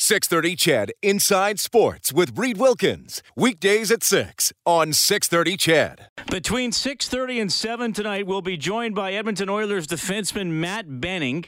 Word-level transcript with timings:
630 0.00 0.54
CHED 0.54 0.92
Inside 1.02 1.58
Sports 1.58 2.12
with 2.12 2.38
Reed 2.38 2.56
Wilkins. 2.56 3.20
Weekdays 3.34 3.90
at 3.90 4.04
6 4.04 4.52
on 4.64 4.92
630 4.92 5.56
CHED. 5.56 6.06
Between 6.30 6.70
6.30 6.70 7.40
and 7.40 7.52
7 7.52 7.92
tonight, 7.92 8.24
we'll 8.24 8.40
be 8.40 8.56
joined 8.56 8.94
by 8.94 9.14
Edmonton 9.14 9.48
Oilers 9.48 9.88
defenseman 9.88 10.50
Matt 10.52 11.00
Benning. 11.00 11.46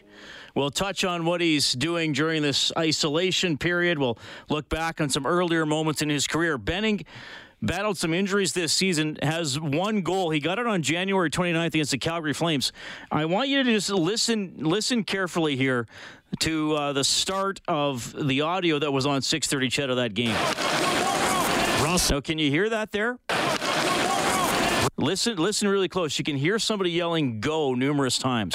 We'll 0.56 0.72
touch 0.72 1.04
on 1.04 1.26
what 1.26 1.40
he's 1.40 1.74
doing 1.74 2.12
during 2.12 2.42
this 2.42 2.72
isolation 2.76 3.56
period. 3.56 4.00
We'll 4.00 4.18
look 4.48 4.68
back 4.68 5.00
on 5.00 5.10
some 5.10 5.26
earlier 5.26 5.64
moments 5.64 6.02
in 6.02 6.08
his 6.08 6.26
career. 6.26 6.58
Benning 6.58 7.04
battled 7.62 7.98
some 7.98 8.14
injuries 8.14 8.52
this 8.52 8.72
season, 8.72 9.18
has 9.22 9.58
one 9.58 10.02
goal. 10.02 10.30
He 10.30 10.40
got 10.40 10.58
it 10.58 10.66
on 10.66 10.82
January 10.82 11.30
29th 11.30 11.66
against 11.68 11.90
the 11.90 11.98
Calgary 11.98 12.32
Flames. 12.32 12.72
I 13.10 13.24
want 13.24 13.48
you 13.48 13.62
to 13.62 13.70
just 13.72 13.90
listen 13.90 14.54
listen 14.58 15.04
carefully 15.04 15.56
here 15.56 15.86
to 16.40 16.74
uh, 16.74 16.92
the 16.92 17.04
start 17.04 17.60
of 17.68 18.14
the 18.26 18.40
audio 18.42 18.78
that 18.78 18.92
was 18.92 19.06
on 19.06 19.22
630 19.22 19.68
CHED 19.68 19.90
of 19.90 19.96
that 19.96 20.14
game. 20.14 20.34
Ross. 21.84 22.10
Now, 22.10 22.20
can 22.20 22.38
you 22.38 22.50
hear 22.50 22.68
that 22.68 22.92
there? 22.92 23.18
Listen, 24.96 25.36
listen 25.36 25.66
really 25.66 25.88
close. 25.88 26.18
You 26.18 26.24
can 26.24 26.36
hear 26.36 26.58
somebody 26.58 26.90
yelling 26.90 27.40
"Go" 27.40 27.74
numerous 27.74 28.18
times. 28.18 28.54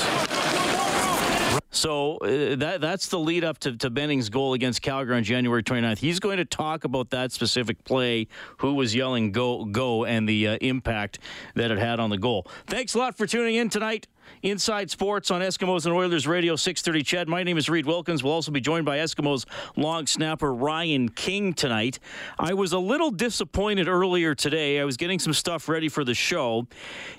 So 1.75 2.17
uh, 2.17 2.55
that 2.55 2.79
that's 2.79 3.09
the 3.09 3.19
lead 3.19 3.43
up 3.43 3.59
to, 3.59 3.75
to 3.77 3.89
Benning's 3.89 4.29
goal 4.29 4.53
against 4.53 4.81
Calgary 4.81 5.17
on 5.17 5.23
January 5.23 5.61
29th. 5.61 5.97
He's 5.97 6.21
going 6.21 6.37
to 6.37 6.45
talk 6.45 6.85
about 6.85 7.09
that 7.09 7.33
specific 7.33 7.83
play, 7.83 8.27
who 8.59 8.75
was 8.75 8.95
yelling 8.95 9.33
"Go, 9.33 9.65
go," 9.65 10.05
and 10.05 10.27
the 10.27 10.47
uh, 10.47 10.57
impact 10.61 11.19
that 11.55 11.71
it 11.71 11.77
had 11.77 11.99
on 11.99 12.09
the 12.09 12.17
goal. 12.17 12.47
Thanks 12.65 12.93
a 12.93 12.97
lot 12.97 13.17
for 13.17 13.27
tuning 13.27 13.55
in 13.55 13.69
tonight. 13.69 14.07
Inside 14.41 14.91
Sports 14.91 15.31
on 15.31 15.41
Eskimos 15.41 15.85
and 15.85 15.93
Oilers 15.93 16.27
Radio 16.27 16.55
630 16.55 17.03
CHED. 17.03 17.27
My 17.27 17.43
name 17.43 17.57
is 17.57 17.69
Reed 17.69 17.85
Wilkins. 17.85 18.23
We'll 18.23 18.33
also 18.33 18.51
be 18.51 18.61
joined 18.61 18.85
by 18.85 18.97
Eskimos 18.97 19.45
long 19.75 20.07
snapper 20.07 20.53
Ryan 20.53 21.09
King 21.09 21.53
tonight. 21.53 21.99
I 22.37 22.53
was 22.53 22.71
a 22.73 22.79
little 22.79 23.11
disappointed 23.11 23.87
earlier 23.87 24.35
today. 24.35 24.79
I 24.79 24.85
was 24.85 24.97
getting 24.97 25.19
some 25.19 25.33
stuff 25.33 25.67
ready 25.67 25.89
for 25.89 26.03
the 26.03 26.13
show, 26.13 26.67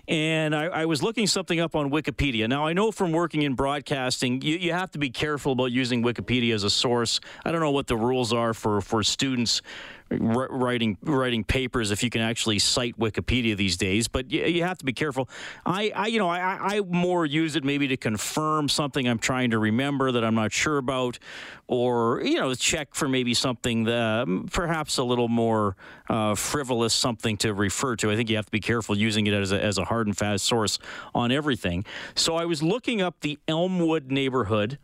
and 0.08 0.54
I, 0.54 0.66
I 0.66 0.84
was 0.86 1.02
looking 1.02 1.26
something 1.26 1.60
up 1.60 1.74
on 1.74 1.90
Wikipedia. 1.90 2.48
Now, 2.48 2.66
I 2.66 2.72
know 2.72 2.92
from 2.92 3.12
working 3.12 3.42
in 3.42 3.54
broadcasting, 3.54 4.42
you, 4.42 4.56
you 4.56 4.72
have 4.72 4.90
to 4.92 4.98
be 4.98 5.10
careful 5.10 5.52
about 5.52 5.72
using 5.72 6.02
Wikipedia 6.02 6.54
as 6.54 6.64
a 6.64 6.70
source. 6.70 7.20
I 7.44 7.52
don't 7.52 7.60
know 7.60 7.70
what 7.70 7.86
the 7.86 7.96
rules 7.96 8.32
are 8.32 8.54
for, 8.54 8.80
for 8.80 9.02
students 9.02 9.62
writing 10.10 10.96
writing 11.02 11.42
papers 11.42 11.90
if 11.90 12.02
you 12.02 12.10
can 12.10 12.20
actually 12.20 12.58
cite 12.58 12.98
Wikipedia 12.98 13.56
these 13.56 13.76
days. 13.76 14.08
But 14.08 14.30
you, 14.30 14.44
you 14.44 14.62
have 14.62 14.78
to 14.78 14.84
be 14.84 14.92
careful. 14.92 15.28
I, 15.64 15.92
I 15.94 16.06
you 16.06 16.18
know 16.18 16.28
I, 16.28 16.76
I 16.76 16.80
more 16.80 17.26
use 17.26 17.56
it 17.56 17.64
maybe 17.64 17.88
to 17.88 17.96
confirm 17.96 18.68
something 18.68 19.08
I'm 19.08 19.18
trying 19.18 19.50
to 19.50 19.58
remember 19.58 20.12
that 20.12 20.24
I'm 20.24 20.34
not 20.34 20.52
sure 20.52 20.78
about, 20.78 21.18
or 21.66 22.22
you 22.22 22.36
know 22.36 22.54
check 22.54 22.94
for 22.94 23.08
maybe 23.08 23.34
something 23.34 23.84
that 23.84 24.22
um, 24.22 24.48
perhaps 24.50 24.98
a 24.98 25.04
little 25.04 25.28
more 25.28 25.76
uh, 26.08 26.34
frivolous 26.34 26.94
something 26.94 27.36
to 27.38 27.52
refer 27.52 27.96
to. 27.96 28.10
I 28.10 28.16
think 28.16 28.30
you 28.30 28.36
have 28.36 28.46
to 28.46 28.52
be 28.52 28.60
careful 28.60 28.96
using 28.96 29.26
it 29.26 29.34
as 29.34 29.52
a, 29.52 29.62
as 29.62 29.78
a 29.78 29.84
hard 29.84 30.06
and 30.06 30.16
fast 30.16 30.44
source 30.44 30.78
on 31.14 31.32
everything. 31.32 31.84
So 32.14 32.36
I 32.36 32.44
was 32.44 32.62
looking 32.62 33.02
up 33.02 33.20
the 33.20 33.38
Elmwood 33.48 34.10
neighborhood 34.10 34.78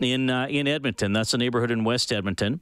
in 0.00 0.30
uh, 0.30 0.46
in 0.48 0.68
Edmonton. 0.68 1.12
That's 1.12 1.34
a 1.34 1.38
neighborhood 1.38 1.70
in 1.70 1.84
West 1.84 2.12
Edmonton. 2.12 2.60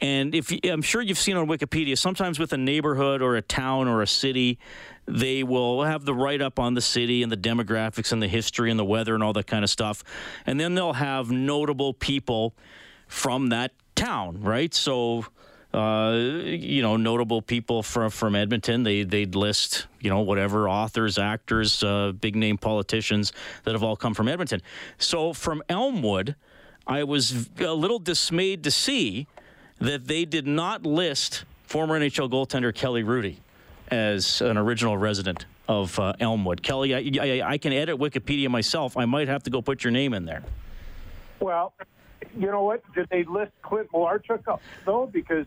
And 0.00 0.34
if 0.34 0.52
I'm 0.64 0.82
sure 0.82 1.02
you've 1.02 1.18
seen 1.18 1.36
on 1.36 1.48
Wikipedia, 1.48 1.98
sometimes 1.98 2.38
with 2.38 2.52
a 2.52 2.56
neighborhood 2.56 3.20
or 3.20 3.36
a 3.36 3.42
town 3.42 3.88
or 3.88 4.02
a 4.02 4.06
city, 4.06 4.58
they 5.06 5.42
will 5.42 5.82
have 5.82 6.04
the 6.04 6.14
write 6.14 6.40
up 6.40 6.58
on 6.58 6.74
the 6.74 6.80
city 6.80 7.22
and 7.22 7.32
the 7.32 7.36
demographics 7.36 8.12
and 8.12 8.22
the 8.22 8.28
history 8.28 8.70
and 8.70 8.78
the 8.78 8.84
weather 8.84 9.14
and 9.14 9.22
all 9.22 9.32
that 9.32 9.46
kind 9.46 9.64
of 9.64 9.70
stuff. 9.70 10.04
And 10.46 10.60
then 10.60 10.74
they'll 10.74 10.92
have 10.92 11.30
notable 11.30 11.94
people 11.94 12.54
from 13.08 13.48
that 13.48 13.72
town, 13.96 14.40
right? 14.42 14.72
So, 14.72 15.24
uh, 15.74 16.12
you 16.14 16.80
know, 16.80 16.96
notable 16.96 17.42
people 17.42 17.82
from 17.82 18.10
from 18.10 18.36
Edmonton. 18.36 18.84
They 18.84 19.02
they'd 19.02 19.34
list, 19.34 19.86
you 20.00 20.10
know, 20.10 20.20
whatever 20.20 20.68
authors, 20.68 21.18
actors, 21.18 21.82
uh, 21.82 22.12
big 22.12 22.36
name 22.36 22.56
politicians 22.56 23.32
that 23.64 23.72
have 23.72 23.82
all 23.82 23.96
come 23.96 24.14
from 24.14 24.28
Edmonton. 24.28 24.62
So 24.98 25.32
from 25.32 25.62
Elmwood, 25.68 26.36
I 26.86 27.04
was 27.04 27.48
a 27.58 27.74
little 27.74 27.98
dismayed 27.98 28.62
to 28.64 28.70
see 28.70 29.26
that 29.80 30.06
they 30.06 30.24
did 30.24 30.46
not 30.46 30.84
list 30.84 31.44
former 31.64 31.98
NHL 31.98 32.30
goaltender 32.30 32.74
Kelly 32.74 33.02
Hrudey 33.02 33.36
as 33.90 34.40
an 34.40 34.56
original 34.56 34.96
resident 34.96 35.46
of 35.68 35.98
uh, 35.98 36.14
Elmwood. 36.20 36.62
Kelly, 36.62 36.94
I, 36.94 37.42
I, 37.42 37.52
I, 37.52 37.58
can 37.58 37.72
edit 37.72 37.98
Wikipedia 37.98 38.48
myself. 38.48 38.96
I 38.96 39.04
might 39.04 39.28
have 39.28 39.42
to 39.44 39.50
go 39.50 39.60
put 39.60 39.84
your 39.84 39.90
name 39.90 40.14
in 40.14 40.24
there. 40.24 40.42
Well, 41.40 41.74
you 42.36 42.46
know 42.50 42.62
what? 42.62 42.82
Did 42.94 43.08
they 43.10 43.24
list 43.24 43.52
Clint 43.62 43.90
Malarchuk 43.92 44.58
though? 44.84 45.06
Because 45.06 45.46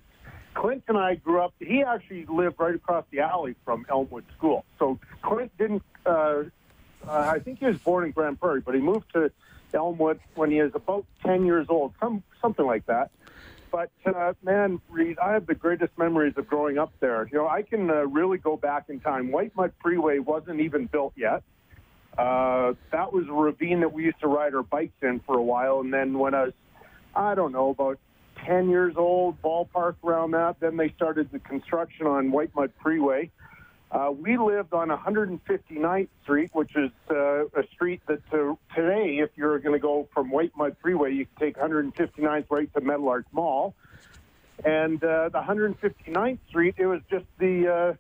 Clint 0.54 0.84
and 0.88 0.98
I 0.98 1.16
grew 1.16 1.42
up. 1.42 1.54
He 1.60 1.84
actually 1.84 2.26
lived 2.26 2.60
right 2.60 2.76
across 2.76 3.06
the 3.12 3.20
alley 3.20 3.56
from 3.66 3.86
Elmwood 3.90 4.26
School. 4.38 4.66
So 4.80 5.00
Clint 5.22 5.52
didn't. 5.58 5.84
Uh, 6.06 6.44
uh, 7.08 7.32
I 7.34 7.40
think 7.40 7.60
he 7.60 7.66
was 7.66 7.78
born 7.80 8.06
in 8.06 8.12
Grande 8.12 8.40
Prairie, 8.40 8.62
but 8.62 8.76
he 8.76 8.82
moved 8.82 9.12
to 9.14 9.32
Elmwood 9.74 10.20
when 10.36 10.52
he 10.52 10.62
was 10.62 10.72
about 10.76 11.06
ten 11.26 11.46
years 11.46 11.68
old, 11.70 11.94
some 12.00 12.24
something 12.42 12.66
like 12.66 12.86
that. 12.86 13.12
But 13.72 13.90
uh, 14.06 14.34
man, 14.44 14.82
Reed, 14.90 15.18
I 15.20 15.32
have 15.32 15.48
the 15.48 15.56
greatest 15.56 15.98
memories 15.98 16.34
of 16.36 16.48
growing 16.48 16.78
up 16.78 16.92
there. 17.00 17.28
You 17.32 17.40
know, 17.40 17.48
I 17.48 17.62
can 17.62 17.90
uh, 17.90 18.06
really 18.06 18.38
go 18.38 18.58
back 18.58 18.90
in 18.90 19.00
time. 19.00 19.32
Whitemud 19.32 19.72
Freeway 19.82 20.20
wasn't 20.20 20.60
even 20.60 20.88
built 20.88 21.14
yet. 21.16 21.44
Uh, 22.18 22.74
that 22.92 23.14
was 23.14 23.26
a 23.30 23.32
ravine 23.32 23.80
that 23.80 23.94
we 23.94 24.04
used 24.04 24.20
to 24.20 24.28
ride 24.28 24.54
our 24.54 24.64
bikes 24.64 25.02
in 25.02 25.22
for 25.26 25.38
a 25.38 25.44
while, 25.44 25.80
and 25.80 25.94
then 25.94 26.20
when 26.20 26.34
I 26.34 26.44
was, 26.44 26.54
I 27.16 27.36
don't 27.36 27.54
know, 27.54 27.70
about 27.70 28.00
10 28.46 28.70
years 28.70 28.96
old, 28.98 29.42
ballpark 29.42 29.96
around 30.04 30.32
that, 30.32 30.60
then 30.60 30.76
they 30.76 30.90
started 30.90 31.32
the 31.32 31.40
construction 31.40 32.08
on 32.08 32.32
Whitemud 32.32 32.72
Freeway. 32.84 33.32
Uh, 33.92 34.10
we 34.10 34.38
lived 34.38 34.74
on 34.74 34.88
159th 34.88 36.08
Street, 36.24 36.50
which 36.54 36.76
is 36.78 36.92
uh, 37.10 37.46
a 37.48 37.68
street 37.74 38.02
that 38.08 38.22
uh, 38.32 38.56
today, 38.74 39.18
if 39.18 39.30
you're 39.36 39.60
going 39.60 39.74
to 39.74 39.82
go 39.82 40.08
from 40.14 40.32
Whitemud 40.32 40.78
Freeway, 40.82 41.14
you 41.14 41.26
can 41.26 41.48
take 41.48 41.58
159th 41.58 42.46
right 42.50 42.74
to 42.74 42.80
Meadowlark 42.80 43.26
Mall. 43.34 43.76
And 44.64 45.04
uh, 45.04 45.28
the 45.30 45.42
159th 45.42 46.40
Street, 46.48 46.76
it 46.78 46.86
was 46.86 47.02
just 47.10 47.26
the 47.38 47.68
uh, 47.68 47.94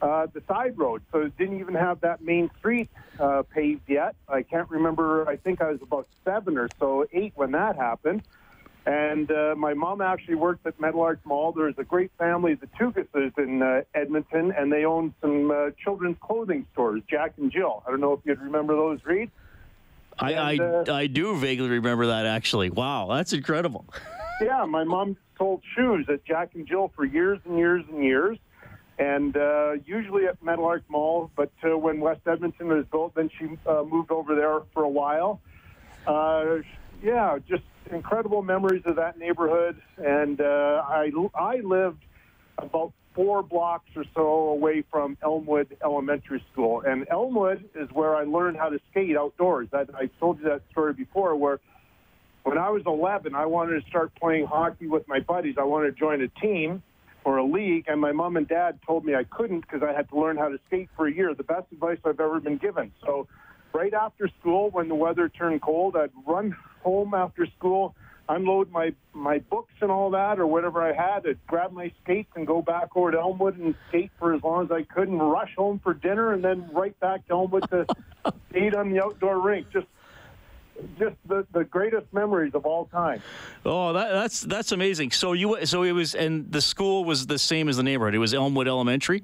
uh, 0.00 0.28
the 0.32 0.40
side 0.46 0.78
road, 0.78 1.02
so 1.10 1.22
it 1.22 1.36
didn't 1.36 1.58
even 1.58 1.74
have 1.74 2.00
that 2.02 2.22
main 2.22 2.48
street 2.60 2.88
paved 3.50 3.82
yet. 3.88 4.14
I 4.28 4.42
can't 4.44 4.70
remember. 4.70 5.28
I 5.28 5.36
think 5.36 5.60
I 5.60 5.72
was 5.72 5.82
about 5.82 6.06
seven 6.24 6.56
or 6.56 6.68
so, 6.78 7.04
eight 7.12 7.32
when 7.34 7.50
that 7.50 7.74
happened. 7.74 8.22
And 8.88 9.30
uh, 9.30 9.54
my 9.54 9.74
mom 9.74 10.00
actually 10.00 10.36
worked 10.36 10.66
at 10.66 10.80
Meadowlark 10.80 11.20
Mall. 11.26 11.52
There's 11.52 11.74
a 11.76 11.84
great 11.84 12.10
family, 12.16 12.54
the 12.54 12.68
Tugases 12.68 13.36
in 13.36 13.60
uh, 13.60 13.82
Edmonton, 13.94 14.50
and 14.56 14.72
they 14.72 14.86
own 14.86 15.12
some 15.20 15.50
uh, 15.50 15.72
children's 15.84 16.16
clothing 16.22 16.66
stores, 16.72 17.02
Jack 17.06 17.34
and 17.36 17.52
Jill. 17.52 17.82
I 17.86 17.90
don't 17.90 18.00
know 18.00 18.14
if 18.14 18.20
you'd 18.24 18.40
remember 18.40 18.74
those, 18.74 19.00
Reed. 19.04 19.30
I, 20.18 20.30
and, 20.30 20.62
I, 20.62 20.64
uh, 20.64 20.96
I 20.96 21.06
do 21.06 21.36
vaguely 21.36 21.68
remember 21.68 22.06
that, 22.06 22.24
actually. 22.24 22.70
Wow, 22.70 23.08
that's 23.10 23.34
incredible. 23.34 23.84
yeah, 24.40 24.64
my 24.64 24.84
mom 24.84 25.18
sold 25.36 25.60
shoes 25.76 26.06
at 26.08 26.24
Jack 26.24 26.54
and 26.54 26.66
Jill 26.66 26.90
for 26.96 27.04
years 27.04 27.40
and 27.44 27.58
years 27.58 27.84
and 27.92 28.02
years. 28.02 28.38
And 28.98 29.36
uh, 29.36 29.72
usually 29.84 30.24
at 30.24 30.42
Meadowlark 30.42 30.84
Mall, 30.88 31.30
but 31.36 31.52
uh, 31.62 31.76
when 31.76 32.00
West 32.00 32.22
Edmonton 32.26 32.68
was 32.68 32.86
built, 32.90 33.14
then 33.16 33.28
she 33.38 33.50
moved 33.66 34.10
over 34.10 34.34
there 34.34 34.60
for 34.72 34.82
a 34.82 34.88
while. 34.88 35.42
yeah, 36.06 37.38
just 37.46 37.64
incredible 37.92 38.42
memories 38.42 38.82
of 38.86 38.96
that 38.96 39.18
neighborhood, 39.18 39.80
and 39.96 40.40
uh, 40.40 40.82
I 40.86 41.10
I 41.34 41.56
lived 41.56 42.04
about 42.56 42.92
four 43.14 43.42
blocks 43.42 43.90
or 43.96 44.04
so 44.14 44.22
away 44.22 44.84
from 44.90 45.16
Elmwood 45.22 45.76
Elementary 45.82 46.44
School, 46.52 46.82
and 46.86 47.06
Elmwood 47.10 47.68
is 47.74 47.88
where 47.90 48.14
I 48.16 48.24
learned 48.24 48.56
how 48.56 48.68
to 48.68 48.78
skate 48.90 49.16
outdoors. 49.16 49.68
That 49.72 49.90
I 49.94 50.08
told 50.20 50.38
you 50.38 50.44
that 50.44 50.62
story 50.70 50.92
before, 50.92 51.36
where 51.36 51.60
when 52.44 52.58
I 52.58 52.70
was 52.70 52.82
11, 52.86 53.34
I 53.34 53.46
wanted 53.46 53.82
to 53.82 53.88
start 53.88 54.14
playing 54.14 54.46
hockey 54.46 54.86
with 54.86 55.06
my 55.08 55.20
buddies. 55.20 55.56
I 55.58 55.64
wanted 55.64 55.94
to 55.94 55.98
join 55.98 56.22
a 56.22 56.28
team 56.28 56.82
or 57.24 57.36
a 57.36 57.44
league, 57.44 57.84
and 57.88 58.00
my 58.00 58.12
mom 58.12 58.36
and 58.36 58.48
dad 58.48 58.78
told 58.86 59.04
me 59.04 59.14
I 59.14 59.24
couldn't 59.24 59.60
because 59.60 59.82
I 59.82 59.92
had 59.92 60.08
to 60.10 60.18
learn 60.18 60.36
how 60.36 60.48
to 60.48 60.58
skate 60.66 60.88
for 60.96 61.06
a 61.06 61.12
year. 61.12 61.34
The 61.34 61.42
best 61.42 61.66
advice 61.72 61.98
I've 62.04 62.20
ever 62.20 62.40
been 62.40 62.56
given. 62.56 62.92
So 63.04 63.28
right 63.78 63.94
after 63.94 64.28
school, 64.40 64.70
when 64.70 64.88
the 64.88 64.94
weather 64.94 65.28
turned 65.28 65.62
cold, 65.62 65.94
I'd 65.94 66.10
run 66.26 66.56
home 66.82 67.14
after 67.14 67.46
school, 67.56 67.94
unload 68.28 68.72
my 68.72 68.92
my 69.12 69.38
books 69.38 69.72
and 69.80 69.90
all 69.90 70.10
that, 70.10 70.40
or 70.40 70.48
whatever 70.48 70.82
I 70.82 70.92
had, 70.92 71.24
I'd 71.24 71.38
grab 71.46 71.70
my 71.70 71.92
skates 72.02 72.32
and 72.34 72.44
go 72.44 72.60
back 72.60 72.88
over 72.96 73.12
to 73.12 73.18
Elmwood 73.18 73.56
and 73.56 73.76
skate 73.88 74.10
for 74.18 74.34
as 74.34 74.42
long 74.42 74.64
as 74.64 74.72
I 74.72 74.82
could, 74.82 75.08
and 75.08 75.20
rush 75.20 75.54
home 75.56 75.78
for 75.78 75.94
dinner, 75.94 76.32
and 76.32 76.42
then 76.42 76.68
right 76.72 76.98
back 76.98 77.24
to 77.28 77.34
Elmwood 77.34 77.70
to 77.70 77.86
skate 78.50 78.74
on 78.74 78.90
the 78.90 79.00
outdoor 79.00 79.40
rink. 79.40 79.68
Just 79.72 79.86
just 80.98 81.16
the, 81.26 81.46
the 81.52 81.64
greatest 81.64 82.12
memories 82.12 82.54
of 82.54 82.66
all 82.66 82.86
time. 82.86 83.22
Oh, 83.64 83.92
that, 83.92 84.10
that's 84.10 84.40
that's 84.40 84.72
amazing. 84.72 85.12
So 85.12 85.34
you 85.34 85.64
so 85.66 85.84
it 85.84 85.92
was, 85.92 86.16
and 86.16 86.50
the 86.50 86.60
school 86.60 87.04
was 87.04 87.28
the 87.28 87.38
same 87.38 87.68
as 87.68 87.76
the 87.76 87.84
neighborhood. 87.84 88.14
It 88.16 88.18
was 88.18 88.34
Elmwood 88.34 88.66
Elementary. 88.66 89.22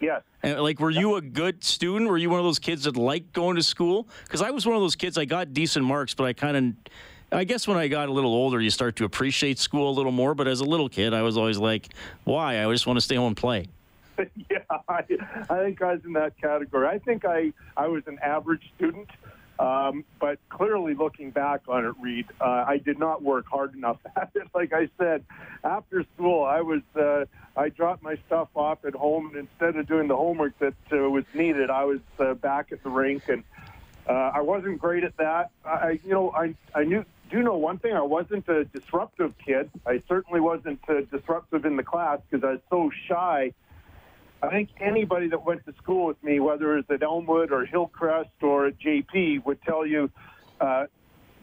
Yes. 0.00 0.22
And 0.42 0.60
like, 0.60 0.80
were 0.80 0.90
you 0.90 1.16
a 1.16 1.20
good 1.20 1.64
student? 1.64 2.10
Were 2.10 2.18
you 2.18 2.30
one 2.30 2.38
of 2.38 2.44
those 2.44 2.58
kids 2.58 2.84
that 2.84 2.96
liked 2.96 3.32
going 3.32 3.56
to 3.56 3.62
school? 3.62 4.06
Because 4.24 4.42
I 4.42 4.50
was 4.50 4.66
one 4.66 4.76
of 4.76 4.82
those 4.82 4.96
kids. 4.96 5.18
I 5.18 5.24
got 5.24 5.52
decent 5.52 5.84
marks, 5.84 6.14
but 6.14 6.24
I 6.24 6.32
kind 6.32 6.56
of, 6.56 6.92
I 7.38 7.44
guess 7.44 7.66
when 7.66 7.76
I 7.76 7.88
got 7.88 8.08
a 8.08 8.12
little 8.12 8.32
older, 8.32 8.60
you 8.60 8.70
start 8.70 8.96
to 8.96 9.04
appreciate 9.04 9.58
school 9.58 9.90
a 9.90 9.94
little 9.94 10.12
more. 10.12 10.34
But 10.34 10.48
as 10.48 10.60
a 10.60 10.64
little 10.64 10.88
kid, 10.88 11.14
I 11.14 11.22
was 11.22 11.36
always 11.36 11.58
like, 11.58 11.88
why? 12.24 12.64
I 12.64 12.70
just 12.72 12.86
want 12.86 12.98
to 12.98 13.00
stay 13.00 13.16
home 13.16 13.28
and 13.28 13.36
play. 13.36 13.66
yeah, 14.50 14.58
I, 14.88 15.02
I 15.50 15.58
think 15.62 15.82
I 15.82 15.92
was 15.92 16.04
in 16.04 16.12
that 16.14 16.40
category. 16.40 16.86
I 16.86 16.98
think 16.98 17.24
I 17.24 17.52
I 17.76 17.86
was 17.88 18.02
an 18.06 18.18
average 18.22 18.62
student. 18.76 19.10
Um, 19.58 20.04
but 20.20 20.38
clearly, 20.48 20.94
looking 20.94 21.30
back 21.30 21.62
on 21.68 21.84
it, 21.86 21.94
Reed, 22.00 22.26
uh, 22.40 22.64
I 22.66 22.78
did 22.78 22.98
not 22.98 23.22
work 23.22 23.46
hard 23.48 23.74
enough 23.74 23.98
at 24.16 24.30
it. 24.34 24.48
Like 24.54 24.72
I 24.72 24.88
said, 24.98 25.24
after 25.64 26.04
school, 26.14 26.44
I 26.44 26.60
was 26.60 26.82
uh, 26.94 27.24
I 27.56 27.70
dropped 27.70 28.02
my 28.02 28.16
stuff 28.26 28.48
off 28.54 28.84
at 28.84 28.94
home, 28.94 29.28
and 29.28 29.36
instead 29.36 29.76
of 29.76 29.86
doing 29.86 30.08
the 30.08 30.16
homework 30.16 30.58
that 30.58 30.74
uh, 30.92 30.96
was 31.08 31.24
needed, 31.34 31.70
I 31.70 31.84
was 31.84 32.00
uh, 32.18 32.34
back 32.34 32.72
at 32.72 32.82
the 32.82 32.90
rink, 32.90 33.22
and 33.28 33.44
uh, 34.08 34.12
I 34.34 34.42
wasn't 34.42 34.78
great 34.78 35.04
at 35.04 35.16
that. 35.16 35.50
I, 35.64 36.00
you 36.04 36.10
know, 36.10 36.30
I 36.32 36.54
I 36.74 36.84
knew 36.84 37.04
do 37.30 37.42
know 37.42 37.56
one 37.56 37.78
thing. 37.78 37.94
I 37.94 38.02
wasn't 38.02 38.48
a 38.48 38.64
disruptive 38.64 39.34
kid. 39.44 39.70
I 39.86 40.02
certainly 40.08 40.40
wasn't 40.40 40.80
uh, 40.88 41.00
disruptive 41.10 41.64
in 41.64 41.76
the 41.76 41.82
class 41.82 42.20
because 42.28 42.44
I 42.44 42.52
was 42.52 42.60
so 42.70 42.90
shy. 43.08 43.52
I 44.46 44.50
think 44.50 44.70
anybody 44.80 45.28
that 45.28 45.44
went 45.44 45.64
to 45.66 45.74
school 45.74 46.06
with 46.06 46.22
me, 46.22 46.38
whether 46.40 46.76
it's 46.78 46.90
at 46.90 47.02
Elmwood 47.02 47.50
or 47.50 47.64
Hillcrest 47.64 48.30
or 48.42 48.66
at 48.66 48.78
JP, 48.78 49.44
would 49.44 49.60
tell 49.62 49.84
you 49.84 50.10
uh, 50.60 50.86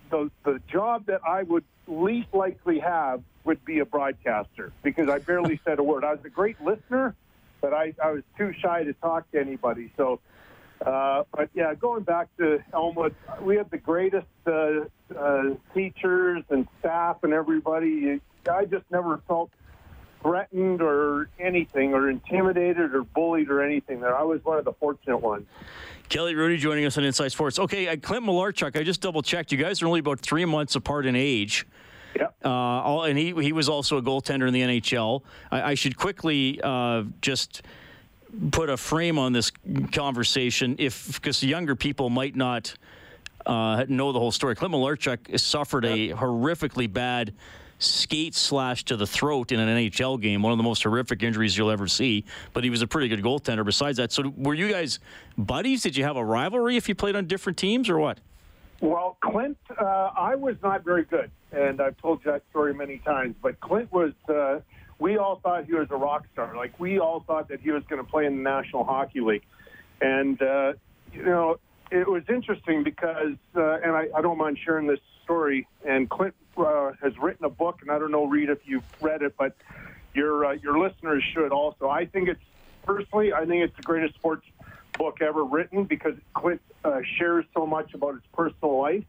the 0.10 0.32
the 0.44 0.62
job 0.72 1.06
that 1.08 1.22
I 1.28 1.44
would 1.44 1.66
least 1.88 2.34
likely 2.34 2.80
have 2.80 3.22
would 3.44 3.64
be 3.66 3.80
a 3.80 3.86
broadcaster 3.86 4.72
because 4.84 5.10
I 5.10 5.20
barely 5.20 5.60
said 5.66 5.80
a 5.80 5.84
word. 5.84 6.06
I 6.06 6.12
was 6.12 6.24
a 6.24 6.30
great 6.30 6.62
listener, 6.62 7.14
but 7.62 7.74
I, 7.74 7.94
I 8.02 8.12
was 8.12 8.24
too 8.38 8.54
shy 8.62 8.84
to 8.86 8.94
talk 8.94 9.30
to 9.32 9.40
anybody. 9.40 9.92
So, 9.98 10.22
uh, 10.86 11.24
but 11.36 11.50
yeah, 11.54 11.74
going 11.74 12.04
back 12.04 12.30
to 12.38 12.64
Elmwood, 12.74 13.16
we 13.42 13.58
had 13.58 13.70
the 13.70 13.78
greatest 13.78 14.28
uh, 14.48 14.86
uh, 15.18 15.56
teachers 15.74 16.44
and 16.50 16.70
staff 16.80 17.18
and 17.24 17.34
everybody. 17.34 18.22
I 18.50 18.64
just 18.64 18.86
never 18.92 19.22
felt 19.28 19.50
threatened 20.24 20.82
or 20.82 21.30
anything 21.40 21.94
or 21.94 22.10
intimidated 22.10 22.96
or 22.96 23.04
bullied 23.04 23.50
or 23.50 23.62
anything 23.62 24.00
there. 24.00 24.18
I 24.18 24.24
was 24.24 24.44
one 24.44 24.58
of 24.58 24.66
the 24.66 24.74
fortunate 24.74 25.18
ones. 25.18 25.46
Kelly 26.10 26.34
Hrudey 26.34 26.58
joining 26.58 26.86
us 26.86 26.98
on 26.98 27.04
Inside 27.04 27.32
Sports. 27.32 27.60
Okay, 27.60 27.88
uh, 27.88 27.98
Clint 27.98 28.26
Malarchuk, 28.26 28.80
I 28.80 28.84
just 28.84 29.02
double 29.02 29.22
checked. 29.22 29.52
You 29.52 29.58
guys 29.58 29.82
are 29.82 29.88
only 29.88 30.00
about 30.00 30.20
three 30.20 30.46
months 30.46 30.76
apart 30.76 31.06
in 31.06 31.16
age. 31.16 31.68
Yeah. 32.16 32.28
Uh, 32.44 32.50
all, 32.50 33.04
and 33.04 33.18
he, 33.18 33.34
he 33.42 33.52
was 33.52 33.70
also 33.70 33.98
a 33.98 34.02
goaltender 34.02 34.48
in 34.48 34.54
the 34.54 34.62
NHL. 34.62 35.22
I, 35.52 35.72
I 35.72 35.74
should 35.74 35.98
quickly 35.98 36.60
uh, 36.64 37.04
just 37.22 37.64
put 38.52 38.70
a 38.70 38.78
frame 38.78 39.18
on 39.18 39.34
this 39.34 39.52
conversation 39.92 40.76
if 40.80 41.14
because 41.14 41.44
younger 41.44 41.76
people 41.76 42.10
might 42.10 42.36
not 42.36 42.74
uh, 43.46 43.86
know 43.88 44.12
the 44.12 44.20
whole 44.20 44.32
story. 44.32 44.56
Clint 44.56 44.74
Malarchuk 44.74 45.40
suffered 45.40 45.86
a 45.86 46.10
horrifically 46.10 46.92
bad 46.92 47.34
skate 47.84 48.36
slash 48.36 48.84
to 48.86 48.96
the 48.96 49.08
throat 49.08 49.52
in 49.52 49.60
an 49.60 49.70
NHL 49.78 50.20
game, 50.22 50.42
one 50.42 50.52
of 50.52 50.58
the 50.58 50.64
most 50.64 50.84
horrific 50.84 51.22
injuries 51.24 51.58
you'll 51.58 51.72
ever 51.72 51.88
see. 51.88 52.26
But 52.54 52.64
he 52.64 52.70
was 52.70 52.82
a 52.82 52.88
pretty 52.88 53.08
good 53.08 53.22
goaltender 53.22 53.66
besides 53.66 53.98
that. 53.98 54.12
So 54.12 54.34
were 54.38 54.54
you 54.54 54.70
guys 54.70 55.00
buddies? 55.38 55.84
Did 55.84 55.98
you 55.98 56.04
have 56.04 56.18
a 56.18 56.24
rivalry 56.24 56.78
if 56.78 56.88
you 56.90 56.96
played 56.96 57.16
on 57.16 57.26
different 57.26 57.58
teams 57.58 57.90
or 57.90 58.00
what? 58.00 58.20
Well, 58.82 59.18
Clint, 59.22 59.58
uh, 59.80 60.12
I 60.18 60.36
was 60.36 60.56
not 60.62 60.84
very 60.84 61.04
good, 61.04 61.32
and 61.52 61.80
I've 61.80 61.98
told 61.98 62.26
you 62.26 62.32
that 62.32 62.44
story 62.50 62.74
many 62.74 62.98
times. 63.00 63.36
But 63.42 63.60
Clint 63.60 63.92
was. 63.92 64.14
Uh, 64.28 64.60
we 65.00 65.18
all 65.18 65.40
thought 65.42 65.66
he 65.66 65.74
was 65.74 65.88
a 65.90 65.96
rock 65.96 66.26
star. 66.34 66.56
Like 66.56 66.80
we 66.80 67.00
all 67.00 67.22
thought 67.26 67.50
that 67.50 67.62
he 67.62 67.72
was 67.72 67.84
going 67.90 68.04
to 68.04 68.10
play 68.10 68.26
in 68.26 68.38
the 68.38 68.42
National 68.44 68.84
Hockey 68.84 69.22
League, 69.22 69.44
and 70.02 70.42
uh, 70.42 70.74
you 71.14 71.24
know 71.24 71.58
it 71.94 72.10
was 72.10 72.24
interesting 72.28 72.84
because, 72.84 73.36
uh, 73.56 73.76
and 73.76 73.92
I, 73.92 74.08
I 74.16 74.22
don't 74.22 74.38
mind 74.38 74.58
sharing 74.66 74.88
this 74.88 75.00
story. 75.24 75.68
And 75.88 76.10
Clint 76.10 76.34
uh, 76.58 76.92
has 77.02 77.14
written 77.20 77.46
a 77.46 77.50
book, 77.50 77.80
and 77.82 77.92
I 77.92 78.00
don't 78.00 78.12
know, 78.12 78.26
Reed, 78.26 78.50
if 78.50 78.60
you've 78.66 78.84
read 79.00 79.22
it, 79.22 79.36
but 79.38 79.56
your 80.16 80.46
uh, 80.46 80.52
your 80.54 80.80
listeners 80.80 81.24
should 81.34 81.52
also. 81.52 81.90
I 81.90 82.06
think 82.06 82.30
it's 82.30 82.42
personally, 82.84 83.32
I 83.32 83.46
think 83.46 83.64
it's 83.64 83.76
the 83.78 83.84
greatest 83.84 84.16
sports 84.16 84.46
book 84.98 85.22
ever 85.22 85.44
written 85.44 85.86
because 85.86 86.14
Clint 86.34 86.62
uh, 86.84 87.02
shares 87.18 87.46
so 87.54 87.66
much 87.66 87.94
about 87.94 88.16
his 88.16 88.24
personal 88.34 88.80
life 88.80 89.06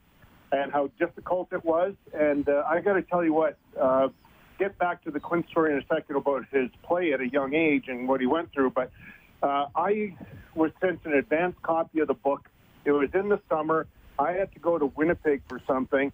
and 0.52 0.70
how 0.70 0.90
difficult 0.98 1.52
it 1.52 1.64
was. 1.64 1.94
And 2.12 2.48
uh, 2.48 2.64
I 2.66 2.80
got 2.80 2.94
to 2.94 3.02
tell 3.02 3.24
you 3.24 3.32
what. 3.32 3.56
Uh, 3.80 4.08
get 4.56 4.78
back 4.78 5.02
to 5.02 5.10
the 5.10 5.18
Clint 5.18 5.48
story 5.48 5.72
in 5.72 5.78
a 5.78 5.86
second 5.92 6.14
about 6.14 6.44
his 6.52 6.70
play 6.84 7.12
at 7.12 7.20
a 7.20 7.28
young 7.28 7.54
age 7.54 7.86
and 7.88 8.06
what 8.06 8.20
he 8.20 8.26
went 8.26 8.52
through, 8.52 8.70
but 8.70 8.92
I 9.42 10.14
was 10.54 10.70
sent 10.80 11.00
an 11.04 11.12
advanced 11.14 11.60
copy 11.62 11.98
of 11.98 12.06
the 12.06 12.14
book. 12.14 12.48
It 12.84 12.92
was 12.92 13.08
in 13.14 13.28
the 13.28 13.40
summer. 13.48 13.86
I 14.18 14.32
had 14.32 14.52
to 14.52 14.58
go 14.58 14.78
to 14.78 14.86
Winnipeg 14.86 15.42
for 15.48 15.60
something, 15.66 16.12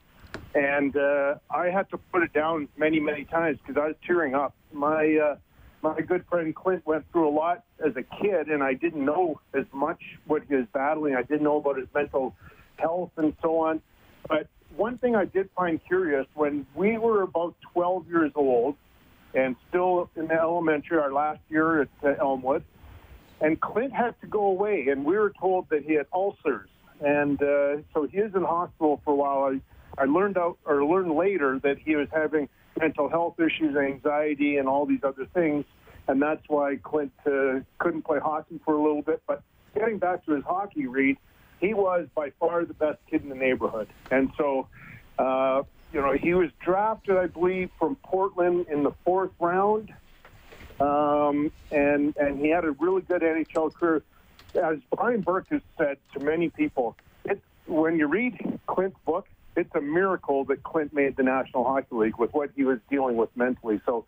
and 0.54 0.96
uh, 0.96 1.34
I 1.50 1.66
had 1.66 1.90
to 1.90 1.98
put 1.98 2.22
it 2.22 2.32
down 2.32 2.68
many, 2.76 3.00
many 3.00 3.24
times 3.24 3.58
because 3.58 3.80
I 3.80 3.88
was 3.88 3.96
tearing 4.06 4.34
up. 4.34 4.54
My 4.72 5.16
uh, 5.16 5.36
my 5.82 6.00
good 6.00 6.24
friend 6.28 6.54
Clint 6.54 6.86
went 6.86 7.10
through 7.10 7.28
a 7.28 7.34
lot 7.34 7.64
as 7.84 7.96
a 7.96 8.02
kid, 8.02 8.48
and 8.48 8.62
I 8.62 8.74
didn't 8.74 9.04
know 9.04 9.40
as 9.54 9.64
much 9.72 10.00
what 10.26 10.42
he 10.48 10.54
was 10.54 10.66
battling. 10.72 11.14
I 11.14 11.22
didn't 11.22 11.42
know 11.42 11.58
about 11.58 11.78
his 11.78 11.88
mental 11.94 12.34
health 12.76 13.10
and 13.16 13.34
so 13.42 13.58
on. 13.58 13.80
But 14.28 14.46
one 14.76 14.98
thing 14.98 15.16
I 15.16 15.24
did 15.24 15.48
find 15.56 15.80
curious 15.84 16.26
when 16.34 16.66
we 16.74 16.98
were 16.98 17.22
about 17.22 17.54
12 17.72 18.08
years 18.08 18.32
old 18.34 18.76
and 19.34 19.56
still 19.68 20.10
in 20.16 20.28
the 20.28 20.34
elementary, 20.34 20.98
our 20.98 21.12
last 21.12 21.40
year 21.48 21.82
at 21.82 21.88
uh, 22.02 22.14
Elmwood, 22.20 22.64
and 23.40 23.60
Clint 23.60 23.92
had 23.92 24.20
to 24.20 24.26
go 24.26 24.46
away, 24.46 24.88
and 24.88 25.04
we 25.04 25.16
were 25.16 25.32
told 25.40 25.68
that 25.70 25.84
he 25.84 25.94
had 25.94 26.06
ulcers, 26.12 26.68
and 27.00 27.42
uh, 27.42 27.76
so 27.94 28.06
he 28.06 28.20
was 28.20 28.34
in 28.34 28.42
hospital 28.42 29.00
for 29.04 29.12
a 29.12 29.16
while. 29.16 29.42
I, 29.98 30.02
I 30.02 30.04
learned 30.04 30.38
out 30.38 30.58
or 30.64 30.84
learned 30.84 31.12
later 31.12 31.58
that 31.62 31.78
he 31.78 31.96
was 31.96 32.08
having 32.12 32.48
mental 32.78 33.08
health 33.08 33.40
issues, 33.40 33.76
anxiety, 33.76 34.56
and 34.56 34.68
all 34.68 34.86
these 34.86 35.02
other 35.02 35.26
things, 35.34 35.64
and 36.08 36.20
that's 36.20 36.42
why 36.48 36.76
Clint 36.82 37.12
uh, 37.26 37.60
couldn't 37.78 38.02
play 38.02 38.18
hockey 38.18 38.60
for 38.64 38.74
a 38.74 38.82
little 38.82 39.02
bit. 39.02 39.22
But 39.26 39.42
getting 39.74 39.98
back 39.98 40.24
to 40.26 40.32
his 40.32 40.44
hockey 40.44 40.86
Reed, 40.86 41.16
he 41.60 41.74
was 41.74 42.06
by 42.14 42.30
far 42.40 42.64
the 42.64 42.74
best 42.74 42.98
kid 43.10 43.22
in 43.22 43.28
the 43.28 43.34
neighborhood. 43.34 43.88
And 44.10 44.30
so, 44.36 44.66
uh, 45.18 45.62
you 45.92 46.00
know, 46.00 46.12
he 46.12 46.34
was 46.34 46.50
drafted, 46.64 47.16
I 47.16 47.26
believe, 47.26 47.70
from 47.78 47.96
Portland 47.96 48.66
in 48.70 48.82
the 48.82 48.92
fourth 49.04 49.32
round. 49.38 49.92
Um, 50.80 51.52
and, 51.70 52.16
and 52.16 52.38
he 52.40 52.48
had 52.48 52.64
a 52.64 52.72
really 52.72 53.02
good 53.02 53.22
NHL 53.22 53.72
career. 53.74 54.02
As 54.54 54.78
Brian 54.94 55.20
Burke 55.20 55.48
has 55.50 55.60
said 55.78 55.98
to 56.14 56.20
many 56.20 56.48
people, 56.48 56.96
it's, 57.24 57.42
when 57.66 57.98
you 57.98 58.06
read 58.06 58.58
Clint's 58.66 58.98
book, 59.04 59.28
it's 59.56 59.72
a 59.74 59.80
miracle 59.80 60.44
that 60.46 60.62
Clint 60.62 60.92
made 60.92 61.16
the 61.16 61.22
National 61.22 61.64
Hockey 61.64 61.94
League 61.94 62.16
with 62.16 62.32
what 62.32 62.50
he 62.56 62.64
was 62.64 62.78
dealing 62.88 63.16
with 63.16 63.28
mentally. 63.36 63.80
So, 63.84 64.06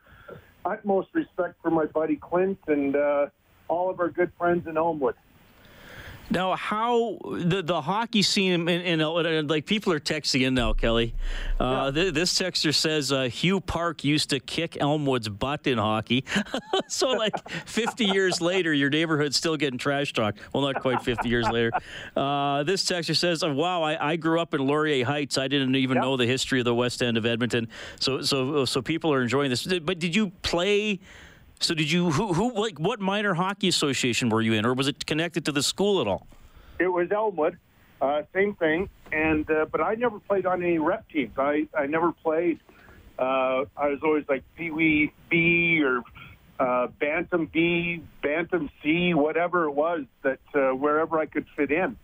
utmost 0.64 1.08
respect 1.12 1.56
for 1.60 1.70
my 1.70 1.86
buddy 1.86 2.16
Clint 2.16 2.58
and 2.68 2.96
uh, 2.96 3.26
all 3.68 3.90
of 3.90 4.00
our 4.00 4.08
good 4.08 4.32
friends 4.38 4.66
in 4.66 4.76
Elmwood. 4.76 5.16
Now, 6.30 6.56
how 6.56 7.18
the 7.22 7.62
the 7.62 7.80
hockey 7.80 8.22
scene 8.22 8.68
in, 8.68 9.00
in, 9.00 9.48
like 9.48 9.66
people 9.66 9.92
are 9.92 10.00
texting 10.00 10.46
in 10.46 10.54
now, 10.54 10.72
Kelly. 10.72 11.14
Uh, 11.60 11.90
yeah. 11.94 12.02
th- 12.02 12.14
this 12.14 12.32
texter 12.38 12.74
says 12.74 13.12
uh, 13.12 13.24
Hugh 13.24 13.60
Park 13.60 14.04
used 14.04 14.30
to 14.30 14.40
kick 14.40 14.72
Elmwood's 14.80 15.28
butt 15.28 15.66
in 15.66 15.78
hockey. 15.78 16.24
so, 16.88 17.10
like 17.10 17.50
50 17.50 18.06
years 18.06 18.40
later, 18.40 18.72
your 18.72 18.90
neighborhood's 18.90 19.36
still 19.36 19.56
getting 19.56 19.78
trash 19.78 20.12
talk. 20.12 20.36
Well, 20.52 20.62
not 20.62 20.80
quite 20.80 21.02
50 21.02 21.28
years 21.28 21.48
later. 21.48 21.70
Uh, 22.16 22.62
this 22.62 22.84
texter 22.84 23.16
says, 23.16 23.42
oh, 23.42 23.52
"Wow, 23.52 23.82
I, 23.82 24.12
I, 24.12 24.16
grew 24.16 24.40
up 24.40 24.54
in 24.54 24.66
Laurier 24.66 25.04
Heights. 25.04 25.38
I 25.38 25.48
didn't 25.48 25.74
even 25.76 25.98
know 25.98 26.16
the 26.16 26.26
history 26.26 26.60
of 26.60 26.64
the 26.64 26.74
West 26.74 27.02
End 27.02 27.16
of 27.16 27.26
Edmonton. 27.26 27.68
So, 28.00 28.22
so, 28.22 28.64
so 28.64 28.80
people 28.80 29.12
are 29.12 29.22
enjoying 29.22 29.50
this. 29.50 29.66
But 29.66 29.98
did 29.98 30.16
you 30.16 30.30
play?" 30.42 31.00
So 31.62 31.74
did 31.74 31.90
you 31.92 32.10
who 32.10 32.32
who 32.32 32.52
like 32.60 32.78
what 32.80 33.00
minor 33.00 33.34
hockey 33.34 33.68
association 33.68 34.28
were 34.30 34.40
you 34.40 34.52
in, 34.52 34.66
or 34.66 34.74
was 34.74 34.88
it 34.88 35.06
connected 35.06 35.44
to 35.44 35.52
the 35.52 35.62
school 35.62 36.00
at 36.00 36.08
all? 36.08 36.26
It 36.80 36.88
was 36.88 37.08
Elmwood, 37.12 37.56
uh, 38.00 38.22
same 38.34 38.54
thing. 38.56 38.88
And 39.12 39.48
uh, 39.48 39.66
but 39.70 39.80
I 39.80 39.94
never 39.94 40.18
played 40.18 40.44
on 40.44 40.62
any 40.62 40.78
rep 40.78 41.08
teams. 41.08 41.32
I 41.38 41.68
I 41.72 41.86
never 41.86 42.10
played. 42.10 42.58
Uh, 43.16 43.66
I 43.76 43.88
was 43.88 44.00
always 44.02 44.24
like 44.28 44.42
Pee 44.56 44.72
Wee 44.72 45.12
B 45.30 45.82
or 45.84 46.02
uh, 46.58 46.88
Bantam 46.98 47.46
B, 47.46 48.02
Bantam 48.22 48.68
C, 48.82 49.14
whatever 49.14 49.64
it 49.64 49.72
was 49.72 50.02
that 50.22 50.40
uh, 50.54 50.70
wherever 50.74 51.18
I 51.18 51.26
could 51.26 51.46
fit 51.56 51.70
in. 51.70 51.96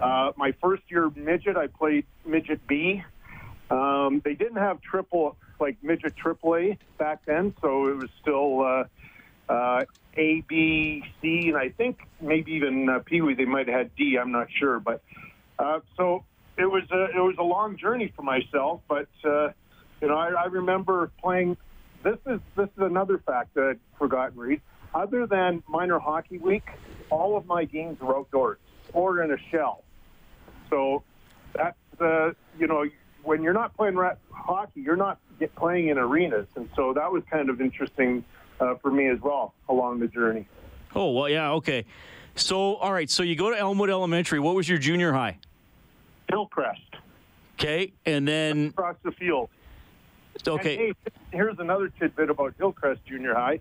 Uh, 0.00 0.30
my 0.36 0.52
first 0.62 0.82
year 0.88 1.10
midget, 1.16 1.56
I 1.56 1.66
played 1.66 2.06
midget 2.24 2.64
B. 2.68 3.02
Um, 3.72 4.20
they 4.22 4.34
didn't 4.34 4.58
have 4.58 4.82
triple 4.82 5.36
like 5.58 5.82
midget 5.82 6.14
triple 6.14 6.56
A 6.56 6.78
back 6.98 7.24
then, 7.24 7.54
so 7.62 7.88
it 7.88 7.96
was 7.96 8.10
still 8.20 8.60
uh, 8.60 8.84
uh, 9.50 9.84
A, 10.16 10.42
B, 10.46 11.02
C, 11.22 11.48
and 11.48 11.56
I 11.56 11.70
think 11.70 12.00
maybe 12.20 12.52
even 12.52 12.88
uh, 12.88 12.98
Pee 12.98 13.22
Wee. 13.22 13.34
They 13.34 13.46
might 13.46 13.68
have 13.68 13.76
had 13.76 13.96
D. 13.96 14.18
I'm 14.20 14.30
not 14.30 14.48
sure, 14.52 14.78
but 14.78 15.02
uh, 15.58 15.80
so 15.96 16.24
it 16.58 16.66
was 16.66 16.82
a, 16.90 17.04
it 17.16 17.20
was 17.20 17.36
a 17.38 17.42
long 17.42 17.78
journey 17.78 18.12
for 18.14 18.22
myself. 18.22 18.82
But 18.88 19.08
uh, 19.24 19.48
you 20.02 20.08
know, 20.08 20.16
I, 20.16 20.32
I 20.32 20.44
remember 20.46 21.10
playing. 21.22 21.56
This 22.02 22.18
is 22.26 22.40
this 22.56 22.68
is 22.76 22.82
another 22.82 23.22
fact 23.24 23.54
that 23.54 23.70
I'd 23.70 23.80
forgotten, 23.98 24.38
Reed. 24.38 24.60
Other 24.94 25.26
than 25.26 25.62
minor 25.66 25.98
hockey 25.98 26.36
week, 26.36 26.68
all 27.08 27.38
of 27.38 27.46
my 27.46 27.64
games 27.64 28.00
were 28.00 28.18
outdoors 28.18 28.58
or 28.92 29.22
in 29.22 29.32
a 29.32 29.38
shell. 29.50 29.82
So 30.68 31.04
that's 31.54 31.76
uh, 31.98 32.32
you 32.58 32.66
know 32.66 32.84
when 33.22 33.42
you're 33.42 33.52
not 33.52 33.76
playing 33.76 33.98
hockey, 34.30 34.80
you're 34.80 34.96
not 34.96 35.18
get 35.38 35.54
playing 35.54 35.88
in 35.88 35.98
arenas, 35.98 36.46
and 36.56 36.68
so 36.76 36.92
that 36.92 37.10
was 37.10 37.22
kind 37.30 37.50
of 37.50 37.60
interesting 37.60 38.24
uh, 38.60 38.74
for 38.76 38.90
me 38.90 39.08
as 39.08 39.20
well 39.20 39.54
along 39.68 40.00
the 40.00 40.08
journey. 40.08 40.46
Oh 40.94 41.10
well, 41.12 41.28
yeah, 41.28 41.52
okay. 41.52 41.84
So 42.34 42.76
all 42.76 42.92
right, 42.92 43.10
so 43.10 43.22
you 43.22 43.36
go 43.36 43.50
to 43.50 43.58
Elmwood 43.58 43.90
Elementary. 43.90 44.40
What 44.40 44.54
was 44.54 44.68
your 44.68 44.78
junior 44.78 45.12
high? 45.12 45.38
Hillcrest. 46.28 46.80
Okay, 47.58 47.92
and 48.06 48.26
then 48.26 48.68
across 48.68 48.96
the 49.02 49.12
field. 49.12 49.50
Okay. 50.46 50.88
And, 50.88 50.96
hey, 51.04 51.12
here's 51.30 51.58
another 51.58 51.88
tidbit 51.88 52.30
about 52.30 52.54
Hillcrest 52.58 53.04
Junior 53.04 53.34
High. 53.34 53.60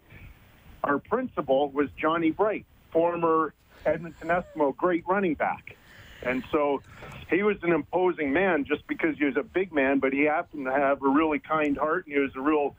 Our 0.83 0.99
principal 0.99 1.69
was 1.69 1.89
Johnny 1.97 2.31
Bright, 2.31 2.65
former 2.91 3.53
Edmonton 3.85 4.29
Eskimo 4.29 4.75
great 4.75 5.03
running 5.07 5.35
back. 5.35 5.75
And 6.23 6.43
so 6.51 6.81
he 7.29 7.43
was 7.43 7.57
an 7.63 7.71
imposing 7.71 8.31
man 8.33 8.65
just 8.65 8.85
because 8.87 9.17
he 9.17 9.25
was 9.25 9.37
a 9.37 9.43
big 9.43 9.73
man, 9.73 9.99
but 9.99 10.13
he 10.13 10.23
happened 10.23 10.65
to 10.65 10.71
have 10.71 11.01
a 11.01 11.07
really 11.07 11.39
kind 11.39 11.77
heart 11.77 12.05
and 12.05 12.13
he 12.13 12.19
was 12.19 12.31
a 12.35 12.41
real 12.41 12.75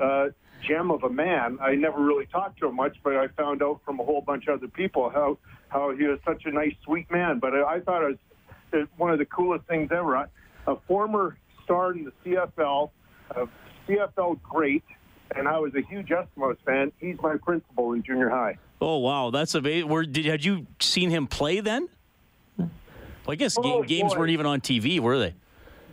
uh, 0.00 0.28
gem 0.66 0.90
of 0.90 1.04
a 1.04 1.10
man. 1.10 1.58
I 1.60 1.74
never 1.74 2.00
really 2.02 2.26
talked 2.26 2.58
to 2.60 2.68
him 2.68 2.76
much, 2.76 2.96
but 3.02 3.16
I 3.16 3.28
found 3.28 3.62
out 3.62 3.80
from 3.84 4.00
a 4.00 4.04
whole 4.04 4.22
bunch 4.22 4.46
of 4.48 4.58
other 4.58 4.68
people 4.68 5.10
how, 5.10 5.38
how 5.68 5.94
he 5.94 6.04
was 6.04 6.18
such 6.24 6.44
a 6.46 6.50
nice, 6.50 6.74
sweet 6.84 7.10
man. 7.10 7.38
But 7.38 7.54
I, 7.54 7.76
I 7.76 7.80
thought 7.80 8.02
it 8.02 8.18
was 8.72 8.88
one 8.96 9.10
of 9.10 9.18
the 9.18 9.26
coolest 9.26 9.66
things 9.66 9.90
ever. 9.92 10.28
A 10.66 10.76
former 10.86 11.36
star 11.64 11.92
in 11.92 12.04
the 12.04 12.12
CFL, 12.24 12.90
a 13.30 13.46
CFL 13.88 14.42
great, 14.42 14.84
and 15.36 15.46
I 15.46 15.58
was 15.58 15.74
a 15.74 15.82
huge 15.82 16.08
Eskimos 16.08 16.56
fan. 16.64 16.92
He's 16.98 17.16
my 17.22 17.36
principal 17.36 17.92
in 17.92 18.02
junior 18.02 18.28
high. 18.28 18.58
Oh 18.80 18.98
wow, 18.98 19.30
that's 19.30 19.54
amazing. 19.54 19.88
Where 19.88 20.04
did 20.04 20.24
had 20.24 20.44
you 20.44 20.66
seen 20.80 21.10
him 21.10 21.26
play 21.26 21.60
then? 21.60 21.88
Well, 23.30 23.34
I 23.34 23.36
guess 23.36 23.56
Oh, 23.62 23.84
games 23.84 24.12
boy. 24.12 24.18
weren't 24.18 24.32
even 24.32 24.46
on 24.46 24.60
TV, 24.60 24.98
were 24.98 25.16
they? 25.20 25.34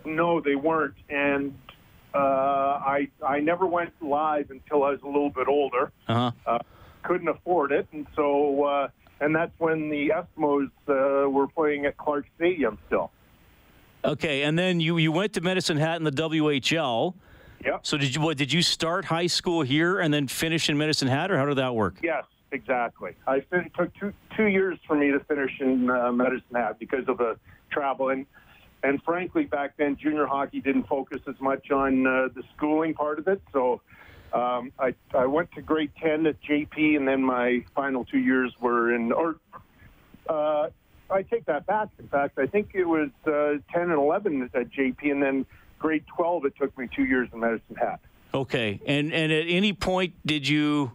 No, 0.05 0.41
they 0.41 0.55
weren't, 0.55 0.95
and 1.07 1.53
uh, 2.11 2.17
I 2.17 3.09
I 3.23 3.41
never 3.41 3.67
went 3.67 3.91
live 4.01 4.49
until 4.49 4.83
I 4.83 4.89
was 4.91 5.01
a 5.03 5.05
little 5.05 5.29
bit 5.29 5.47
older. 5.47 5.91
Uh 6.07 6.13
huh. 6.13 6.31
Uh, 6.47 6.59
couldn't 7.03 7.27
afford 7.27 7.71
it, 7.71 7.87
and 7.91 8.07
so 8.15 8.63
uh, 8.63 8.87
and 9.21 9.35
that's 9.35 9.51
when 9.59 9.89
the 9.89 10.09
Eskimos 10.09 10.71
uh, 10.89 11.29
were 11.29 11.47
playing 11.47 11.85
at 11.85 11.95
Clark 11.97 12.25
Stadium 12.37 12.79
still. 12.87 13.11
Okay, 14.03 14.41
and 14.41 14.57
then 14.57 14.79
you 14.79 14.97
you 14.97 15.11
went 15.11 15.33
to 15.33 15.41
Medicine 15.41 15.77
Hat 15.77 15.97
in 15.97 16.05
the 16.05 16.11
WHL. 16.11 17.13
Yep. 17.63 17.79
So 17.85 17.97
did 17.97 18.15
you 18.15 18.21
what? 18.21 18.37
Did 18.37 18.51
you 18.51 18.63
start 18.63 19.05
high 19.05 19.27
school 19.27 19.61
here 19.61 19.99
and 19.99 20.11
then 20.11 20.27
finish 20.27 20.69
in 20.69 20.77
Medicine 20.79 21.07
Hat, 21.07 21.29
or 21.29 21.37
how 21.37 21.45
did 21.45 21.57
that 21.57 21.75
work? 21.75 21.97
Yes, 22.01 22.23
exactly. 22.51 23.11
I 23.25 23.37
it 23.51 23.71
took 23.77 23.93
two 23.95 24.13
two 24.35 24.45
years 24.45 24.77
for 24.87 24.95
me 24.95 25.11
to 25.11 25.19
finish 25.21 25.51
in 25.59 25.89
uh, 25.89 26.11
Medicine 26.11 26.55
Hat 26.55 26.79
because 26.79 27.07
of 27.07 27.17
the 27.17 27.37
travel 27.71 28.09
and. 28.09 28.25
And 28.83 29.01
frankly, 29.01 29.45
back 29.45 29.75
then, 29.77 29.97
junior 29.99 30.27
hockey 30.27 30.61
didn't 30.61 30.87
focus 30.87 31.19
as 31.27 31.33
much 31.41 31.71
on 31.71 32.05
uh, 32.05 32.27
the 32.33 32.43
schooling 32.55 32.93
part 32.93 33.17
of 33.17 33.27
it. 33.27 33.41
So 33.51 33.81
um, 34.33 34.71
I, 34.77 34.93
I 35.15 35.25
went 35.25 35.51
to 35.53 35.61
grade 35.61 35.91
10 36.01 36.27
at 36.27 36.35
JP, 36.43 36.95
and 36.95 37.07
then 37.07 37.23
my 37.23 37.65
final 37.75 38.05
two 38.05 38.19
years 38.19 38.53
were 38.61 38.93
in, 38.93 39.11
or 39.11 39.37
uh, 40.29 40.69
I 41.09 41.23
take 41.23 41.45
that 41.45 41.65
back. 41.65 41.89
In 41.97 42.07
fact, 42.07 42.37
I 42.37 42.45
think 42.45 42.71
it 42.73 42.85
was 42.85 43.09
uh, 43.25 43.57
10 43.73 43.81
and 43.81 43.93
11 43.93 44.51
at 44.53 44.69
JP, 44.71 45.11
and 45.11 45.23
then 45.23 45.45
grade 45.79 46.03
12, 46.15 46.45
it 46.45 46.53
took 46.59 46.77
me 46.77 46.87
two 46.93 47.05
years 47.05 47.29
in 47.33 47.39
Medicine 47.39 47.75
Hat. 47.75 47.99
Okay, 48.33 48.81
and 48.85 49.13
and 49.13 49.31
at 49.31 49.45
any 49.47 49.71
point 49.73 50.13
did 50.25 50.47
you? 50.47 50.91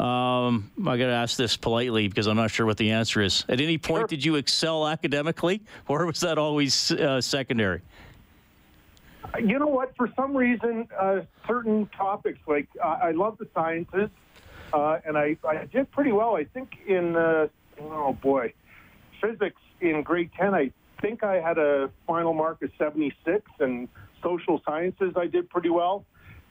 Um, 0.00 0.70
I 0.86 0.96
got 0.96 1.08
to 1.08 1.12
ask 1.12 1.36
this 1.36 1.58
politely 1.58 2.08
because 2.08 2.26
I'm 2.26 2.36
not 2.36 2.50
sure 2.50 2.64
what 2.64 2.78
the 2.78 2.92
answer 2.92 3.20
is. 3.20 3.44
At 3.50 3.60
any 3.60 3.76
point 3.76 4.00
Sure. 4.00 4.06
did 4.06 4.24
you 4.24 4.36
excel 4.36 4.88
academically, 4.88 5.60
or 5.88 6.06
was 6.06 6.20
that 6.20 6.38
always 6.38 6.90
uh, 6.92 7.20
secondary? 7.20 7.82
You 9.38 9.58
know 9.58 9.66
what? 9.66 9.94
For 9.96 10.08
some 10.16 10.34
reason, 10.34 10.88
uh, 10.98 11.20
certain 11.46 11.86
topics 11.88 12.38
like 12.46 12.66
uh, 12.82 12.98
I 13.02 13.10
love 13.10 13.36
the 13.36 13.46
sciences, 13.54 14.08
uh, 14.72 15.00
and 15.04 15.18
I, 15.18 15.36
I 15.46 15.66
did 15.66 15.90
pretty 15.90 16.12
well. 16.12 16.34
I 16.34 16.44
think 16.44 16.78
in 16.86 17.14
uh, 17.14 17.48
oh 17.82 18.14
boy, 18.14 18.54
physics 19.20 19.60
in 19.82 20.02
grade 20.02 20.30
ten, 20.34 20.54
I 20.54 20.72
think 21.02 21.22
I 21.22 21.40
had 21.40 21.58
a 21.58 21.90
final 22.06 22.32
mark 22.32 22.62
of 22.62 22.70
seventy 22.78 23.12
six, 23.22 23.44
and 23.60 23.86
social 24.22 24.62
sciences 24.64 25.12
I 25.14 25.26
did 25.26 25.50
pretty 25.50 25.70
well. 25.70 26.06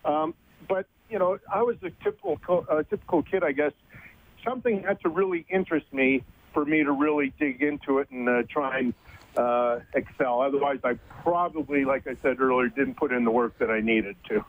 Um, 0.05 0.35
but 0.67 0.85
you 1.09 1.19
know, 1.19 1.39
I 1.51 1.61
was 1.61 1.75
a 1.83 1.89
typical 2.03 2.65
uh, 2.69 2.83
typical 2.83 3.23
kid, 3.23 3.43
I 3.43 3.51
guess. 3.51 3.73
Something 4.45 4.83
had 4.83 5.01
to 5.01 5.09
really 5.09 5.45
interest 5.49 5.87
me 5.91 6.23
for 6.53 6.65
me 6.65 6.83
to 6.83 6.91
really 6.91 7.33
dig 7.39 7.61
into 7.61 7.99
it 7.99 8.09
and 8.09 8.27
uh, 8.29 8.43
try 8.49 8.79
and 8.79 8.93
uh, 9.35 9.79
excel. 9.93 10.41
Otherwise, 10.41 10.79
I 10.83 10.93
probably, 11.23 11.85
like 11.85 12.07
I 12.07 12.15
said 12.21 12.39
earlier, 12.39 12.69
didn't 12.69 12.95
put 12.95 13.11
in 13.11 13.23
the 13.23 13.31
work 13.31 13.57
that 13.59 13.69
I 13.69 13.81
needed 13.81 14.15
to. 14.29 14.43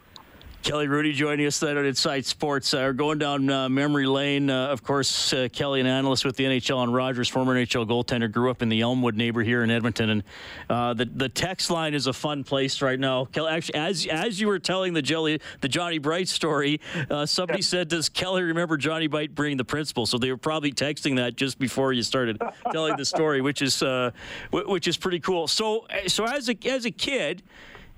Kelly 0.63 0.87
Hrudey 0.87 1.15
joining 1.15 1.47
us 1.47 1.59
tonight 1.59 1.79
on 1.79 1.87
Inside 1.87 2.27
Sports. 2.27 2.75
Uh, 2.75 2.79
we're 2.79 2.93
going 2.93 3.17
down 3.19 3.49
uh, 3.49 3.67
memory 3.71 4.07
lane. 4.07 4.51
Uh, 4.51 4.67
of 4.67 4.83
course, 4.83 5.33
uh, 5.33 5.49
Kelly, 5.51 5.81
an 5.81 5.87
analyst 5.87 6.27
with 6.27 6.37
the 6.37 6.45
NHL 6.45 6.77
on 6.77 6.93
Rogers, 6.93 7.31
former 7.31 7.55
NHL 7.55 7.89
goaltender, 7.89 8.31
grew 8.31 8.51
up 8.51 8.61
in 8.61 8.69
the 8.69 8.83
Elmwood 8.83 9.17
neighbor 9.17 9.43
here 9.43 9.63
in 9.65 9.71
Edmonton. 9.71 10.11
And 10.11 10.23
uh, 10.69 10.93
the 10.93 11.07
the 11.07 11.31
text 11.31 11.71
line 11.71 11.95
is 11.95 12.07
a 12.07 12.13
fun 12.13 12.45
place 12.45 12.83
right 12.83 13.01
now. 13.01 13.25
Kelly, 13.25 13.51
actually, 13.51 13.77
as 13.77 14.07
as 14.07 14.39
you 14.39 14.49
were 14.49 14.59
telling 14.59 14.93
the 14.93 15.01
Jelly, 15.01 15.41
the 15.63 15.69
Johnny 15.69 15.97
Bright 15.97 16.29
story, 16.29 16.79
uh, 17.09 17.25
somebody 17.25 17.63
said, 17.63 17.89
"Does 17.89 18.11
Kelly 18.11 18.43
remember 18.43 18.77
Johnny 18.77 19.07
Bright 19.07 19.35
bringing 19.35 19.57
the 19.57 19.65
principal?" 19.65 20.05
So 20.05 20.19
they 20.19 20.31
were 20.31 20.37
probably 20.37 20.73
texting 20.73 21.17
that 21.17 21.37
just 21.37 21.59
before 21.59 21.95
you 21.95 22.03
started 22.03 22.39
telling 22.71 22.99
the 22.99 23.07
story, 23.07 23.41
which 23.41 23.63
is 23.63 23.81
wh- 23.81 24.69
which 24.69 24.87
is 24.87 24.99
pretty 24.99 25.21
cool. 25.21 25.49
So 25.49 25.87
so 26.07 26.27
as 26.27 26.51
a 26.51 26.57
as 26.69 26.85
a 26.85 26.91
kid. 26.91 27.43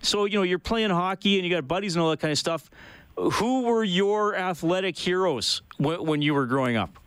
So, 0.02 0.24
you 0.24 0.38
know, 0.38 0.42
you're 0.42 0.58
playing 0.58 0.90
hockey 0.90 1.38
and 1.38 1.46
you 1.46 1.54
got 1.54 1.66
buddies 1.66 1.94
and 1.94 2.02
all 2.02 2.10
that 2.10 2.20
kind 2.20 2.32
of 2.32 2.38
stuff. 2.38 2.68
Who 3.16 3.62
were 3.62 3.84
your 3.84 4.34
athletic 4.34 4.98
heroes 4.98 5.62
when, 5.78 6.22
you 6.22 6.34
were 6.34 6.46
growing 6.46 6.76
up? 6.76 6.98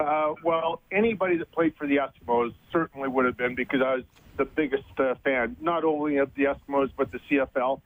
Uh, 0.00 0.34
well, 0.44 0.80
anybody 0.90 1.36
that 1.36 1.50
played 1.52 1.74
for 1.76 1.86
the 1.86 1.96
Eskimos 1.96 2.54
certainly 2.72 3.08
would 3.08 3.26
have 3.26 3.36
been 3.36 3.54
because 3.54 3.80
I 3.82 3.96
was 3.96 4.04
the 4.36 4.44
biggest 4.44 4.84
uh, 4.98 5.14
fan, 5.24 5.56
not 5.60 5.84
only 5.84 6.16
of 6.16 6.34
the 6.34 6.44
Eskimos 6.44 6.90
but 6.96 7.12
the 7.12 7.18
CFL. 7.30 7.80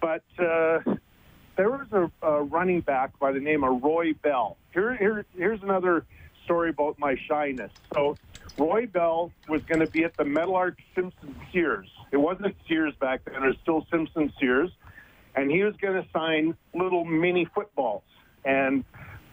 But 0.00 0.22
uh, 0.38 0.80
there 1.56 1.70
was 1.70 1.86
a, 1.92 2.10
a 2.26 2.42
running 2.44 2.80
back 2.80 3.18
by 3.18 3.32
the 3.32 3.40
name 3.40 3.64
of 3.64 3.82
Roy 3.82 4.14
Bell. 4.14 4.56
Here, 4.72 4.94
here, 4.96 5.26
here's 5.36 5.62
another 5.62 6.06
story 6.44 6.70
about 6.70 6.98
my 6.98 7.16
shyness. 7.26 7.72
So, 7.92 8.16
Roy 8.58 8.86
Bell 8.86 9.32
was 9.48 9.62
going 9.62 9.80
to 9.80 9.86
be 9.86 10.04
at 10.04 10.16
the 10.16 10.24
Meadowlark 10.24 10.78
Simpson 10.94 11.34
Sears. 11.52 11.88
It 12.10 12.16
wasn't 12.16 12.56
Sears 12.66 12.94
back 13.00 13.24
then; 13.24 13.42
it 13.42 13.46
was 13.46 13.56
still 13.62 13.86
Simpson 13.90 14.32
Sears, 14.40 14.70
and 15.34 15.50
he 15.50 15.62
was 15.62 15.74
going 15.80 16.02
to 16.02 16.08
sign 16.12 16.56
little 16.74 17.04
mini 17.04 17.46
footballs. 17.54 18.02
And 18.44 18.84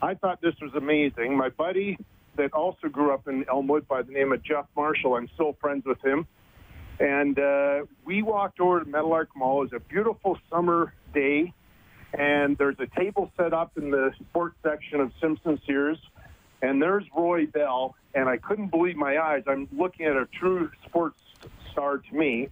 I 0.01 0.13
thought 0.13 0.41
this 0.41 0.55
was 0.61 0.73
amazing. 0.75 1.35
My 1.35 1.49
buddy 1.49 1.97
that 2.35 2.53
also 2.53 2.87
grew 2.87 3.13
up 3.13 3.27
in 3.27 3.45
Elmwood 3.49 3.87
by 3.87 4.01
the 4.01 4.11
name 4.11 4.31
of 4.31 4.43
Jeff 4.43 4.65
Marshall, 4.75 5.15
I'm 5.15 5.29
still 5.33 5.53
friends 5.59 5.85
with 5.85 6.03
him. 6.03 6.27
And 6.99 7.37
uh, 7.39 7.85
we 8.05 8.21
walked 8.21 8.59
over 8.59 8.81
to 8.81 8.89
Meadowlark 8.89 9.29
Mall. 9.35 9.61
It 9.61 9.71
was 9.71 9.73
a 9.73 9.79
beautiful 9.79 10.37
summer 10.49 10.93
day, 11.13 11.53
and 12.13 12.57
there's 12.57 12.77
a 12.79 12.87
table 12.99 13.31
set 13.37 13.53
up 13.53 13.77
in 13.77 13.89
the 13.89 14.11
sports 14.19 14.55
section 14.63 15.01
of 15.01 15.11
Simpson 15.19 15.59
Sears. 15.65 15.97
And 16.65 16.81
there's 16.81 17.03
Roy 17.15 17.45
Bell, 17.45 17.95
and 18.15 18.27
I 18.27 18.37
couldn't 18.37 18.67
believe 18.67 18.95
my 18.95 19.19
eyes. 19.19 19.43
I'm 19.45 19.67
looking 19.71 20.07
at 20.07 20.15
a 20.15 20.25
true 20.25 20.71
sports 20.83 21.19
star 21.71 21.99
to 21.99 22.15
me. 22.15 22.49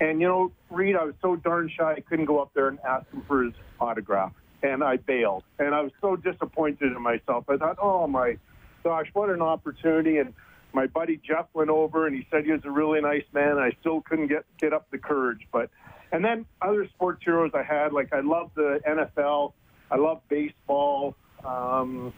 And, 0.00 0.20
you 0.20 0.28
know, 0.28 0.52
Reed, 0.70 0.94
I 0.94 1.02
was 1.02 1.14
so 1.20 1.34
darn 1.34 1.68
shy 1.68 1.94
I 1.94 2.00
couldn't 2.00 2.26
go 2.26 2.40
up 2.40 2.52
there 2.54 2.68
and 2.68 2.78
ask 2.86 3.10
him 3.10 3.22
for 3.26 3.42
his 3.42 3.54
autograph. 3.80 4.32
And 4.62 4.84
I 4.84 4.98
bailed. 4.98 5.42
And 5.58 5.74
I 5.74 5.80
was 5.80 5.90
so 6.00 6.14
disappointed 6.14 6.92
in 6.92 7.02
myself. 7.02 7.46
I 7.48 7.56
thought, 7.56 7.78
oh, 7.82 8.06
my 8.06 8.38
gosh, 8.84 9.08
what 9.14 9.30
an 9.30 9.42
opportunity. 9.42 10.18
And 10.18 10.32
my 10.72 10.86
buddy 10.86 11.16
Jeff 11.16 11.46
went 11.54 11.70
over 11.70 12.06
and 12.06 12.14
he 12.14 12.24
said 12.30 12.44
he 12.44 12.52
was 12.52 12.64
a 12.64 12.70
really 12.70 13.00
nice 13.00 13.24
man. 13.32 13.52
And 13.52 13.60
I 13.60 13.72
still 13.80 14.00
couldn't 14.02 14.28
get, 14.28 14.44
get 14.58 14.72
up 14.72 14.88
the 14.92 14.98
courage. 14.98 15.48
But, 15.50 15.70
and 16.12 16.24
then 16.24 16.46
other 16.62 16.86
sports 16.94 17.24
heroes 17.24 17.50
I 17.52 17.64
had, 17.64 17.92
like 17.92 18.12
I 18.12 18.20
love 18.20 18.52
the 18.54 18.80
NFL, 18.86 19.54
I 19.90 19.96
love 19.96 20.20
baseball. 20.28 21.16
Um, 21.44 22.12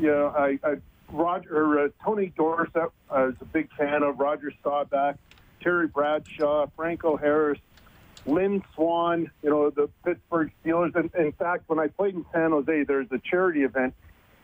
you 0.00 0.10
know, 0.10 0.28
I, 0.28 0.58
I 0.64 0.76
Roger 1.12 1.80
uh, 1.80 1.88
Tony 2.04 2.32
Dorsett, 2.36 2.90
I 3.10 3.24
was 3.24 3.34
a 3.40 3.44
big 3.44 3.70
fan 3.72 4.02
of 4.02 4.18
Roger 4.18 4.52
Staubach. 4.60 5.16
Terry 5.60 5.88
Bradshaw, 5.88 6.68
Franco 6.74 7.18
Harris, 7.18 7.58
Lynn 8.24 8.62
Swann, 8.74 9.30
you 9.42 9.50
know, 9.50 9.68
the 9.68 9.90
Pittsburgh 10.04 10.50
Steelers. 10.64 10.94
And 10.94 11.14
in 11.14 11.32
fact, 11.32 11.64
when 11.66 11.78
I 11.78 11.88
played 11.88 12.14
in 12.14 12.24
San 12.32 12.52
Jose, 12.52 12.84
there's 12.84 13.10
a 13.10 13.18
charity 13.18 13.62
event. 13.62 13.94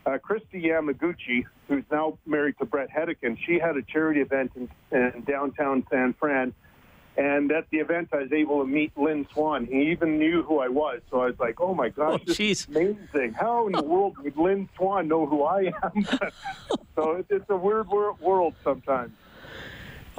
Uh, 0.05 0.17
Kristi 0.19 0.63
Yamaguchi, 0.63 1.43
who's 1.67 1.83
now 1.91 2.17
married 2.25 2.55
to 2.59 2.65
Bret 2.65 2.89
Hedican, 2.89 3.37
she 3.45 3.59
had 3.59 3.77
a 3.77 3.81
charity 3.81 4.21
event 4.21 4.51
in, 4.55 4.69
in 4.91 5.23
downtown 5.23 5.85
San 5.89 6.13
Fran. 6.13 6.53
And 7.17 7.51
at 7.51 7.67
the 7.71 7.79
event, 7.79 8.09
I 8.13 8.17
was 8.17 8.31
able 8.31 8.61
to 8.61 8.67
meet 8.67 8.95
Lynn 8.95 9.25
Swann. 9.33 9.65
He 9.65 9.89
even 9.91 10.19
knew 10.19 10.43
who 10.43 10.59
I 10.59 10.67
was. 10.67 11.01
So 11.09 11.21
I 11.21 11.25
was 11.25 11.39
like, 11.39 11.59
oh 11.59 11.73
my 11.73 11.89
gosh, 11.89 12.19
Oh, 12.21 12.23
this 12.25 12.37
jeez. 12.37 12.51
is 12.51 12.67
amazing. 12.69 13.33
How 13.33 13.65
in 13.65 13.73
the 13.73 13.81
world 13.83 14.17
would 14.19 14.37
Lynn 14.37 14.69
Swann 14.77 15.07
know 15.07 15.25
who 15.25 15.43
I 15.43 15.73
am? 15.83 16.05
so 16.95 17.11
it, 17.13 17.25
it's 17.29 17.49
a 17.49 17.57
weird 17.57 17.87
wor- 17.87 18.13
world 18.21 18.53
sometimes. 18.63 19.13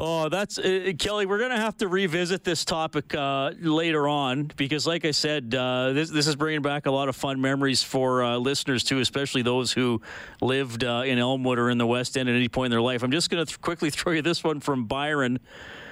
Oh, 0.01 0.29
that's 0.29 0.59
uh, 0.59 0.93
Kelly. 0.99 1.27
We're 1.27 1.39
going 1.39 1.51
to 1.51 1.57
have 1.57 1.77
to 1.79 1.89
revisit 1.89 2.45
this 2.45 2.65
topic 2.65 3.15
uh, 3.17 3.51
later 3.61 4.07
on 4.07 4.51
because, 4.57 4.87
like 4.87 5.05
I 5.05 5.11
said, 5.11 5.53
uh, 5.57 5.93
this 5.93 6.09
this 6.09 6.29
is 6.29 6.37
bringing 6.37 6.63
back 6.63 6.87
a 6.87 6.91
lot 6.93 7.09
of 7.09 7.17
fun 7.17 7.41
memories 7.41 7.83
for 7.83 8.23
uh, 8.23 8.37
listeners 8.37 8.85
too, 8.85 9.01
especially 9.01 9.43
those 9.43 9.73
who 9.73 10.01
lived 10.41 10.85
uh, 10.85 11.03
in 11.05 11.19
Elmwood 11.19 11.59
or 11.59 11.69
in 11.69 11.79
the 11.79 11.87
West 11.87 12.17
End 12.17 12.29
at 12.29 12.35
any 12.37 12.49
point 12.49 12.67
in 12.67 12.71
their 12.71 12.81
life. 12.81 13.03
I'm 13.03 13.11
just 13.11 13.29
going 13.29 13.45
to 13.45 13.47
th- 13.47 13.61
quickly 13.61 13.91
throw 13.97 14.13
you 14.13 14.23
this 14.23 14.45
one 14.45 14.61
from 14.61 14.85
Byron, 14.85 15.41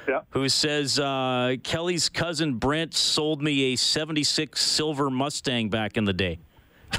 Yeah. 0.09 0.21
who 0.31 0.49
says 0.49 0.99
uh, 0.99 1.57
Kelly's 1.63 2.09
cousin 2.09 2.55
Brent 2.55 2.95
sold 2.95 3.43
me 3.43 3.73
a 3.73 3.77
'76 3.77 4.61
silver 4.61 5.11
Mustang 5.11 5.69
back 5.69 5.97
in 5.97 6.05
the 6.05 6.13
day. 6.13 6.39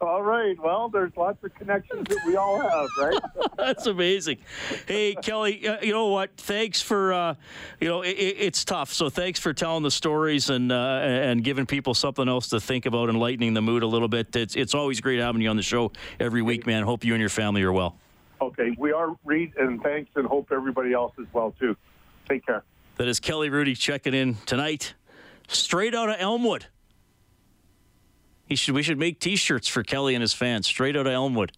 All 0.00 0.22
right. 0.22 0.56
Well, 0.62 0.88
there's 0.88 1.12
lots 1.16 1.42
of 1.44 1.54
connections 1.54 2.08
that 2.08 2.18
we 2.26 2.36
all 2.36 2.60
have, 2.60 2.88
right? 2.98 3.14
That's 3.56 3.86
amazing. 3.86 4.38
Hey, 4.86 5.14
Kelly, 5.14 5.66
uh, 5.66 5.78
you 5.80 5.92
know 5.92 6.08
what? 6.08 6.36
Thanks 6.36 6.82
for, 6.82 7.12
uh, 7.12 7.34
you 7.80 7.88
know, 7.88 8.02
it, 8.02 8.10
it's 8.10 8.64
tough. 8.64 8.92
So 8.92 9.08
thanks 9.08 9.40
for 9.40 9.54
telling 9.54 9.82
the 9.82 9.90
stories 9.90 10.50
and 10.50 10.70
uh, 10.70 11.00
and 11.02 11.42
giving 11.42 11.66
people 11.66 11.94
something 11.94 12.28
else 12.28 12.48
to 12.48 12.60
think 12.60 12.84
about 12.86 13.08
and 13.08 13.18
lightening 13.18 13.54
the 13.54 13.62
mood 13.62 13.82
a 13.82 13.86
little 13.86 14.08
bit. 14.08 14.34
It's, 14.36 14.56
it's 14.56 14.74
always 14.74 15.00
great 15.00 15.20
having 15.20 15.40
you 15.40 15.48
on 15.48 15.56
the 15.56 15.62
show 15.62 15.92
every 16.20 16.42
week, 16.42 16.66
man. 16.66 16.82
Hope 16.82 17.04
you 17.04 17.14
and 17.14 17.20
your 17.20 17.30
family 17.30 17.62
are 17.62 17.72
well. 17.72 17.96
Okay. 18.40 18.74
We 18.78 18.92
are 18.92 19.14
Reed, 19.24 19.52
and 19.56 19.82
thanks, 19.82 20.10
and 20.16 20.26
hope 20.26 20.48
everybody 20.52 20.92
else 20.92 21.12
is 21.18 21.26
well 21.32 21.54
too. 21.58 21.76
Take 22.28 22.44
care. 22.46 22.62
That 22.96 23.08
is 23.08 23.20
Kelly 23.20 23.50
Hrudey 23.50 23.76
checking 23.76 24.14
in 24.14 24.36
tonight, 24.46 24.94
straight 25.48 25.94
out 25.94 26.08
of 26.08 26.16
Elmwood. 26.18 26.66
He 28.46 28.56
should, 28.56 28.74
we 28.74 28.82
should 28.82 28.98
make 28.98 29.20
T-shirts 29.20 29.68
for 29.68 29.82
Kelly 29.82 30.14
and 30.14 30.22
his 30.22 30.32
fans, 30.32 30.66
straight 30.66 30.96
out 30.96 31.06
of 31.06 31.12
Elmwood. 31.12 31.52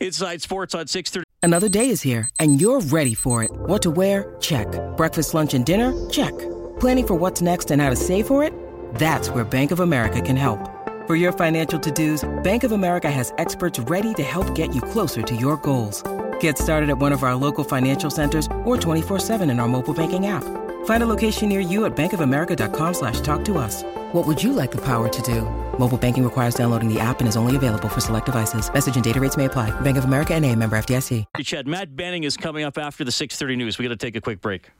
Inside 0.00 0.40
Sports 0.40 0.74
on 0.74 0.86
630. 0.86 1.24
Another 1.42 1.68
day 1.68 1.90
is 1.90 2.00
here, 2.00 2.30
and 2.40 2.60
you're 2.60 2.80
ready 2.80 3.14
for 3.14 3.42
it. 3.42 3.50
What 3.52 3.82
to 3.82 3.90
wear? 3.90 4.34
Check. 4.40 4.66
Breakfast, 4.96 5.34
lunch, 5.34 5.52
and 5.52 5.66
dinner? 5.66 5.92
Check. 6.08 6.32
Planning 6.80 7.06
for 7.06 7.14
what's 7.14 7.42
next 7.42 7.70
and 7.70 7.82
how 7.82 7.90
to 7.90 7.96
save 7.96 8.26
for 8.26 8.42
it? 8.42 8.54
That's 8.94 9.28
where 9.28 9.44
Bank 9.44 9.70
of 9.70 9.80
America 9.80 10.22
can 10.22 10.36
help. 10.36 10.73
For 11.06 11.16
your 11.16 11.32
financial 11.32 11.78
to-dos, 11.78 12.24
Bank 12.42 12.64
of 12.64 12.72
America 12.72 13.10
has 13.10 13.34
experts 13.36 13.78
ready 13.78 14.14
to 14.14 14.22
help 14.22 14.54
get 14.54 14.74
you 14.74 14.80
closer 14.80 15.20
to 15.20 15.36
your 15.36 15.58
goals. 15.58 16.02
Get 16.40 16.56
started 16.56 16.88
at 16.88 16.96
one 16.96 17.12
of 17.12 17.22
our 17.22 17.34
local 17.34 17.62
financial 17.62 18.08
centers 18.10 18.46
or 18.64 18.78
24-7 18.78 19.42
in 19.50 19.60
our 19.60 19.68
mobile 19.68 19.92
banking 19.92 20.28
app. 20.28 20.44
Find 20.86 21.02
a 21.02 21.06
location 21.06 21.50
near 21.50 21.60
you 21.60 21.84
at 21.84 21.94
bankofamerica.com 21.94 22.94
slash 22.94 23.20
talk 23.20 23.44
to 23.44 23.58
us. 23.58 23.82
What 24.14 24.26
would 24.26 24.42
you 24.42 24.54
like 24.54 24.70
the 24.70 24.80
power 24.80 25.10
to 25.10 25.22
do? 25.22 25.42
Mobile 25.78 25.98
banking 25.98 26.24
requires 26.24 26.54
downloading 26.54 26.88
the 26.88 27.00
app 27.00 27.20
and 27.20 27.28
is 27.28 27.36
only 27.36 27.56
available 27.56 27.90
for 27.90 28.00
select 28.00 28.24
devices. 28.24 28.72
Message 28.72 28.94
and 28.94 29.04
data 29.04 29.20
rates 29.20 29.36
may 29.36 29.44
apply. 29.44 29.78
Bank 29.80 29.98
of 29.98 30.04
America 30.04 30.32
and 30.32 30.42
a 30.42 30.56
member 30.56 30.74
FDIC. 30.78 31.26
CHED, 31.42 31.68
Matt 31.68 31.96
Benning 31.96 32.24
is 32.24 32.38
coming 32.38 32.64
up 32.64 32.78
after 32.78 33.04
the 33.04 33.12
6:30 33.12 33.56
news. 33.58 33.76
We 33.76 33.84
got 33.84 33.90
to 33.90 33.96
take 33.96 34.16
a 34.16 34.22
quick 34.22 34.40
break. 34.40 34.70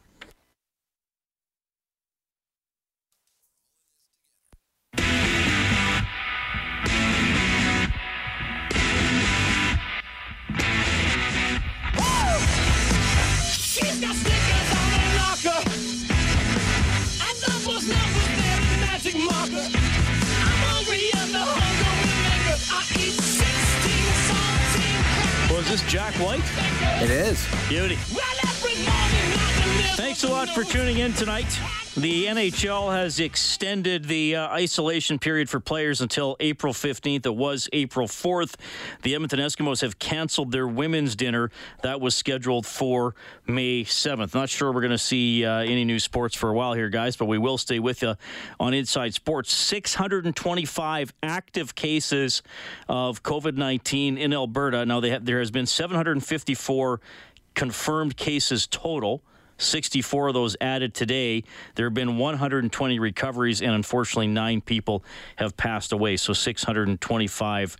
This 25.74 25.82
Jack 25.90 26.14
White? 26.20 26.44
It 27.02 27.10
is. 27.10 27.44
Beauty. 27.68 27.98
Thanks 29.96 30.24
a 30.24 30.28
lot 30.28 30.48
for 30.48 30.64
tuning 30.64 30.98
in 30.98 31.12
tonight. 31.12 31.46
The 31.96 32.26
NHL 32.26 32.92
has 32.92 33.20
extended 33.20 34.06
the 34.06 34.34
uh, 34.34 34.48
isolation 34.48 35.20
period 35.20 35.48
for 35.48 35.60
players 35.60 36.00
until 36.00 36.36
April 36.40 36.72
15th. 36.72 37.26
It 37.26 37.36
was 37.36 37.68
April 37.72 38.08
4th. 38.08 38.56
The 39.02 39.14
Edmonton 39.14 39.38
Eskimos 39.38 39.82
have 39.82 40.00
canceled 40.00 40.50
their 40.50 40.66
women's 40.66 41.14
dinner 41.14 41.52
that 41.82 42.00
was 42.00 42.16
scheduled 42.16 42.66
for 42.66 43.14
May 43.46 43.84
7th. 43.84 44.34
Not 44.34 44.48
sure 44.48 44.72
we're 44.72 44.80
going 44.80 44.90
to 44.90 44.98
see 44.98 45.44
uh, 45.44 45.58
any 45.60 45.84
new 45.84 46.00
sports 46.00 46.34
for 46.34 46.50
a 46.50 46.54
while 46.54 46.72
here, 46.72 46.88
guys, 46.88 47.16
but 47.16 47.26
we 47.26 47.38
will 47.38 47.56
stay 47.56 47.78
with 47.78 48.02
you 48.02 48.16
on 48.58 48.74
Inside 48.74 49.14
Sports. 49.14 49.54
625 49.54 51.14
active 51.22 51.76
cases 51.76 52.42
of 52.88 53.22
COVID 53.22 53.56
19 53.56 54.18
in 54.18 54.32
Alberta. 54.32 54.84
Now, 54.84 54.98
they 54.98 55.10
have, 55.10 55.24
there 55.24 55.38
has 55.38 55.52
been 55.52 55.66
754 55.66 57.00
confirmed 57.54 58.16
cases 58.16 58.66
total. 58.66 59.22
64 59.58 60.28
of 60.28 60.34
those 60.34 60.56
added 60.60 60.94
today. 60.94 61.44
There 61.74 61.86
have 61.86 61.94
been 61.94 62.18
120 62.18 62.98
recoveries, 62.98 63.62
and 63.62 63.72
unfortunately, 63.72 64.28
nine 64.28 64.60
people 64.60 65.04
have 65.36 65.56
passed 65.56 65.92
away. 65.92 66.16
So 66.16 66.32
625 66.32 67.76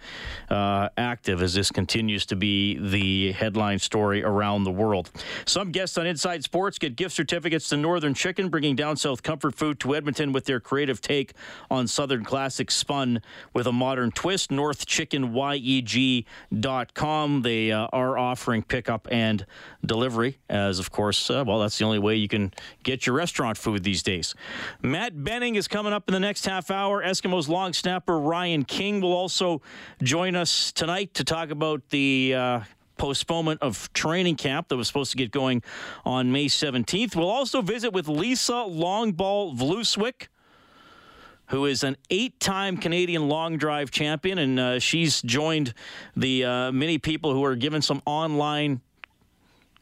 uh, 0.51 0.89
active 0.97 1.43
as 1.43 1.55
this 1.55 1.71
continues 1.71 2.27
to 2.27 2.37
be 2.37 2.79
the 2.79 3.33
headline 3.33 3.79
story 3.79 4.23
around 4.23 4.65
the 4.65 4.71
world. 4.71 5.11
Some 5.45 5.73
guests 5.73 5.99
on 5.99 6.07
Inside 6.07 6.45
Sports 6.45 6.79
get 6.79 6.97
gift 6.97 7.15
certificates 7.15 7.69
to 7.71 7.77
Northern 7.77 8.15
Chicken, 8.15 8.49
bringing 8.49 8.77
down 8.77 8.97
south 8.97 9.23
comfort 9.23 9.55
food 9.55 9.81
to 9.81 9.95
Edmonton 9.95 10.33
with 10.33 10.45
their 10.45 10.61
creative 10.61 11.01
take 11.01 11.33
on 11.71 11.87
Southern 11.87 12.25
classics 12.25 12.75
spun 12.75 13.23
with 13.53 13.67
a 13.67 13.73
modern 13.73 14.11
twist. 14.11 14.51
NorthChickenYEG.com. 14.51 17.43
They 17.43 17.73
uh, 17.73 17.89
are 17.93 18.19
offering 18.19 18.63
pickup 18.63 19.09
and 19.11 19.47
delivery, 19.85 20.39
as 20.49 20.79
of 20.79 20.91
course, 20.91 21.31
uh, 21.31 21.45
well, 21.47 21.59
that's 21.65 21.79
the 21.79 21.85
only 21.85 21.99
way 21.99 22.17
you 22.17 22.29
can 22.29 22.53
get 22.83 23.07
your 23.07 23.17
restaurant 23.17 23.57
food 23.57 23.83
these 23.83 24.03
days. 24.03 24.35
Matt 24.83 25.25
Benning 25.25 25.57
is 25.57 25.69
coming 25.69 25.93
up 25.93 26.09
in 26.09 26.13
the 26.15 26.21
next 26.21 26.47
half 26.47 26.71
hour. 26.71 27.03
Eskimos 27.03 27.49
long 27.49 27.73
snapper 27.73 28.19
Ryan 28.19 28.65
King 28.65 29.01
will 29.01 29.13
also 29.13 29.63
join 30.03 30.37
us 30.37 30.73
tonight 30.73 31.15
to 31.15 31.25
talk 31.25 31.51
about 31.51 31.89
the. 31.91 32.35
Uh, 32.35 32.61
postponement 32.97 33.61
of 33.61 33.93
training 33.93 34.37
camp 34.37 34.69
that 34.69 34.77
was 34.77 34.87
supposed 34.87 35.11
to 35.11 35.17
get 35.17 35.31
going 35.33 35.63
on 36.05 36.31
May 36.31 36.47
17th. 36.47 37.17
We'll 37.17 37.29
also 37.29 37.61
visit 37.61 37.93
with 37.93 38.09
Lisa 38.09 38.53
Longball 38.53 39.59
Vlooswyk, 39.59 40.29
who 41.49 41.67
is 41.67 41.83
an 41.83 41.97
eight-time 42.11 42.77
Canadian 42.77 43.29
long 43.29 43.57
drive 43.59 43.91
champion, 43.91 44.39
and 44.39 44.59
uh, 44.59 44.79
she's 44.79 45.23
joined 45.23 45.75
the 46.17 46.45
uh, 46.45 46.73
many 46.73 46.99
people 46.99 47.33
who 47.33 47.45
are 47.45 47.57
given 47.57 47.83
some 47.83 48.01
online 48.07 48.81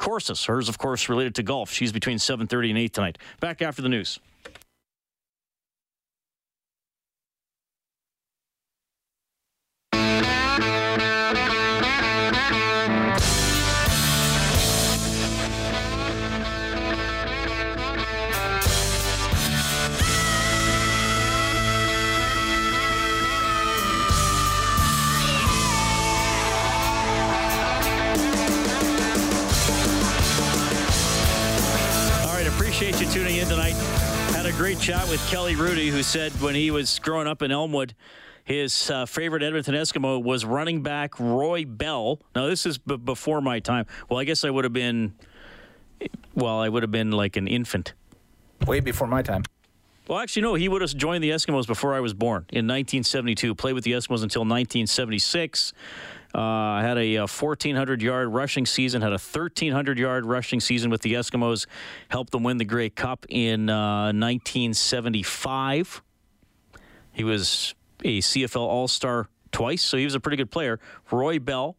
courses. 0.03 0.45
Hers, 0.45 0.69
of 0.69 0.77
course, 0.77 1.09
related 1.09 1.35
to 1.37 1.43
golf. 1.43 1.73
She's 1.73 1.93
between 1.93 2.19
7:30 2.19 2.71
and 2.71 2.79
8 2.79 2.93
tonight. 2.93 3.19
Back 3.41 3.63
after 3.63 3.81
the 3.81 3.89
news. 3.89 4.19
Great 34.73 34.85
chat 34.85 35.07
with 35.11 35.21
Kelly 35.29 35.55
Hrudey, 35.55 35.91
who 35.91 36.03
said 36.03 36.33
when 36.41 36.55
he 36.55 36.71
was 36.71 36.99
growing 36.99 37.27
up 37.27 37.43
in 37.43 37.51
Elmwood, 37.51 37.95
his 38.43 38.91
uh, 38.91 39.05
favorite 39.05 39.43
Edmonton 39.43 39.75
Eskimo 39.75 40.23
was 40.23 40.47
running 40.47 40.83
back 40.83 41.21
Roy 41.21 41.67
Bell. 41.67 42.21
Now, 42.35 42.47
this 42.47 42.65
is 42.65 42.79
b- 42.79 42.97
before 42.97 43.43
my 43.43 43.61
time. 43.61 43.85
Well, 44.09 44.19
I 44.19 44.25
guess 44.25 44.45
I 44.45 44.51
would 44.51 44.65
have 44.65 44.73
been, 44.73 45.13
well, 46.35 46.59
I 46.59 46.71
would 46.71 46.83
have 46.83 46.91
been 46.91 47.11
like 47.11 47.37
an 47.37 47.49
infant. 47.49 47.93
Way 48.67 48.81
before 48.81 49.07
my 49.07 49.21
time. 49.21 49.43
Well, 50.09 50.19
actually, 50.19 50.41
no, 50.41 50.55
he 50.55 50.71
would 50.71 50.81
have 50.81 50.97
joined 50.97 51.23
the 51.23 51.33
Eskimos 51.33 51.67
before 51.67 51.93
I 51.93 52.01
was 52.01 52.15
born 52.15 52.47
in 52.49 52.67
1972. 52.67 53.55
Played 53.55 53.75
with 53.75 53.85
the 53.85 53.93
Eskimos 53.93 54.23
until 54.23 54.41
1976. 54.41 55.75
Uh, 56.35 56.81
had 56.81 56.97
a, 56.99 57.19
1,400 57.19 58.01
yard 58.01 58.33
rushing 58.33 58.65
season, 58.65 59.03
had 59.03 59.13
a 59.13 59.21
1,300 59.21 59.99
yard 59.99 60.25
rushing 60.25 60.61
season 60.61 60.91
with 60.91 61.03
the 61.03 61.15
Eskimos, 61.15 61.67
helped 62.09 62.33
them 62.33 62.43
win 62.43 62.57
the 62.57 62.65
Grey 62.65 62.89
Cup 62.89 63.27
in 63.29 63.69
uh, 63.69 64.07
1975. 64.07 66.03
He 67.13 67.25
was 67.25 67.75
a 68.05 68.21
CFL 68.21 68.61
All 68.61 68.89
Star 68.89 69.29
twice, 69.51 69.83
so 69.83 69.97
he 69.97 70.05
was 70.05 70.15
a 70.15 70.21
pretty 70.21 70.37
good 70.37 70.51
player. 70.51 70.81
Roy 71.11 71.39
Bell, 71.39 71.77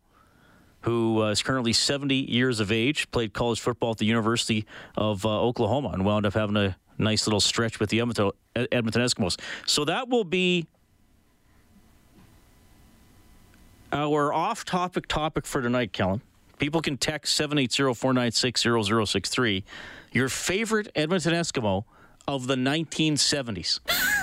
who 0.82 1.24
uh, 1.24 1.32
is 1.32 1.42
currently 1.42 1.74
70 1.74 2.16
years 2.16 2.60
of 2.60 2.72
age, 2.72 3.10
played 3.12 3.34
college 3.34 3.60
football 3.60 3.92
at 3.92 3.98
the 3.98 4.06
University 4.06 4.66
of 4.96 5.26
uh, 5.26 5.42
Oklahoma 5.42 5.90
and 5.90 6.06
wound 6.06 6.26
up 6.26 6.34
having 6.34 6.58
a 6.58 6.78
nice 6.98 7.26
little 7.26 7.40
stretch 7.40 7.80
with 7.80 7.90
the 7.90 8.00
Edmonton, 8.00 8.32
Edmonton 8.56 9.02
Eskimos. 9.02 9.40
So 9.66 9.86
that 9.86 10.10
will 10.10 10.24
be 10.24 10.68
our 13.94 14.34
off 14.34 14.66
topic 14.66 15.08
topic 15.08 15.46
for 15.46 15.62
tonight, 15.62 15.94
Kellen. 15.94 16.22
People 16.58 16.82
can 16.82 16.98
text 16.98 17.36
780 17.36 17.94
496 17.94 18.62
0063. 19.10 19.64
Your 20.12 20.30
favorite 20.30 20.90
Edmonton 20.96 21.34
Eskimo 21.34 21.84
of 22.28 22.48
the 22.48 22.56
1970s. 22.56 23.80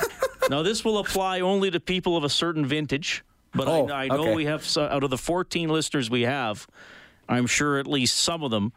now, 0.50 0.62
this 0.62 0.84
will 0.84 0.98
apply 0.98 1.40
only 1.40 1.70
to 1.70 1.80
people 1.80 2.16
of 2.16 2.24
a 2.24 2.28
certain 2.28 2.64
vintage, 2.66 3.24
but 3.54 3.68
Oh, 3.68 3.88
I, 3.88 4.04
I 4.04 4.08
know 4.08 4.20
okay. 4.20 4.34
we 4.34 4.44
have, 4.46 4.64
out 4.76 5.04
of 5.04 5.10
the 5.10 5.18
14 5.18 5.68
listeners 5.68 6.08
we 6.10 6.22
have, 6.22 6.66
I'm 7.28 7.46
sure 7.46 7.78
at 7.78 7.86
least 7.86 8.16
some 8.16 8.42
of 8.42 8.50
them 8.50 8.72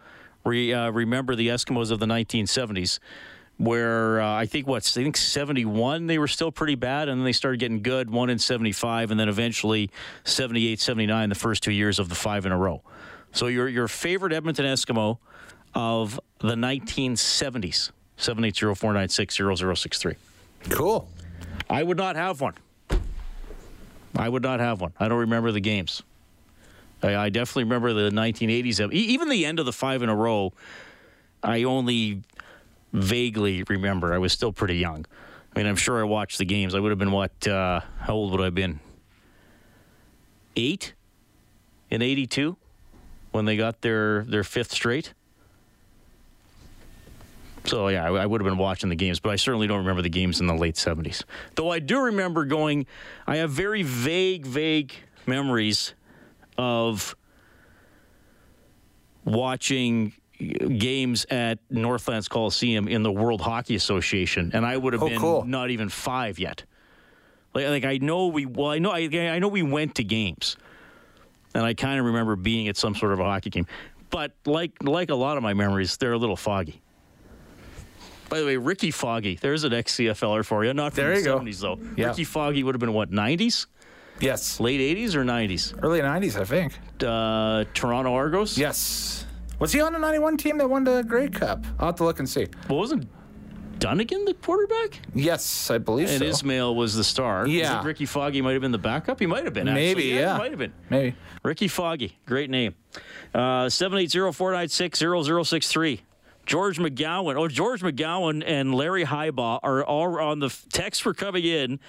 re, 0.46 0.74
uh, 0.74 0.92
remember 0.92 1.36
the 1.36 1.48
Eskimos 1.50 1.92
of 1.92 2.00
the 2.00 2.06
1970s. 2.06 3.00
Where 3.58 4.20
uh, 4.20 4.34
I 4.34 4.46
think 4.48 4.68
what's 4.68 4.98
I 4.98 5.04
think 5.04 5.16
71 5.16 6.08
they 6.08 6.18
were 6.18 6.28
still 6.28 6.52
pretty 6.52 6.76
bad 6.76 7.08
and 7.08 7.20
then 7.22 7.26
they 7.26 7.32
started 7.32 7.60
getting 7.60 7.82
good 7.84 8.10
one 8.10 8.30
in 8.30 8.40
75 8.40 9.12
and 9.12 9.20
then 9.20 9.30
eventually 9.30 9.90
78 10.24 10.80
79 10.82 11.30
the 11.30 11.36
first 11.36 11.62
two 11.64 11.72
years 11.72 12.00
of 12.00 12.10
the 12.10 12.16
five 12.16 12.46
in 12.48 12.52
a 12.52 12.58
row. 12.58 12.82
So 13.32 13.46
your 13.48 13.68
your 13.70 13.88
favorite 13.88 14.34
Edmonton 14.34 14.66
Eskimo 14.66 15.20
of 15.76 16.20
the 16.40 16.56
1970s 16.56 17.92
780-496-0063. 18.18 20.16
Cool. 20.70 21.08
I 21.70 21.82
would 21.84 21.98
not 21.98 22.16
have 22.16 22.42
one. 22.42 22.54
I 24.16 24.30
would 24.30 24.44
not 24.44 24.60
have 24.60 24.82
one. 24.82 24.94
I 25.00 25.08
don't 25.08 25.20
remember 25.20 25.52
the 25.52 25.60
games. 25.60 26.04
I, 27.02 27.16
I 27.16 27.30
definitely 27.30 27.64
remember 27.64 27.94
the 27.94 28.12
1980s. 28.12 28.94
E- 28.94 28.98
Even 28.98 29.30
the 29.30 29.46
end 29.46 29.60
of 29.60 29.66
the 29.66 29.74
five 29.74 30.04
in 30.04 30.10
a 30.10 30.16
row, 30.16 30.54
I 31.42 31.64
only 31.64 32.22
vaguely 32.94 33.64
remember. 33.64 34.14
I 34.14 34.20
was 34.20 34.32
still 34.32 34.54
pretty 34.54 34.78
young. 34.78 35.06
I 35.54 35.60
mean, 35.60 35.68
I'm 35.68 35.76
sure 35.76 36.00
I 36.00 36.04
watched 36.04 36.38
the 36.38 36.46
games. 36.46 36.74
I 36.74 36.80
would 36.80 36.92
have 36.92 37.00
been 37.00 37.12
what? 37.12 37.48
Uh, 37.48 37.82
how 38.00 38.14
old 38.14 38.32
would 38.32 38.42
I 38.42 38.46
have 38.46 38.56
been? 38.56 38.80
Eight 40.56 40.94
in 41.90 42.02
'82 42.02 42.56
when 43.32 43.46
they 43.46 43.58
got 43.58 43.82
their 43.82 44.24
their 44.24 44.44
fifth 44.44 44.72
straight. 44.72 45.14
So 47.66 47.88
yeah, 47.88 48.06
I, 48.06 48.24
I 48.24 48.26
would 48.26 48.42
have 48.42 48.50
been 48.50 48.58
watching 48.58 48.90
the 48.90 48.96
games, 48.96 49.20
but 49.20 49.30
I 49.30 49.36
certainly 49.36 49.68
don't 49.68 49.80
remember 49.80 50.02
the 50.02 50.10
games 50.10 50.40
in 50.40 50.48
the 50.48 50.54
late 50.54 50.76
'70s. 50.76 51.24
Though 51.56 51.72
I 51.72 51.80
do 51.80 52.00
remember 52.02 52.46
going. 52.46 52.86
I 53.26 53.38
have 53.38 53.50
very 53.52 53.84
vague, 53.84 54.46
vague 54.46 54.94
memories 55.26 55.94
of 56.58 57.16
watching 59.26 60.14
games 60.40 61.26
at 61.30 61.60
Northlands 61.70 62.28
Coliseum 62.28 62.88
in 62.88 63.04
the 63.04 63.12
World 63.12 63.42
Hockey 63.42 63.76
Association, 63.76 64.52
and 64.54 64.66
I 64.66 64.76
would 64.78 64.94
have 64.94 65.04
Oh, 65.04 65.10
been 65.10 65.20
cool. 65.20 65.46
not 65.46 65.70
even 65.70 65.90
five 65.90 66.40
yet. 66.40 66.64
Like, 67.54 67.68
like 67.68 67.86
I 67.86 67.98
know 67.98 68.28
we 68.28 68.46
well, 68.46 68.72
I 68.72 68.80
know 68.80 68.92
I, 68.92 69.02
I 69.14 69.40
know 69.40 69.48
we 69.48 69.62
went 69.64 69.96
to 69.96 70.04
games, 70.04 70.58
and 71.54 71.64
I 71.64 71.74
kind 71.74 72.00
of 72.00 72.06
remember 72.06 72.36
being 72.36 72.68
at 72.68 72.78
some 72.78 72.96
sort 72.96 73.14
of 73.14 73.20
a 73.20 73.24
hockey 73.24 73.50
game. 73.52 73.68
But 74.10 74.34
like 74.46 74.72
like 74.84 75.10
a 75.12 75.16
lot 75.16 75.38
of 75.38 75.44
my 75.44 75.54
memories, 75.54 75.98
they're 75.98 76.14
a 76.14 76.18
little 76.18 76.36
foggy. 76.36 76.82
By 78.30 78.40
the 78.40 78.46
way, 78.48 78.58
Ricky 78.58 78.90
Foggie, 78.90 79.36
there's 79.40 79.64
an 79.64 79.74
ex 79.74 79.96
CFLer 79.96 80.44
for 80.44 80.66
you. 80.66 80.74
Not 80.74 80.94
from 80.94 81.04
There 81.04 81.14
the 81.14 81.20
you 81.20 81.26
go. 81.26 81.40
70s 81.40 81.60
though. 81.62 81.80
Yeah. 81.96 82.08
Ricky 82.08 82.24
Foggie 82.24 82.64
would 82.64 82.74
have 82.74 82.80
been 82.80 82.94
what 82.94 83.12
90s, 83.12 83.68
Yes. 84.20 84.60
late 84.60 84.80
80s 84.80 85.14
or 85.14 85.24
90s? 85.24 85.78
Early 85.84 86.00
90s, 86.02 86.40
I 86.40 86.46
think. 86.46 86.74
Uh, 87.06 87.66
Toronto 87.76 88.14
Argos. 88.16 88.58
Yes. 88.58 89.26
Was 89.64 89.72
he 89.72 89.80
on 89.80 89.94
the 89.94 90.00
91 90.00 90.36
team 90.36 90.58
that 90.58 90.70
won 90.70 90.84
the 90.84 91.04
Grey 91.04 91.30
Cup? 91.30 91.66
I'll 91.80 91.86
have 91.86 91.96
to 91.96 92.04
look 92.04 92.20
and 92.20 92.28
see. 92.28 92.48
Well, 92.68 92.80
wasn't 92.80 93.08
Dunigan 93.80 94.26
the 94.26 94.34
quarterback? 94.34 95.00
Yes, 95.16 95.72
I 95.72 95.78
believe 95.78 96.10
And 96.10 96.20
so. 96.20 96.26
And 96.26 96.34
Ismail 96.34 96.76
was 96.76 96.98
the 96.98 97.04
star. 97.06 97.48
Yeah. 97.48 97.82
Ricky 97.82 98.06
Foggie 98.06 98.42
might 98.42 98.52
have 98.52 98.62
been 98.62 98.74
the 98.74 98.78
backup. 98.78 99.22
He 99.22 99.26
might 99.26 99.46
have 99.46 99.54
been. 99.54 99.70
Actually. 99.70 99.86
Maybe, 99.86 100.04
yeah. 100.04 100.34
He 100.34 100.40
might 100.40 100.52
have 100.52 100.60
been. 100.60 100.74
Maybe. 100.90 101.16
Ricky 101.44 101.70
Foggie, 101.70 102.18
great 102.26 102.50
name. 102.50 102.76
Uh, 103.34 103.68
780-496-0063. 103.68 106.02
George 106.46 106.78
McGowan. 106.78 107.38
Oh, 107.38 107.48
George 107.48 107.84
McGowan 107.84 108.44
and 108.46 108.76
Larry 108.76 109.06
Highbaugh 109.06 109.62
are 109.64 109.82
all 109.86 110.20
on 110.20 110.40
the 110.40 110.54
texts 110.74 111.06
were 111.06 111.14
coming 111.14 111.46
in. 111.46 111.80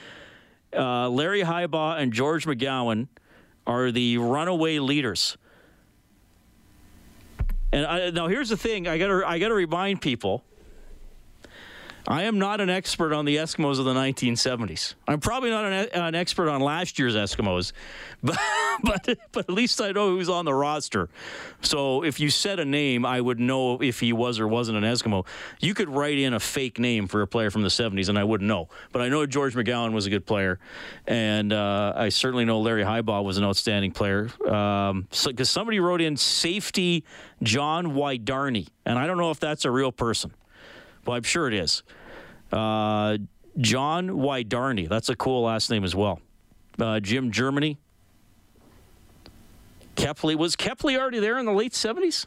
Uh, 0.72 1.08
Larry 1.08 1.42
Highbaugh 1.42 2.00
and 2.00 2.12
George 2.12 2.46
McGowan 2.46 3.08
are 3.66 3.90
the 3.90 4.18
runaway 4.18 4.78
leaders. 4.78 5.36
And 7.74 7.86
I, 7.86 8.10
now 8.10 8.28
here's 8.28 8.50
the 8.50 8.56
thing: 8.56 8.86
I 8.86 8.98
got 8.98 9.08
to 9.08 9.24
I 9.26 9.38
got 9.40 9.48
to 9.48 9.54
remind 9.54 10.00
people. 10.00 10.44
I 12.06 12.24
am 12.24 12.38
not 12.38 12.60
an 12.60 12.68
expert 12.68 13.14
on 13.14 13.24
the 13.24 13.36
Eskimos 13.36 13.78
of 13.78 13.86
the 13.86 13.94
1970s. 13.94 14.94
I'm 15.08 15.20
probably 15.20 15.48
not 15.48 15.64
an, 15.64 15.88
an 15.94 16.14
expert 16.14 16.50
on 16.50 16.60
last 16.60 16.98
year's 16.98 17.14
Eskimos, 17.14 17.72
but, 18.22 18.38
but 18.82 19.18
but 19.32 19.48
at 19.48 19.50
least 19.50 19.80
I 19.80 19.92
know 19.92 20.10
who's 20.10 20.28
on 20.28 20.44
the 20.44 20.52
roster. 20.52 21.08
So 21.62 22.04
if 22.04 22.20
you 22.20 22.28
said 22.28 22.60
a 22.60 22.64
name, 22.64 23.06
I 23.06 23.20
would 23.20 23.40
know 23.40 23.80
if 23.80 24.00
he 24.00 24.12
was 24.12 24.38
or 24.38 24.46
wasn't 24.46 24.76
an 24.76 24.84
Eskimo. 24.84 25.26
You 25.60 25.72
could 25.72 25.88
write 25.88 26.18
in 26.18 26.34
a 26.34 26.40
fake 26.40 26.78
name 26.78 27.06
for 27.06 27.22
a 27.22 27.26
player 27.26 27.50
from 27.50 27.62
the 27.62 27.68
70s, 27.68 28.10
and 28.10 28.18
I 28.18 28.24
wouldn't 28.24 28.48
know. 28.48 28.68
But 28.92 29.00
I 29.00 29.08
know 29.08 29.24
George 29.24 29.54
McGowan 29.54 29.92
was 29.92 30.04
a 30.04 30.10
good 30.10 30.26
player, 30.26 30.58
and 31.06 31.54
uh, 31.54 31.94
I 31.96 32.10
certainly 32.10 32.44
know 32.44 32.60
Larry 32.60 32.84
Highbaugh 32.84 33.24
was 33.24 33.38
an 33.38 33.44
outstanding 33.44 33.92
player. 33.92 34.28
Um, 34.46 35.08
because 35.24 35.48
somebody 35.48 35.80
wrote 35.80 36.02
in 36.02 36.18
safety 36.18 37.04
John 37.42 37.92
Wydareny, 37.92 38.68
and 38.84 38.98
I 38.98 39.06
don't 39.06 39.16
know 39.16 39.30
if 39.30 39.40
that's 39.40 39.64
a 39.64 39.70
real 39.70 39.90
person. 39.90 40.32
Well, 41.06 41.16
I'm 41.16 41.22
sure 41.22 41.48
it 41.48 41.54
is. 41.54 41.82
Uh, 42.52 43.16
John 43.58 44.10
Wydareny. 44.10 44.88
That's 44.88 45.08
a 45.08 45.16
cool 45.16 45.42
last 45.42 45.70
name 45.70 45.84
as 45.84 45.94
well. 45.94 46.20
Uh, 46.78 47.00
Jim 47.00 47.30
Germany. 47.30 47.78
Kepley. 49.96 50.36
Was 50.36 50.56
Kepley 50.56 50.98
already 50.98 51.20
there 51.20 51.38
in 51.38 51.46
the 51.46 51.52
late 51.52 51.72
70s? 51.72 52.26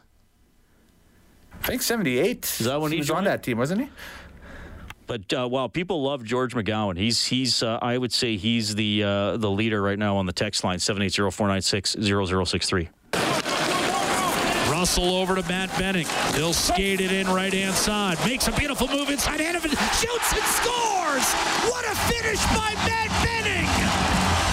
I 1.62 1.66
think 1.66 1.82
78. 1.82 2.44
Is 2.44 2.66
that 2.66 2.80
when 2.80 2.92
he 2.92 2.98
was 2.98 3.10
on 3.10 3.24
that 3.24 3.42
team, 3.42 3.58
wasn't 3.58 3.82
he? 3.82 3.88
But 5.06 5.32
uh, 5.32 5.48
wow, 5.48 5.68
people 5.68 6.02
love 6.02 6.22
George 6.22 6.54
McGowan. 6.54 6.98
He's 6.98 7.24
he's 7.24 7.62
uh, 7.62 7.78
I 7.80 7.96
would 7.96 8.12
say 8.12 8.36
he's 8.36 8.74
the 8.74 9.02
uh, 9.02 9.38
the 9.38 9.50
leader 9.50 9.80
right 9.80 9.98
now 9.98 10.18
on 10.18 10.26
the 10.26 10.34
text 10.34 10.64
line 10.64 10.76
780-496-0063. 10.78 12.88
Russell 14.78 15.16
over 15.16 15.34
to 15.34 15.42
Matt 15.48 15.76
Benning. 15.76 16.06
He'll 16.34 16.52
skate 16.52 17.00
it 17.00 17.10
in 17.10 17.26
right 17.26 17.52
hand 17.52 17.74
side. 17.74 18.16
Makes 18.24 18.46
a 18.46 18.52
beautiful 18.52 18.86
move 18.86 19.10
inside 19.10 19.40
Hanifin. 19.40 19.70
Shoots 19.70 20.32
and 20.32 20.44
scores! 20.44 21.26
What 21.68 21.84
a 21.84 21.96
finish 22.06 22.40
by 22.54 22.74
Matt 22.86 23.10
Benning! 23.24 23.66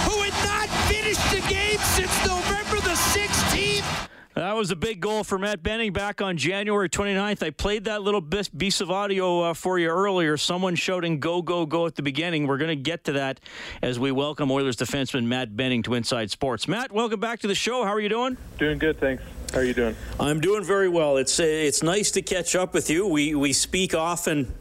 Who 0.02 0.22
had 0.22 0.34
not 0.44 0.68
finished 0.88 1.32
a 1.32 1.48
game 1.48 1.78
since 1.78 2.26
November 2.26 2.80
the 2.80 2.96
16th. 3.14 4.08
That 4.34 4.56
was 4.56 4.72
a 4.72 4.76
big 4.76 4.98
goal 4.98 5.22
for 5.22 5.38
Matt 5.38 5.62
Benning 5.62 5.92
back 5.92 6.20
on 6.20 6.36
January 6.36 6.88
29th. 6.88 7.44
I 7.44 7.50
played 7.50 7.84
that 7.84 8.02
little 8.02 8.20
bis- 8.20 8.48
piece 8.48 8.80
of 8.80 8.90
audio 8.90 9.42
uh, 9.42 9.54
for 9.54 9.78
you 9.78 9.90
earlier. 9.90 10.36
Someone 10.36 10.74
shouting 10.74 11.20
"Go, 11.20 11.40
go, 11.40 11.66
go" 11.66 11.86
at 11.86 11.94
the 11.94 12.02
beginning. 12.02 12.48
We're 12.48 12.58
going 12.58 12.76
to 12.76 12.82
get 12.82 13.04
to 13.04 13.12
that 13.12 13.38
as 13.80 14.00
we 14.00 14.10
welcome 14.10 14.50
Oilers 14.50 14.76
defenseman 14.76 15.26
Matt 15.26 15.56
Benning 15.56 15.84
to 15.84 15.94
Inside 15.94 16.32
Sports. 16.32 16.66
Matt, 16.66 16.90
welcome 16.90 17.20
back 17.20 17.38
to 17.40 17.46
the 17.46 17.54
show. 17.54 17.84
How 17.84 17.92
are 17.92 18.00
you 18.00 18.08
doing? 18.08 18.36
Doing 18.58 18.78
good, 18.78 18.98
thanks. 18.98 19.22
How 19.56 19.62
are 19.62 19.64
you 19.64 19.72
doing? 19.72 19.96
I'm 20.20 20.40
doing 20.40 20.64
very 20.64 20.90
well. 20.90 21.16
It's 21.16 21.40
uh, 21.40 21.44
it's 21.44 21.82
nice 21.82 22.10
to 22.10 22.20
catch 22.20 22.54
up 22.54 22.74
with 22.74 22.90
you. 22.90 23.06
We 23.06 23.34
we 23.34 23.54
speak 23.54 23.94
often 23.94 24.52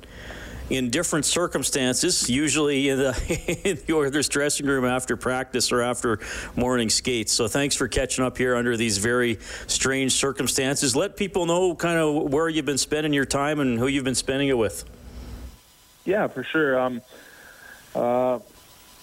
in 0.70 0.90
different 0.90 1.26
circumstances, 1.26 2.30
usually 2.30 2.88
in 2.88 3.00
the, 3.00 3.60
in 3.66 3.78
the 3.86 3.94
Oilers 3.94 4.30
dressing 4.30 4.66
room 4.66 4.86
after 4.86 5.18
practice 5.18 5.74
or 5.74 5.82
after 5.82 6.22
morning 6.56 6.90
skates. 6.90 7.34
So 7.34 7.50
thanks 7.50 7.76
for 7.76 7.90
catching 7.90 8.24
up 8.24 8.38
here 8.38 8.56
under 8.56 8.78
these 8.78 8.98
very 8.98 9.38
strange 9.68 10.14
circumstances. 10.14 10.96
Let 10.96 11.18
people 11.18 11.46
know 11.46 11.76
kind 11.76 12.00
of 12.00 12.32
where 12.32 12.48
you've 12.48 12.64
been 12.64 12.78
spending 12.78 13.12
your 13.12 13.26
time 13.26 13.60
and 13.60 13.78
who 13.78 13.88
you've 13.88 14.06
been 14.06 14.16
spending 14.16 14.48
it 14.48 14.58
with. 14.58 14.86
Yeah, 16.06 16.30
for 16.30 16.46
sure. 16.46 16.80
Um, 16.80 17.02
uh, 17.94 18.40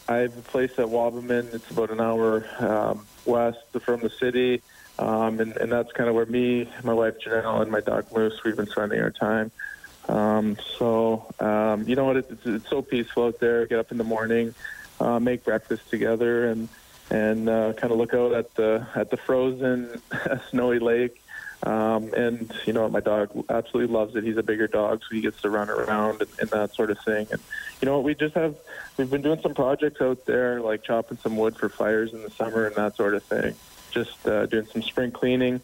I 0.09 0.17
have 0.17 0.39
a 0.39 0.41
place 0.41 0.73
at 0.79 0.87
Wabamun. 0.87 1.53
It's 1.53 1.71
about 1.71 1.91
an 1.91 2.01
hour 2.01 2.47
um, 2.61 3.07
west 3.27 3.59
from 3.83 4.01
the 4.01 4.09
city, 4.09 4.63
um, 4.99 5.41
and, 5.41 5.57
and 5.57 5.73
that's 5.73 5.91
kind 5.93 6.09
of 6.09 6.15
where 6.15 6.27
me, 6.27 6.69
my 6.83 6.93
wife 6.93 7.15
Janelle, 7.25 7.63
and 7.63 7.71
my 7.71 7.81
dog 7.81 8.07
Moose 8.15 8.43
we've 8.45 8.57
been 8.57 8.69
spending 8.69 9.01
our 9.01 9.11
time. 9.11 9.51
Um, 10.09 10.57
so 10.79 11.27
you 11.87 11.97
know 11.97 12.05
what? 12.05 12.17
It's, 12.17 12.47
it's 12.47 12.69
so 12.69 12.83
peaceful 12.83 13.27
out 13.27 13.41
there. 13.41 13.67
Get 13.67 13.79
up 13.79 13.93
in 13.93 13.99
the 13.99 14.05
morning, 14.05 14.55
uh, 15.01 15.19
make 15.21 15.45
breakfast 15.45 15.89
together, 15.91 16.49
and 16.49 16.69
and 17.11 17.49
uh, 17.49 17.73
kind 17.75 17.93
of 17.93 17.99
look 17.99 18.15
out 18.15 18.33
at 18.33 18.55
the 18.55 18.87
at 18.95 19.11
the 19.11 19.17
frozen 19.17 20.01
snowy 20.51 20.79
lake. 20.79 21.19
Um, 21.65 22.13
and 22.15 22.53
you 22.67 22.73
know, 22.73 22.89
my 22.89 23.01
dog 23.01 23.31
absolutely 23.49 23.95
loves 23.95 24.17
it. 24.17 24.25
He's 24.25 24.37
a 24.37 24.43
bigger 24.43 24.67
dog, 24.67 25.03
so 25.03 25.15
he 25.15 25.21
gets 25.21 25.41
to 25.43 25.51
run 25.51 25.71
around 25.71 26.21
and, 26.21 26.31
and 26.41 26.51
that 26.51 26.75
sort 26.75 26.91
of 26.91 26.99
thing. 27.05 27.29
And 27.31 27.41
you 27.81 27.87
know, 27.87 28.01
we 28.01 28.15
just 28.15 28.35
have 28.35 28.57
we've 28.97 29.11
been 29.11 29.23
doing 29.23 29.41
some 29.43 29.55
projects 29.55 30.01
out 30.01 30.27
there, 30.27 30.61
like 30.61 30.83
chopping 30.83 31.19
some 31.19 31.37
wood 31.37 31.57
for 31.57 31.69
fires 31.69 32.13
in 32.13 32.23
the 32.23 32.31
summer 32.31 32.67
and 32.67 32.75
that 32.77 32.97
sort 32.97 33.15
of 33.15 33.23
thing. 33.25 33.55
Just 33.93 34.27
uh, 34.27 34.47
doing 34.47 34.67
some 34.67 34.83
spring 34.83 35.11
cleaning, 35.11 35.61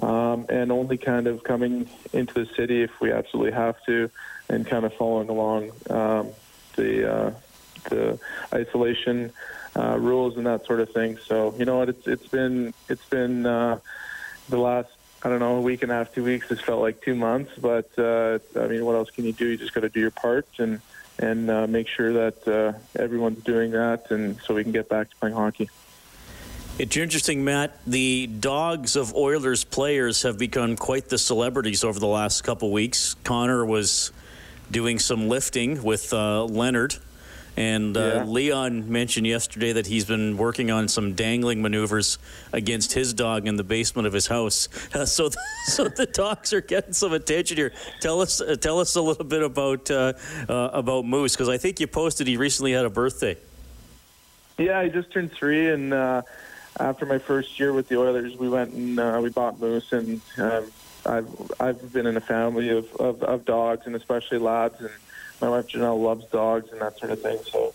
um, 0.00 0.46
and 0.48 0.72
only 0.72 0.98
kind 0.98 1.26
of 1.26 1.44
coming 1.44 1.88
into 2.12 2.34
the 2.34 2.46
city 2.54 2.82
if 2.82 3.00
we 3.00 3.12
absolutely 3.12 3.52
have 3.52 3.82
to, 3.86 4.10
and 4.48 4.66
kind 4.66 4.84
of 4.84 4.94
following 4.94 5.28
along 5.28 5.72
um, 5.90 6.28
the 6.76 7.12
uh, 7.12 7.30
the 7.90 8.18
isolation 8.52 9.32
uh, 9.76 9.98
rules 9.98 10.36
and 10.36 10.46
that 10.46 10.66
sort 10.66 10.80
of 10.80 10.90
thing. 10.90 11.18
So 11.26 11.54
you 11.58 11.64
know 11.64 11.78
what, 11.78 11.88
it's 11.88 12.06
it's 12.06 12.26
been 12.28 12.72
it's 12.88 13.04
been 13.06 13.46
uh, 13.46 13.78
the 14.48 14.58
last 14.58 14.90
I 15.24 15.28
don't 15.28 15.38
know, 15.38 15.56
a 15.56 15.60
week 15.60 15.82
and 15.82 15.92
a 15.92 15.94
half, 15.94 16.12
two 16.12 16.24
weeks 16.24 16.48
has 16.48 16.60
felt 16.60 16.80
like 16.80 17.00
two 17.00 17.14
months. 17.14 17.52
But 17.56 17.90
uh, 17.96 18.40
I 18.56 18.66
mean, 18.66 18.84
what 18.84 18.96
else 18.96 19.10
can 19.10 19.24
you 19.24 19.32
do? 19.32 19.46
You 19.46 19.56
just 19.56 19.72
got 19.72 19.82
to 19.82 19.88
do 19.88 20.00
your 20.00 20.10
part 20.10 20.46
and 20.58 20.80
and 21.18 21.50
uh, 21.50 21.66
make 21.66 21.88
sure 21.88 22.12
that 22.12 22.48
uh, 22.48 23.00
everyone's 23.00 23.42
doing 23.44 23.72
that, 23.72 24.10
and 24.10 24.40
so 24.40 24.54
we 24.54 24.62
can 24.62 24.72
get 24.72 24.88
back 24.88 25.10
to 25.10 25.16
playing 25.16 25.36
hockey. 25.36 25.70
It's 26.78 26.96
interesting, 26.96 27.44
Matt. 27.44 27.78
The 27.86 28.26
dogs 28.26 28.96
of 28.96 29.14
Oilers 29.14 29.62
players 29.62 30.22
have 30.22 30.38
become 30.38 30.76
quite 30.76 31.08
the 31.08 31.18
celebrities 31.18 31.84
over 31.84 32.00
the 32.00 32.06
last 32.06 32.42
couple 32.42 32.72
weeks. 32.72 33.14
Connor 33.24 33.64
was 33.64 34.10
doing 34.70 34.98
some 34.98 35.28
lifting 35.28 35.82
with 35.82 36.12
uh, 36.12 36.44
Leonard 36.44 36.96
and 37.56 37.96
uh, 37.96 38.00
yeah. 38.00 38.24
Leon 38.24 38.90
mentioned 38.90 39.26
yesterday 39.26 39.72
that 39.74 39.86
he's 39.86 40.06
been 40.06 40.38
working 40.38 40.70
on 40.70 40.88
some 40.88 41.14
dangling 41.14 41.60
maneuvers 41.60 42.18
against 42.52 42.94
his 42.94 43.12
dog 43.12 43.46
in 43.46 43.56
the 43.56 43.64
basement 43.64 44.06
of 44.06 44.12
his 44.12 44.26
house. 44.26 44.68
Uh, 44.92 45.06
so, 45.06 45.24
th- 45.28 45.36
so 45.66 45.88
the 45.88 46.04
dogs 46.04 46.52
are 46.52 46.60
getting 46.60 46.92
some 46.92 47.14
attention 47.14 47.56
here. 47.56 47.72
Tell 48.00 48.20
us, 48.20 48.42
uh, 48.42 48.56
tell 48.56 48.78
us 48.78 48.94
a 48.94 49.00
little 49.00 49.24
bit 49.24 49.42
about 49.42 49.90
uh, 49.90 50.12
uh, 50.48 50.70
about 50.72 51.06
Moose 51.06 51.34
because 51.34 51.48
I 51.48 51.56
think 51.56 51.80
you 51.80 51.86
posted 51.86 52.26
he 52.26 52.36
recently 52.36 52.72
had 52.72 52.84
a 52.84 52.90
birthday. 52.90 53.38
Yeah, 54.58 54.84
he 54.84 54.90
just 54.90 55.10
turned 55.10 55.32
three, 55.32 55.70
and 55.70 55.94
uh, 55.94 56.22
after 56.78 57.06
my 57.06 57.18
first 57.18 57.58
year 57.58 57.72
with 57.72 57.88
the 57.88 57.98
Oilers, 57.98 58.36
we 58.36 58.48
went 58.48 58.72
and 58.72 58.98
uh, 58.98 59.20
we 59.22 59.28
bought 59.28 59.60
Moose, 59.60 59.92
and 59.92 60.20
um, 60.38 60.72
I've 61.04 61.52
I've 61.60 61.92
been 61.92 62.06
in 62.06 62.16
a 62.16 62.20
family 62.20 62.70
of, 62.70 62.92
of, 62.96 63.22
of 63.22 63.44
dogs 63.44 63.86
and 63.86 63.96
especially 63.96 64.38
labs 64.38 64.80
and 64.80 64.90
my 65.40 65.48
wife 65.48 65.66
Janelle 65.66 66.00
loves 66.00 66.24
dogs 66.26 66.70
and 66.70 66.80
that 66.80 66.98
sort 66.98 67.10
of 67.10 67.20
thing. 67.20 67.38
So, 67.50 67.74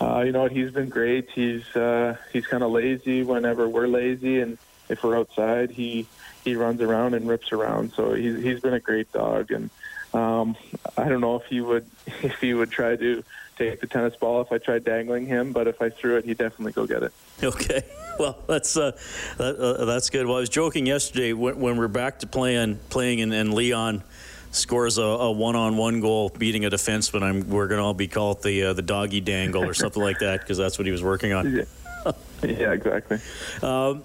uh, 0.00 0.20
you 0.20 0.32
know 0.32 0.42
what? 0.42 0.52
He's 0.52 0.70
been 0.70 0.88
great. 0.88 1.28
He's 1.34 1.66
uh, 1.76 2.16
he's 2.32 2.46
kind 2.46 2.62
of 2.62 2.70
lazy 2.70 3.24
whenever 3.24 3.68
we're 3.68 3.88
lazy, 3.88 4.40
and 4.40 4.56
if 4.88 5.02
we're 5.02 5.18
outside, 5.18 5.70
he 5.70 6.06
he 6.44 6.54
runs 6.54 6.80
around 6.80 7.14
and 7.14 7.28
rips 7.28 7.52
around. 7.52 7.92
So 7.94 8.14
he's 8.14 8.40
he's 8.42 8.60
been 8.60 8.74
a 8.74 8.80
great 8.80 9.12
dog, 9.12 9.50
and 9.50 9.68
um, 10.14 10.56
I 10.96 11.08
don't 11.08 11.20
know 11.20 11.36
if 11.36 11.46
he 11.46 11.60
would 11.60 11.86
if 12.06 12.40
he 12.40 12.54
would 12.54 12.70
try 12.70 12.96
to 12.96 13.22
take 13.56 13.80
the 13.80 13.86
tennis 13.86 14.16
ball 14.16 14.40
if 14.40 14.52
I 14.52 14.58
tried 14.58 14.84
dangling 14.84 15.26
him, 15.26 15.52
but 15.52 15.66
if 15.66 15.82
I 15.82 15.90
threw 15.90 16.16
it, 16.16 16.24
he'd 16.24 16.38
definitely 16.38 16.72
go 16.72 16.86
get 16.86 17.02
it. 17.02 17.12
Okay. 17.40 17.82
Well, 18.18 18.36
that's 18.48 18.76
uh, 18.76 18.98
that, 19.36 19.56
uh, 19.60 19.84
that's 19.84 20.10
good. 20.10 20.26
Well, 20.26 20.38
I 20.38 20.40
was 20.40 20.48
joking 20.48 20.86
yesterday 20.86 21.32
when, 21.32 21.60
when 21.60 21.76
we're 21.76 21.86
back 21.86 22.18
to 22.18 22.26
playing 22.26 22.80
playing 22.90 23.20
and, 23.20 23.32
and 23.32 23.54
Leon 23.54 24.02
scores 24.50 24.98
a, 24.98 25.02
a, 25.02 25.30
one-on-one 25.30 26.00
goal 26.00 26.30
beating 26.30 26.64
a 26.64 26.70
defenseman, 26.70 27.22
I'm, 27.22 27.48
we're 27.48 27.68
going 27.68 27.78
to 27.78 27.84
all 27.84 27.94
be 27.94 28.08
called 28.08 28.42
the 28.42 28.64
uh, 28.64 28.72
the 28.72 28.82
doggy 28.82 29.20
dangle 29.20 29.62
or 29.62 29.72
something 29.72 30.02
like 30.02 30.18
that 30.18 30.40
because 30.40 30.58
that's 30.58 30.78
what 30.78 30.86
he 30.86 30.90
was 30.90 31.00
working 31.00 31.32
on. 31.32 31.54
Yeah, 31.54 31.62
yeah 32.42 32.72
exactly. 32.72 33.18
Um, 33.62 34.02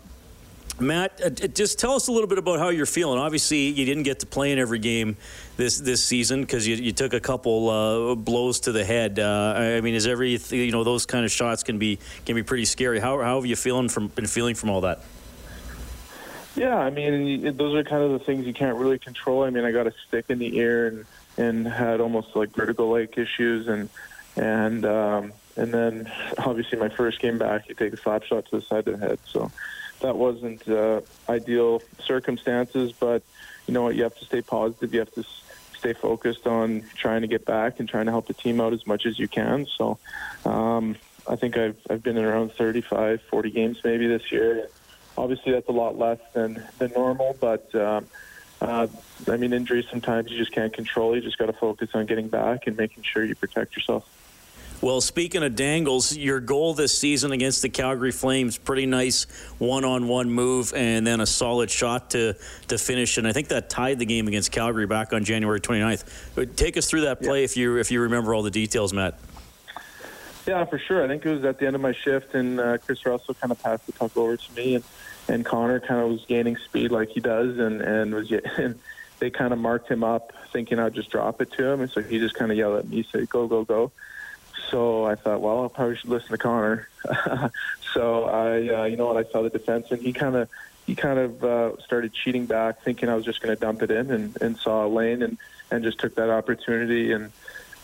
Matt, 0.87 1.21
uh, 1.23 1.29
just 1.29 1.79
tell 1.79 1.93
us 1.93 2.07
a 2.07 2.11
little 2.11 2.27
bit 2.27 2.37
about 2.37 2.59
how 2.59 2.69
you're 2.69 2.85
feeling. 2.85 3.19
Obviously, 3.19 3.69
you 3.69 3.85
didn't 3.85 4.03
get 4.03 4.19
to 4.19 4.25
play 4.25 4.51
in 4.51 4.59
every 4.59 4.79
game 4.79 5.17
this 5.57 5.79
this 5.79 6.03
season 6.03 6.41
because 6.41 6.67
you, 6.67 6.75
you, 6.75 6.91
took 6.91 7.13
a 7.13 7.19
couple 7.19 7.69
uh, 7.69 8.15
blows 8.15 8.61
to 8.61 8.71
the 8.71 8.83
head. 8.83 9.19
Uh, 9.19 9.53
I 9.57 9.81
mean, 9.81 9.95
is 9.95 10.07
every 10.07 10.37
you 10.49 10.71
know 10.71 10.83
those 10.83 11.05
kind 11.05 11.25
of 11.25 11.31
shots 11.31 11.63
can 11.63 11.79
be 11.79 11.99
can 12.25 12.35
be 12.35 12.43
pretty 12.43 12.65
scary. 12.65 12.99
How 12.99 13.19
how 13.19 13.35
have 13.35 13.45
you 13.45 13.55
feeling 13.55 13.89
from 13.89 14.07
been 14.07 14.27
feeling 14.27 14.55
from 14.55 14.69
all 14.69 14.81
that? 14.81 15.01
Yeah, 16.55 16.77
I 16.77 16.91
mean, 16.91 17.57
those 17.57 17.73
are 17.73 17.83
kind 17.83 18.03
of 18.03 18.11
the 18.11 18.19
things 18.19 18.45
you 18.45 18.53
can't 18.53 18.77
really 18.77 18.99
control. 18.99 19.43
I 19.43 19.49
mean, 19.49 19.65
I 19.65 19.71
got 19.71 19.87
a 19.87 19.93
stick 20.07 20.25
in 20.29 20.39
the 20.39 20.57
ear 20.57 20.87
and 20.87 21.05
and 21.37 21.67
had 21.67 21.99
almost 21.99 22.35
like 22.35 22.51
vertigo 22.51 22.89
like 22.89 23.17
issues 23.17 23.67
and 23.67 23.89
and 24.35 24.85
um, 24.85 25.33
and 25.55 25.73
then 25.73 26.11
obviously 26.37 26.77
my 26.77 26.89
first 26.89 27.19
game 27.19 27.37
back, 27.37 27.67
you 27.69 27.75
take 27.75 27.93
a 27.93 27.97
slap 27.97 28.23
shot 28.23 28.45
to 28.45 28.57
the 28.57 28.61
side 28.61 28.87
of 28.87 28.99
the 28.99 29.07
head. 29.07 29.19
So 29.25 29.51
that 30.03 30.15
wasn't 30.15 30.67
uh, 30.67 31.01
ideal 31.27 31.81
circumstances, 32.05 32.93
but 32.99 33.23
you 33.67 33.73
know 33.73 33.81
what? 33.81 33.95
You 33.95 34.03
have 34.03 34.15
to 34.15 34.25
stay 34.25 34.41
positive. 34.41 34.93
You 34.93 34.99
have 34.99 35.13
to 35.15 35.25
stay 35.77 35.93
focused 35.93 36.45
on 36.45 36.83
trying 36.95 37.21
to 37.21 37.27
get 37.27 37.43
back 37.45 37.79
and 37.79 37.89
trying 37.89 38.05
to 38.05 38.11
help 38.11 38.27
the 38.27 38.33
team 38.33 38.61
out 38.61 38.73
as 38.73 38.85
much 38.85 39.05
as 39.05 39.17
you 39.17 39.27
can. 39.27 39.65
So 39.77 39.97
um, 40.45 40.95
I 41.27 41.35
think 41.35 41.57
I've 41.57 41.77
I've 41.89 42.03
been 42.03 42.17
in 42.17 42.23
around 42.23 42.53
35, 42.53 43.21
40 43.23 43.51
games 43.51 43.77
maybe 43.83 44.07
this 44.07 44.31
year 44.31 44.69
obviously 45.17 45.51
that's 45.51 45.67
a 45.67 45.71
lot 45.71 45.97
less 45.97 46.19
than 46.33 46.63
than 46.77 46.91
normal, 46.91 47.35
but. 47.39 47.73
Um, 47.75 48.07
uh, 48.61 48.87
I 49.27 49.35
mean, 49.35 49.51
injuries 49.51 49.83
sometimes 49.89 50.31
you 50.31 50.37
just 50.37 50.53
can't 50.53 50.71
control. 50.71 51.13
You 51.17 51.21
just 51.21 51.37
got 51.37 51.47
to 51.47 51.53
focus 51.53 51.89
on 51.93 52.05
getting 52.05 52.29
back 52.29 52.65
and 52.65 52.77
making 52.77 53.03
sure 53.03 53.25
you 53.25 53.35
protect 53.35 53.75
yourself. 53.75 54.07
Well, 54.83 54.99
speaking 54.99 55.43
of 55.43 55.55
dangles, 55.55 56.13
your 56.13 56.41
goal 56.41 56.73
this 56.73 56.97
season 56.97 57.31
against 57.31 57.61
the 57.61 57.69
Calgary 57.69 58.11
Flames, 58.11 58.57
pretty 58.57 58.85
nice 58.85 59.23
one-on-one 59.57 60.29
move, 60.29 60.73
and 60.75 61.07
then 61.07 61.21
a 61.21 61.25
solid 61.25 61.71
shot 61.71 62.09
to 62.09 62.35
to 62.67 62.77
finish. 62.77 63.17
And 63.17 63.25
I 63.25 63.31
think 63.31 63.47
that 63.47 63.69
tied 63.69 63.97
the 63.97 64.05
game 64.05 64.27
against 64.27 64.51
Calgary 64.51 64.85
back 64.85 65.13
on 65.13 65.23
January 65.23 65.61
29th. 65.61 66.33
But 66.35 66.57
take 66.57 66.75
us 66.75 66.89
through 66.89 67.01
that 67.01 67.21
play 67.21 67.39
yeah. 67.39 67.45
if 67.45 67.55
you 67.55 67.77
if 67.77 67.91
you 67.91 68.01
remember 68.01 68.35
all 68.35 68.43
the 68.43 68.51
details, 68.51 68.91
Matt. 68.91 69.17
Yeah, 70.45 70.65
for 70.65 70.77
sure. 70.77 71.01
I 71.01 71.07
think 71.07 71.25
it 71.25 71.29
was 71.29 71.45
at 71.45 71.59
the 71.59 71.65
end 71.65 71.77
of 71.77 71.81
my 71.81 71.93
shift, 71.93 72.35
and 72.35 72.59
uh, 72.59 72.77
Kris 72.79 73.05
Russell 73.05 73.35
kind 73.35 73.53
of 73.53 73.63
passed 73.63 73.85
the 73.85 73.93
puck 73.93 74.17
over 74.17 74.35
to 74.35 74.53
me, 74.53 74.75
and 74.75 74.83
and 75.29 75.45
Connor 75.45 75.79
kind 75.79 76.01
of 76.01 76.09
was 76.09 76.25
gaining 76.25 76.57
speed 76.57 76.91
like 76.91 77.07
he 77.07 77.21
does, 77.21 77.57
and 77.57 77.79
and 77.81 78.13
was 78.13 78.29
and 78.57 78.77
they 79.19 79.29
kind 79.29 79.53
of 79.53 79.59
marked 79.59 79.89
him 79.89 80.03
up, 80.03 80.33
thinking 80.51 80.77
I'd 80.77 80.93
just 80.93 81.09
drop 81.09 81.41
it 81.41 81.53
to 81.53 81.65
him, 81.65 81.79
and 81.79 81.89
so 81.89 82.01
he 82.01 82.19
just 82.19 82.35
kind 82.35 82.51
of 82.51 82.57
yelled 82.57 82.79
at 82.79 82.89
me, 82.89 83.07
said, 83.09 83.29
"Go, 83.29 83.47
go, 83.47 83.63
go." 83.63 83.93
So 84.73 85.05
I 85.05 85.13
thought, 85.13 85.39
well, 85.39 85.65
I 85.65 85.67
probably 85.67 85.97
should 85.97 86.09
listen 86.09 86.29
to 86.29 86.37
Connor. 86.39 86.89
so 87.93 88.23
I, 88.23 88.81
uh, 88.81 88.83
you 88.85 88.97
know 88.97 89.05
what, 89.05 89.23
I 89.23 89.31
saw 89.31 89.43
the 89.43 89.51
defense, 89.51 89.91
and 89.91 90.01
he 90.01 90.13
kind 90.13 90.35
of 90.35 90.49
he 90.87 90.95
kind 90.95 91.19
of 91.19 91.43
uh, 91.43 91.79
started 91.83 92.11
cheating 92.11 92.47
back, 92.47 92.81
thinking 92.81 93.07
I 93.07 93.13
was 93.13 93.23
just 93.23 93.39
going 93.39 93.55
to 93.55 93.61
dump 93.61 93.83
it 93.83 93.91
in, 93.91 94.09
and, 94.09 94.35
and 94.41 94.57
saw 94.57 94.87
a 94.87 94.89
lane, 94.89 95.21
and 95.21 95.37
and 95.69 95.83
just 95.83 95.99
took 95.99 96.15
that 96.15 96.31
opportunity, 96.31 97.11
and 97.11 97.31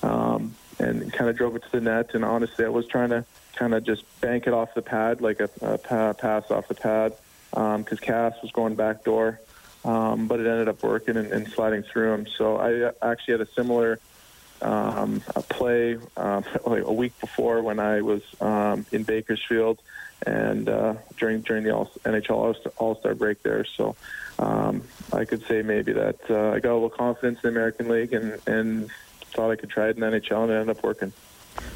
um, 0.01 0.55
and 0.79 1.13
kind 1.13 1.29
of 1.29 1.37
drove 1.37 1.55
it 1.55 1.61
to 1.61 1.71
the 1.73 1.81
net. 1.81 2.15
And 2.15 2.25
honestly, 2.25 2.65
I 2.65 2.69
was 2.69 2.87
trying 2.87 3.09
to 3.09 3.23
kind 3.55 3.75
of 3.75 3.83
just 3.83 4.03
bank 4.19 4.47
it 4.47 4.53
off 4.53 4.73
the 4.73 4.81
pad, 4.81 5.21
like 5.21 5.39
a, 5.41 5.49
a 5.61 5.77
pass 5.77 6.49
off 6.49 6.69
the 6.69 6.73
pad, 6.73 7.13
because 7.51 7.75
um, 7.75 7.97
Cass 7.97 8.33
was 8.41 8.51
going 8.51 8.73
back 8.73 9.03
door. 9.03 9.39
Um, 9.85 10.27
but 10.27 10.39
it 10.39 10.47
ended 10.47 10.67
up 10.67 10.83
working 10.83 11.15
and, 11.17 11.31
and 11.31 11.47
sliding 11.49 11.83
through 11.83 12.13
him. 12.13 12.27
So 12.35 12.57
I 12.57 12.91
actually 13.01 13.33
had 13.35 13.41
a 13.41 13.51
similar 13.53 13.99
um, 14.61 15.21
a 15.35 15.41
play 15.41 15.97
um, 16.17 16.43
a 16.65 16.93
week 16.93 17.19
before 17.19 17.61
when 17.61 17.79
I 17.79 18.01
was 18.01 18.21
um, 18.41 18.85
in 18.91 19.03
Bakersfield 19.03 19.79
and 20.25 20.67
uh, 20.67 20.95
during 21.17 21.41
during 21.41 21.63
the 21.63 21.71
All- 21.71 21.91
NHL 22.03 22.55
All 22.77 22.95
Star 22.95 23.15
break 23.15 23.41
there. 23.43 23.65
So 23.65 23.95
um, 24.37 24.83
I 25.13 25.25
could 25.25 25.45
say 25.47 25.61
maybe 25.61 25.93
that 25.93 26.19
uh, 26.29 26.51
I 26.51 26.59
got 26.59 26.71
a 26.71 26.73
little 26.73 26.89
confidence 26.89 27.39
in 27.43 27.53
the 27.53 27.59
American 27.59 27.87
League 27.87 28.13
and 28.13 28.39
and 28.45 28.89
thought 29.33 29.51
I 29.51 29.55
could 29.55 29.69
try 29.69 29.89
it 29.89 29.97
in 29.97 30.03
NHL, 30.03 30.43
and 30.43 30.51
it 30.51 30.55
ended 30.55 30.77
up 30.77 30.83
working. 30.83 31.13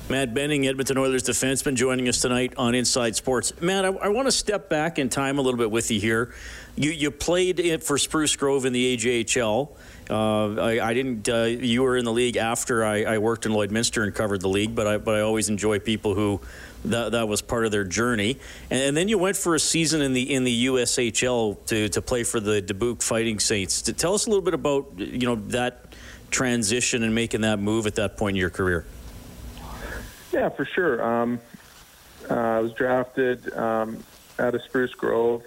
Matt 0.09 0.33
Benning, 0.33 0.67
Edmonton 0.67 0.97
Oilers 0.97 1.23
defenseman, 1.23 1.75
joining 1.75 2.09
us 2.09 2.21
tonight 2.21 2.53
on 2.57 2.75
Inside 2.75 3.15
Sports. 3.15 3.59
Matt, 3.61 3.85
I, 3.85 3.87
I 3.87 4.09
want 4.09 4.27
to 4.27 4.31
step 4.31 4.69
back 4.69 4.99
in 4.99 5.09
time 5.09 5.39
a 5.39 5.41
little 5.41 5.57
bit 5.57 5.71
with 5.71 5.89
you 5.89 5.99
here. 5.99 6.33
You, 6.75 6.91
you 6.91 7.09
played 7.09 7.59
it 7.59 7.83
for 7.83 7.97
Spruce 7.97 8.35
Grove 8.35 8.65
in 8.65 8.73
the 8.73 8.97
AJHL. 8.97 9.69
Uh, 10.09 10.61
I, 10.61 10.89
I, 10.89 10.93
didn't. 10.93 11.29
Uh, 11.29 11.43
you 11.43 11.83
were 11.83 11.95
in 11.95 12.03
the 12.03 12.11
league 12.11 12.35
after 12.35 12.83
I, 12.83 13.03
I, 13.03 13.17
worked 13.19 13.45
in 13.45 13.53
Lloydminster 13.53 14.03
and 14.03 14.13
covered 14.13 14.41
the 14.41 14.49
league, 14.49 14.75
but 14.75 14.85
I, 14.85 14.97
but 14.97 15.15
I 15.15 15.21
always 15.21 15.47
enjoy 15.47 15.79
people 15.79 16.13
who 16.13 16.41
that, 16.85 17.13
that 17.13 17.27
was 17.29 17.41
part 17.41 17.65
of 17.65 17.71
their 17.71 17.85
journey. 17.85 18.37
And, 18.69 18.81
and, 18.81 18.97
then 18.97 19.07
you 19.07 19.17
went 19.17 19.37
for 19.37 19.55
a 19.55 19.59
season 19.59 20.01
in 20.01 20.11
the 20.11 20.33
in 20.33 20.43
the 20.43 20.65
USHL 20.65 21.65
to, 21.67 21.87
to 21.87 22.01
play 22.01 22.23
for 22.23 22.41
the 22.41 22.61
Dubuque 22.61 23.01
Fighting 23.01 23.39
Saints. 23.39 23.83
To 23.83 23.93
tell 23.93 24.13
us 24.13 24.25
a 24.25 24.29
little 24.29 24.43
bit 24.43 24.53
about 24.53 24.91
you 24.97 25.25
know 25.25 25.35
that 25.47 25.95
transition 26.29 27.03
and 27.03 27.15
making 27.15 27.41
that 27.41 27.59
move 27.59 27.87
at 27.87 27.95
that 27.95 28.17
point 28.17 28.35
in 28.35 28.39
your 28.41 28.49
career? 28.49 28.85
Yeah, 30.33 30.49
for 30.49 30.65
sure. 30.65 31.01
Um, 31.01 31.39
uh, 32.29 32.33
I 32.33 32.59
was 32.59 32.73
drafted 32.73 33.53
um, 33.53 34.03
out 34.39 34.55
of 34.55 34.63
Spruce 34.63 34.93
Grove, 34.93 35.43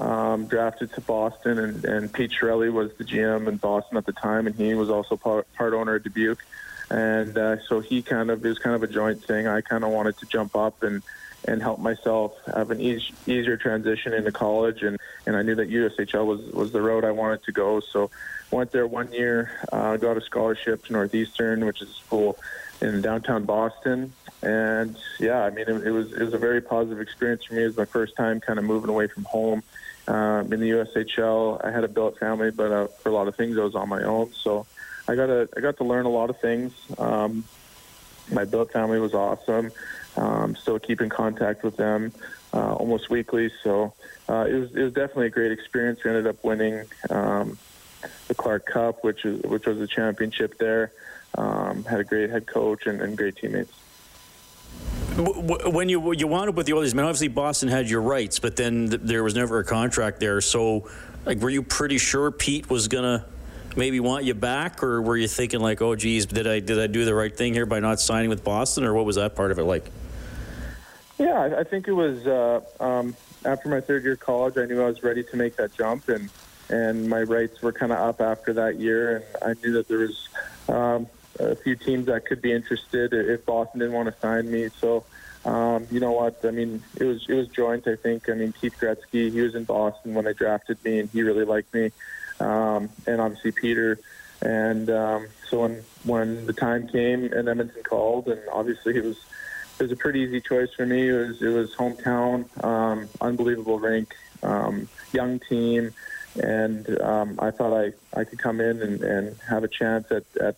um, 0.00 0.46
drafted 0.46 0.92
to 0.94 1.02
Boston, 1.02 1.58
and, 1.58 1.84
and 1.84 2.12
Pete 2.12 2.32
Chiarelli 2.32 2.72
was 2.72 2.90
the 2.94 3.04
GM 3.04 3.46
in 3.48 3.58
Boston 3.58 3.98
at 3.98 4.06
the 4.06 4.12
time, 4.12 4.46
and 4.46 4.56
he 4.56 4.74
was 4.74 4.88
also 4.88 5.16
part, 5.16 5.52
part 5.52 5.74
owner 5.74 5.96
of 5.96 6.04
Dubuque. 6.04 6.42
and 6.90 7.36
uh, 7.36 7.56
so 7.68 7.80
he 7.80 8.02
kind 8.02 8.30
of 8.30 8.44
it 8.44 8.48
was 8.48 8.58
kind 8.58 8.74
of 8.74 8.82
a 8.82 8.86
joint 8.86 9.22
thing. 9.26 9.46
I 9.46 9.60
kind 9.60 9.84
of 9.84 9.90
wanted 9.90 10.16
to 10.18 10.26
jump 10.26 10.56
up 10.56 10.82
and 10.82 11.02
and 11.46 11.60
help 11.60 11.78
myself 11.78 12.32
have 12.46 12.70
an 12.70 12.80
easy, 12.80 13.14
easier 13.26 13.56
transition 13.56 14.12
into 14.12 14.32
college, 14.32 14.82
and 14.82 14.98
and 15.26 15.36
I 15.36 15.42
knew 15.42 15.54
that 15.54 15.70
USHL 15.70 16.26
was 16.26 16.40
was 16.52 16.72
the 16.72 16.82
road 16.82 17.04
I 17.04 17.10
wanted 17.10 17.42
to 17.44 17.52
go. 17.52 17.80
So 17.80 18.10
went 18.50 18.72
there 18.72 18.86
one 18.86 19.12
year, 19.12 19.50
uh, 19.72 19.96
got 19.96 20.16
a 20.16 20.20
scholarship 20.20 20.84
to 20.86 20.92
Northeastern, 20.92 21.66
which 21.66 21.82
is 21.82 21.90
a 21.90 21.94
school 21.94 22.38
in 22.80 23.00
downtown 23.02 23.44
Boston, 23.44 24.12
and 24.42 24.96
yeah, 25.20 25.44
I 25.44 25.50
mean 25.50 25.66
it, 25.68 25.86
it 25.86 25.90
was 25.90 26.12
it 26.12 26.22
was 26.22 26.34
a 26.34 26.38
very 26.38 26.60
positive 26.60 27.00
experience 27.00 27.44
for 27.44 27.54
me. 27.54 27.62
It 27.62 27.66
was 27.66 27.76
my 27.76 27.84
first 27.84 28.16
time 28.16 28.40
kind 28.40 28.58
of 28.58 28.64
moving 28.64 28.90
away 28.90 29.06
from 29.06 29.24
home. 29.24 29.62
Um, 30.06 30.52
in 30.52 30.60
the 30.60 30.70
USHL, 30.70 31.64
I 31.64 31.70
had 31.70 31.82
a 31.82 31.88
built 31.88 32.18
family, 32.18 32.50
but 32.50 32.70
uh, 32.70 32.86
for 32.88 33.08
a 33.08 33.12
lot 33.12 33.26
of 33.26 33.36
things, 33.36 33.56
I 33.56 33.62
was 33.62 33.74
on 33.74 33.88
my 33.88 34.02
own. 34.02 34.32
So 34.34 34.66
I 35.08 35.14
got 35.14 35.26
to 35.26 35.48
I 35.56 35.60
got 35.60 35.78
to 35.78 35.84
learn 35.84 36.06
a 36.06 36.10
lot 36.10 36.30
of 36.30 36.38
things. 36.40 36.72
Um, 36.98 37.44
my 38.30 38.44
built 38.44 38.72
family 38.72 38.98
was 39.00 39.14
awesome. 39.14 39.70
Um, 40.16 40.54
still 40.54 40.78
keep 40.78 41.00
in 41.00 41.08
contact 41.08 41.64
with 41.64 41.76
them 41.76 42.12
uh, 42.52 42.74
almost 42.74 43.10
weekly. 43.10 43.50
So 43.62 43.94
uh, 44.28 44.46
it 44.48 44.54
was 44.54 44.74
it 44.74 44.82
was 44.82 44.92
definitely 44.92 45.26
a 45.26 45.30
great 45.30 45.52
experience. 45.52 46.04
We 46.04 46.10
ended 46.10 46.26
up 46.26 46.42
winning 46.44 46.84
um, 47.10 47.58
the 48.28 48.34
Clark 48.34 48.66
Cup, 48.66 49.02
which 49.02 49.24
is 49.24 49.42
which 49.42 49.66
was 49.66 49.80
a 49.80 49.86
championship 49.86 50.58
there. 50.58 50.92
Um, 51.36 51.84
had 51.84 52.00
a 52.00 52.04
great 52.04 52.30
head 52.30 52.46
coach 52.46 52.86
and, 52.86 53.00
and 53.00 53.16
great 53.16 53.36
teammates. 53.36 53.72
When 55.16 55.88
you 55.88 56.12
you 56.12 56.26
wound 56.26 56.48
up 56.48 56.54
with 56.54 56.66
the 56.66 56.72
Oilers, 56.74 56.94
I 56.94 56.96
mean, 56.96 57.06
obviously 57.06 57.28
Boston 57.28 57.68
had 57.68 57.88
your 57.88 58.02
rights, 58.02 58.38
but 58.38 58.56
then 58.56 58.90
th- 58.90 59.02
there 59.02 59.22
was 59.22 59.34
never 59.34 59.58
a 59.58 59.64
contract 59.64 60.20
there. 60.20 60.40
So, 60.40 60.88
like, 61.24 61.38
were 61.38 61.50
you 61.50 61.62
pretty 61.62 61.98
sure 61.98 62.30
Pete 62.30 62.68
was 62.68 62.88
gonna 62.88 63.24
maybe 63.76 64.00
want 64.00 64.24
you 64.24 64.34
back, 64.34 64.82
or 64.82 65.02
were 65.02 65.16
you 65.16 65.28
thinking 65.28 65.60
like, 65.60 65.82
oh, 65.82 65.94
geez, 65.94 66.26
did 66.26 66.46
I 66.46 66.60
did 66.60 66.80
I 66.80 66.86
do 66.86 67.04
the 67.04 67.14
right 67.14 67.36
thing 67.36 67.54
here 67.54 67.66
by 67.66 67.80
not 67.80 68.00
signing 68.00 68.28
with 68.28 68.44
Boston, 68.44 68.84
or 68.84 68.94
what 68.94 69.04
was 69.04 69.16
that 69.16 69.36
part 69.36 69.50
of 69.50 69.58
it 69.58 69.64
like? 69.64 69.90
Yeah, 71.18 71.56
I, 71.58 71.64
think 71.64 71.86
it 71.86 71.92
was 71.92 72.26
uh, 72.26 72.60
um, 72.80 73.14
after 73.44 73.68
my 73.68 73.80
third 73.80 74.02
year 74.02 74.14
of 74.14 74.20
college. 74.20 74.56
I 74.58 74.64
knew 74.64 74.82
I 74.82 74.86
was 74.86 75.02
ready 75.02 75.22
to 75.24 75.36
make 75.36 75.56
that 75.56 75.72
jump, 75.72 76.08
and 76.08 76.28
and 76.68 77.08
my 77.08 77.22
rights 77.22 77.62
were 77.62 77.72
kind 77.72 77.92
of 77.92 77.98
up 77.98 78.20
after 78.20 78.54
that 78.54 78.80
year, 78.80 79.16
and 79.16 79.24
I 79.42 79.54
knew 79.60 79.74
that 79.74 79.86
there 79.86 79.98
was 79.98 80.28
um, 80.68 81.06
a 81.38 81.54
few 81.54 81.76
teams 81.76 82.06
that 82.06 82.26
could 82.26 82.42
be 82.42 82.52
interested 82.52 83.12
if 83.12 83.46
Boston 83.46 83.80
didn't 83.80 83.94
want 83.94 84.12
to 84.12 84.20
sign 84.20 84.50
me. 84.50 84.68
So. 84.80 85.04
Um, 85.46 85.86
you 85.90 86.00
know 86.00 86.12
what? 86.12 86.42
I 86.42 86.52
mean, 86.52 86.82
it 86.96 87.04
was 87.04 87.26
it 87.28 87.34
was 87.34 87.48
joint. 87.48 87.86
I 87.86 87.96
think. 87.96 88.30
I 88.30 88.32
mean, 88.32 88.54
Keith 88.58 88.76
Gretzky. 88.80 89.30
He 89.30 89.42
was 89.42 89.54
in 89.54 89.64
Boston 89.64 90.14
when 90.14 90.24
they 90.24 90.32
drafted 90.32 90.82
me, 90.82 91.00
and 91.00 91.10
he 91.10 91.22
really 91.22 91.44
liked 91.44 91.74
me 91.74 91.90
um, 92.40 92.90
and 93.06 93.20
obviously 93.20 93.52
Peter. 93.52 93.98
And 94.42 94.90
um, 94.90 95.28
so 95.48 95.60
when 95.60 95.84
when 96.04 96.46
the 96.46 96.52
time 96.52 96.88
came 96.88 97.24
and 97.24 97.48
Edmonton 97.48 97.82
called, 97.82 98.28
and 98.28 98.40
obviously 98.52 98.96
it 98.96 99.04
was 99.04 99.18
it 99.78 99.82
was 99.82 99.92
a 99.92 99.96
pretty 99.96 100.20
easy 100.20 100.40
choice 100.40 100.72
for 100.74 100.86
me. 100.86 101.08
It 101.08 101.12
was 101.12 101.42
it 101.42 101.48
was 101.48 101.74
hometown, 101.74 102.64
um, 102.64 103.08
unbelievable 103.20 103.78
rink, 103.78 104.14
um, 104.42 104.88
young 105.12 105.40
team, 105.40 105.92
and 106.42 107.00
um, 107.00 107.38
I 107.40 107.50
thought 107.50 107.76
I, 107.76 107.92
I 108.18 108.24
could 108.24 108.38
come 108.38 108.60
in 108.60 108.80
and, 108.82 109.02
and 109.02 109.36
have 109.48 109.64
a 109.64 109.68
chance 109.68 110.10
at, 110.12 110.24
at 110.40 110.56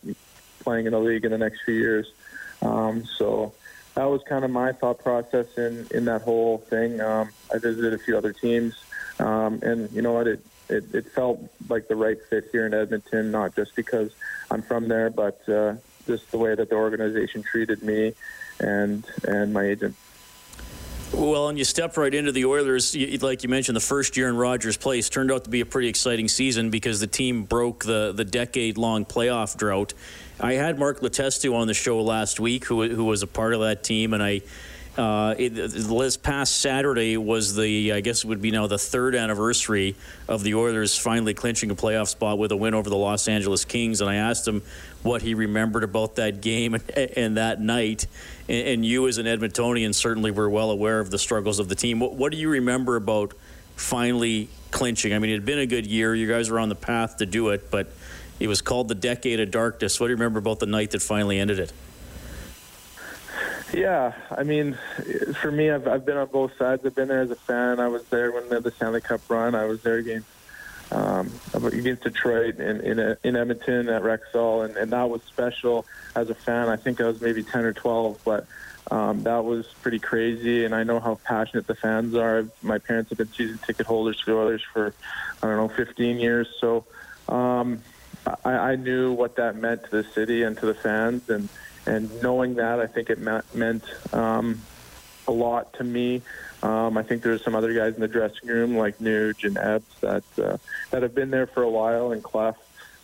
playing 0.61 0.87
in 0.87 0.93
the 0.93 1.01
league 1.01 1.25
in 1.25 1.31
the 1.31 1.39
next 1.39 1.63
few 1.65 1.75
years. 1.75 2.13
Um, 2.61 3.05
so 3.05 3.55
that 3.95 4.05
was 4.05 4.23
kind 4.29 4.45
of 4.45 4.51
my 4.51 4.73
thought 4.73 4.99
process 4.99 5.47
in, 5.57 5.87
in 5.91 6.05
that 6.07 6.23
whole 6.23 6.59
thing. 6.59 7.01
Um, 7.01 7.31
I 7.53 7.59
visited 7.59 7.95
a 7.95 7.99
few 7.99 8.19
other 8.19 8.33
teams, 8.33 8.75
um, 9.19 9.61
and 9.63 9.91
you 9.93 10.03
know 10.03 10.13
what? 10.13 10.27
It 10.27 10.45
it, 10.69 10.95
it 10.95 11.07
felt 11.13 11.41
like 11.69 11.89
the 11.89 11.97
right 11.97 12.19
fit 12.29 12.49
here 12.53 12.67
in 12.67 12.75
Edmonton, 12.75 13.31
not 13.31 13.55
just 13.55 13.77
because 13.77 14.13
I'm 14.51 14.63
from 14.63 14.89
there, 14.89 15.11
but 15.11 15.49
uh, 15.49 15.75
just 16.07 16.31
the 16.33 16.39
way 16.39 16.55
that 16.55 16.69
the 16.69 16.75
organization 16.75 17.43
treated 17.43 17.83
me 17.83 18.15
and 18.61 19.05
and 19.25 19.53
my 19.53 19.65
agent. 19.65 19.95
Well, 21.13 21.49
and 21.49 21.57
you 21.57 21.65
step 21.65 21.97
right 21.97 22.13
into 22.13 22.33
the 22.33 22.45
Oilers, 22.47 22.97
like 23.23 23.43
you 23.45 23.49
mentioned, 23.49 23.77
the 23.77 23.81
first 23.81 24.17
year 24.17 24.29
in 24.29 24.37
Rogers 24.37 24.77
Place 24.77 25.09
turned 25.09 25.31
out 25.31 25.45
to 25.45 25.51
be 25.51 25.61
a 25.61 25.67
pretty 25.67 25.89
exciting 25.89 26.27
season 26.27 26.69
because 26.71 26.99
the 26.99 27.07
team 27.07 27.45
broke 27.45 27.85
the 27.85 28.13
the 28.13 28.25
decade 28.25 28.77
long 28.77 29.05
playoff 29.05 29.57
drought. 29.57 29.95
I 30.41 30.55
had 30.55 30.79
Mark 30.79 31.01
Letestu 31.01 31.55
on 31.55 31.69
the 31.69 31.75
show 31.75 32.03
last 32.03 32.41
week, 32.41 32.65
who 32.67 32.89
who 32.89 33.05
was 33.05 33.23
a 33.23 33.27
part 33.27 33.55
of 33.55 33.61
that 33.61 33.85
team, 33.85 34.15
and 34.15 34.23
I 34.23 34.43
uh, 34.97 35.35
this 35.35 36.17
past 36.17 36.57
Saturday 36.57 37.17
was 37.17 37.55
the, 37.55 37.93
I 37.93 38.01
guess 38.01 38.25
it 38.25 38.29
would 38.29 38.41
be 38.41 38.51
now 38.51 38.67
the 38.67 38.79
third 38.79 39.15
anniversary 39.15 39.95
of 40.27 40.43
the 40.43 40.55
Oilers 40.55 40.97
finally 40.97 41.35
clinching 41.35 41.71
a 41.71 41.75
playoff 41.75 42.09
spot 42.09 42.39
with 42.39 42.51
a 42.53 42.57
win 42.57 42.73
over 42.73 42.89
the 42.89 42.97
Los 42.97 43.29
Angeles 43.29 43.65
Kings. 43.65 44.01
And 44.01 44.09
I 44.09 44.17
asked 44.17 44.49
him 44.49 44.63
what 45.03 45.21
he 45.21 45.35
remembered 45.35 45.85
about 45.85 46.17
that 46.17 46.41
game 46.41 46.75
and, 46.75 46.91
and 46.91 47.37
that 47.37 47.61
night. 47.61 48.07
And, 48.49 48.69
and, 48.69 48.87
you, 48.87 49.07
as 49.07 49.19
an 49.19 49.27
Edmontonian, 49.27 49.95
certainly 49.95 50.31
were 50.31 50.49
well 50.49 50.71
aware 50.71 50.99
of 50.99 51.11
the 51.11 51.19
struggles 51.19 51.59
of 51.59 51.69
the 51.69 51.75
team. 51.75 52.01
What, 52.01 52.15
what 52.15 52.33
do 52.33 52.39
you 52.39 52.49
remember 52.49 52.97
about 52.97 53.35
finally 53.77 54.49
clinching? 54.71 55.13
I 55.13 55.19
mean, 55.19 55.31
it 55.31 55.35
had 55.35 55.47
been 55.47 55.59
a 55.59 55.67
good 55.67 55.87
year. 55.87 56.15
You 56.15 56.27
guys 56.27 56.49
were 56.51 56.59
on 56.59 56.71
the 56.71 56.75
path 56.75 57.19
to 57.19 57.27
do 57.27 57.51
it, 57.51 57.71
but 57.71 57.93
it 58.41 58.49
was 58.49 58.63
called 58.63 58.89
the 58.89 58.95
Decade 58.95 59.41
of 59.41 59.51
Darkness. 59.51 60.01
What 60.01 60.07
do 60.07 60.13
you 60.13 60.17
remember 60.17 60.39
about 60.39 60.59
the 60.59 60.67
night 60.67 60.93
that 60.93 61.03
finally 61.03 61.39
ended 61.39 61.59
it? 61.59 61.73
Yeah, 63.77 64.15
I 64.31 64.43
mean, 64.43 64.79
for 65.43 65.53
me, 65.53 65.71
I've 65.71 65.87
I've 65.87 66.07
been 66.07 66.17
on 66.17 66.29
both 66.29 66.57
sides. 66.57 66.85
I've 66.87 66.95
been 66.95 67.09
there 67.09 67.21
as 67.21 67.31
a 67.31 67.37
fan. 67.37 67.79
I 67.79 67.89
was 67.89 68.03
there 68.07 68.33
when 68.33 68.49
they 68.49 68.55
had 68.55 68.65
the 68.65 68.71
Stanley 68.71 69.03
Cup 69.03 69.21
run. 69.29 69.55
I 69.55 69.67
was 69.67 69.83
there 69.83 69.97
against 69.99 70.27
um, 70.91 71.31
against 71.53 72.03
Detroit 72.03 72.59
in 72.59 72.81
in, 72.81 73.17
in 73.23 73.37
Edmonton 73.37 73.91
at 73.91 74.03
Rexall, 74.03 74.65
and, 74.65 74.79
and 74.79 74.93
that 74.93 75.11
was 75.11 75.21
special 75.25 75.85
as 76.15 76.31
a 76.31 76.35
fan. 76.35 76.71
I 76.71 76.77
think 76.77 77.03
I 77.03 77.05
was 77.05 77.21
maybe 77.21 77.43
ten 77.43 77.67
or 77.67 77.75
twelve, 77.75 78.19
but 78.25 78.47
um, 78.91 79.25
that 79.25 79.45
was 79.45 79.67
pretty 79.83 79.99
crazy. 79.99 80.65
And 80.65 80.75
I 80.75 80.83
know 80.83 80.99
how 80.99 81.17
passionate 81.25 81.67
the 81.67 81.75
fans 81.75 82.15
are. 82.15 82.49
My 82.63 82.79
parents 82.79 83.11
have 83.11 83.19
been 83.19 83.33
season 83.35 83.59
ticket 83.67 83.85
holders 83.85 84.19
for 84.23 84.31
the 84.31 84.37
Oilers 84.39 84.63
for 84.73 84.95
I 85.43 85.49
don't 85.49 85.57
know 85.59 85.69
15 85.69 86.19
years, 86.19 86.49
so 86.61 86.87
um, 87.29 87.83
I, 88.43 88.53
I 88.53 88.77
knew 88.77 89.13
what 89.13 89.37
that 89.37 89.55
meant 89.55 89.85
to 89.85 89.91
the 89.91 90.05
city 90.15 90.45
and 90.45 90.57
to 90.57 90.65
the 90.65 90.75
fans, 90.75 91.29
and 91.29 91.51
and 91.87 92.23
knowing 92.23 92.55
that, 92.55 92.81
I 92.81 92.87
think 92.87 93.11
it 93.11 93.19
meant 93.19 93.85
um, 94.13 94.61
a 95.29 95.33
lot 95.33 95.73
to 95.75 95.85
me. 95.85 96.23
Um, 96.63 96.97
I 96.97 97.03
think 97.03 97.23
there's 97.23 97.45
some 97.45 97.55
other 97.55 97.73
guys 97.73 97.95
in 97.95 98.01
the 98.01 98.09
dressing 98.09 98.49
room 98.49 98.77
like 98.77 98.99
Nuge 98.99 99.45
and 99.45 99.57
Ebbs 99.57 99.95
that 100.01 100.25
uh, 100.39 100.57
that 100.91 101.03
have 101.03 101.15
been 101.15 101.31
there 101.31 101.47
for 101.47 101.63
a 101.63 101.71
while, 101.71 102.13
and 102.13 102.23
Clef 102.23 102.57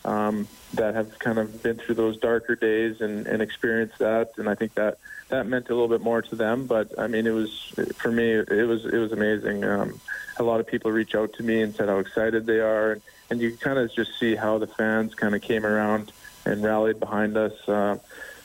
um, 0.05 0.47
that 0.73 0.95
have 0.95 1.17
kind 1.19 1.37
of 1.37 1.63
been 1.63 1.77
through 1.77 1.95
those 1.95 2.17
darker 2.17 2.55
days 2.55 3.01
and, 3.01 3.27
and 3.27 3.41
experienced 3.41 3.99
that. 3.99 4.31
And 4.37 4.49
I 4.49 4.55
think 4.55 4.73
that 4.75 4.97
that 5.29 5.47
meant 5.47 5.69
a 5.69 5.73
little 5.73 5.87
bit 5.87 6.01
more 6.01 6.21
to 6.21 6.35
them. 6.35 6.65
But 6.65 6.97
I 6.99 7.07
mean, 7.07 7.25
it 7.25 7.31
was 7.31 7.73
for 7.95 8.11
me, 8.11 8.31
it 8.31 8.67
was 8.67 8.85
it 8.85 8.97
was 8.97 9.11
amazing. 9.11 9.63
Um, 9.63 9.99
a 10.37 10.43
lot 10.43 10.59
of 10.59 10.67
people 10.67 10.91
reach 10.91 11.15
out 11.15 11.33
to 11.33 11.43
me 11.43 11.61
and 11.61 11.75
said 11.75 11.89
how 11.89 11.99
excited 11.99 12.45
they 12.45 12.59
are, 12.59 12.93
and, 12.93 13.01
and 13.29 13.41
you 13.41 13.55
kind 13.57 13.77
of 13.77 13.93
just 13.93 14.19
see 14.19 14.35
how 14.35 14.57
the 14.57 14.67
fans 14.67 15.15
kind 15.15 15.35
of 15.35 15.41
came 15.41 15.65
around 15.65 16.11
and 16.45 16.63
rallied 16.63 16.99
behind 16.99 17.37
us. 17.37 17.53
Uh, 17.67 17.97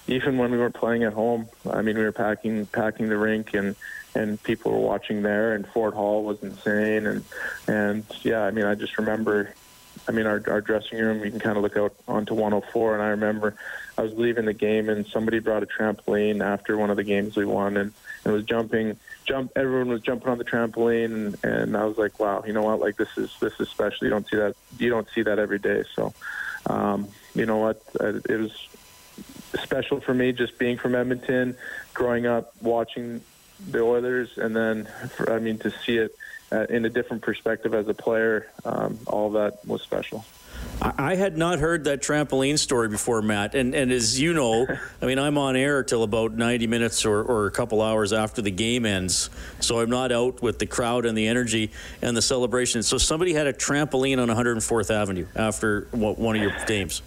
even 0.09 0.38
when 0.38 0.51
we 0.51 0.59
weren't 0.59 0.75
playing 0.75 1.05
at 1.05 1.12
home. 1.12 1.49
I 1.71 1.83
mean, 1.83 1.97
we 1.97 2.03
were 2.03 2.12
packing 2.12 2.66
packing 2.66 3.09
the 3.09 3.18
rink, 3.18 3.55
and 3.55 3.77
and 4.14 4.42
people 4.42 4.73
were 4.73 4.79
watching 4.79 5.23
there. 5.23 5.55
And 5.55 5.66
Ford 5.68 5.94
Hall 5.94 6.25
was 6.25 6.42
insane, 6.42 7.07
and 7.07 7.25
and 7.68 8.05
yeah, 8.23 8.42
I 8.42 8.51
mean, 8.51 8.64
I 8.64 8.75
just 8.75 8.99
remember. 8.99 9.55
I 10.09 10.12
mean, 10.12 10.27
our 10.27 10.42
our 10.49 10.61
dressing 10.61 10.99
room. 10.99 11.23
You 11.23 11.31
can 11.31 11.40
kind 11.40 11.57
of 11.57 11.62
look 11.62 11.77
out 11.77 11.94
onto 12.09 12.35
104, 12.35 12.94
and 12.94 13.03
I 13.03 13.09
remember 13.09 13.55
I 13.99 14.03
was 14.03 14.14
leaving 14.14 14.47
the 14.47 14.55
game, 14.55 14.88
and 14.88 15.07
somebody 15.07 15.40
brought 15.40 15.62
a 15.62 15.66
trampoline 15.66 16.42
after 16.42 16.77
one 16.79 16.90
of 16.90 16.97
the 16.97 17.05
games 17.05 17.37
we 17.37 17.44
won, 17.44 17.77
and 17.77 17.92
it 18.25 18.31
was 18.31 18.44
jumping. 18.44 18.97
Jump! 19.27 19.53
Everyone 19.57 19.88
was 19.88 20.01
jumping 20.01 20.29
on 20.29 20.38
the 20.38 20.44
trampoline, 20.44 21.12
and, 21.12 21.44
and 21.44 21.77
I 21.77 21.85
was 21.85 21.99
like, 21.99 22.18
"Wow, 22.18 22.44
you 22.47 22.55
know 22.55 22.62
what? 22.62 22.81
Like 22.81 22.97
this 22.97 23.11
is 23.18 23.35
this 23.40 23.53
is 23.61 23.68
special. 23.68 24.07
You 24.07 24.11
don't 24.11 24.27
see 24.27 24.37
that. 24.37 24.57
You 24.79 24.88
don't 24.88 25.09
see 25.14 25.23
that 25.23 25.38
every 25.38 25.59
day." 25.59 25.85
So, 25.94 26.14
um, 26.66 27.09
you 27.35 27.44
know 27.44 27.59
what? 27.59 27.83
It 28.01 28.40
was 28.40 28.68
special 29.62 30.00
for 30.00 30.14
me 30.14 30.32
just 30.32 30.58
being 30.58 30.78
from 30.78 30.94
Edmonton, 30.94 31.56
growing 31.94 32.26
up 32.26 32.54
watching 32.61 33.22
the 33.70 33.80
Oilers, 33.80 34.37
and 34.37 34.54
then 34.54 34.88
for, 35.16 35.32
I 35.32 35.38
mean 35.38 35.58
to 35.58 35.70
see 35.70 35.96
it 35.96 36.14
uh, 36.52 36.66
in 36.68 36.84
a 36.84 36.90
different 36.90 37.22
perspective 37.22 37.74
as 37.74 37.88
a 37.88 37.94
player, 37.94 38.50
um, 38.64 38.98
all 39.06 39.30
that 39.32 39.64
was 39.66 39.82
special. 39.82 40.24
I 40.80 41.16
had 41.16 41.36
not 41.36 41.59
heard 41.59 41.84
that 41.84 42.03
trampoline 42.03 42.59
story 42.59 42.88
before, 42.88 43.20
Matt. 43.20 43.55
And, 43.57 43.74
and 43.74 43.90
as 43.90 44.20
you 44.20 44.32
know, 44.32 44.66
I 45.03 45.07
mean, 45.07 45.18
I'm 45.18 45.36
on 45.36 45.57
air 45.57 45.82
till 45.82 46.05
about 46.05 46.34
90 46.34 46.68
minutes 46.68 47.05
or, 47.05 47.20
or 47.20 47.46
a 47.46 47.51
couple 47.51 47.82
hours 47.82 48.12
after 48.12 48.42
the 48.42 48.51
game 48.51 48.86
ends. 48.86 49.28
So 49.61 49.80
I'm 49.80 49.90
not 49.90 50.12
out 50.12 50.40
with 50.40 50.61
the 50.61 50.66
crowd 50.66 51.05
and 51.05 51.18
the 51.18 51.26
energy 51.26 51.72
and 52.01 52.16
the 52.16 52.22
celebration. 52.22 52.84
So 52.84 52.96
somebody 52.96 53.32
had 53.32 53.49
a 53.49 53.53
trampoline 53.53 54.22
on 54.22 54.28
104th 54.28 54.90
Avenue 54.90 55.26
after 55.34 55.88
one 55.92 56.36
of 56.36 56.42
your 56.42 56.55
games. 56.66 57.03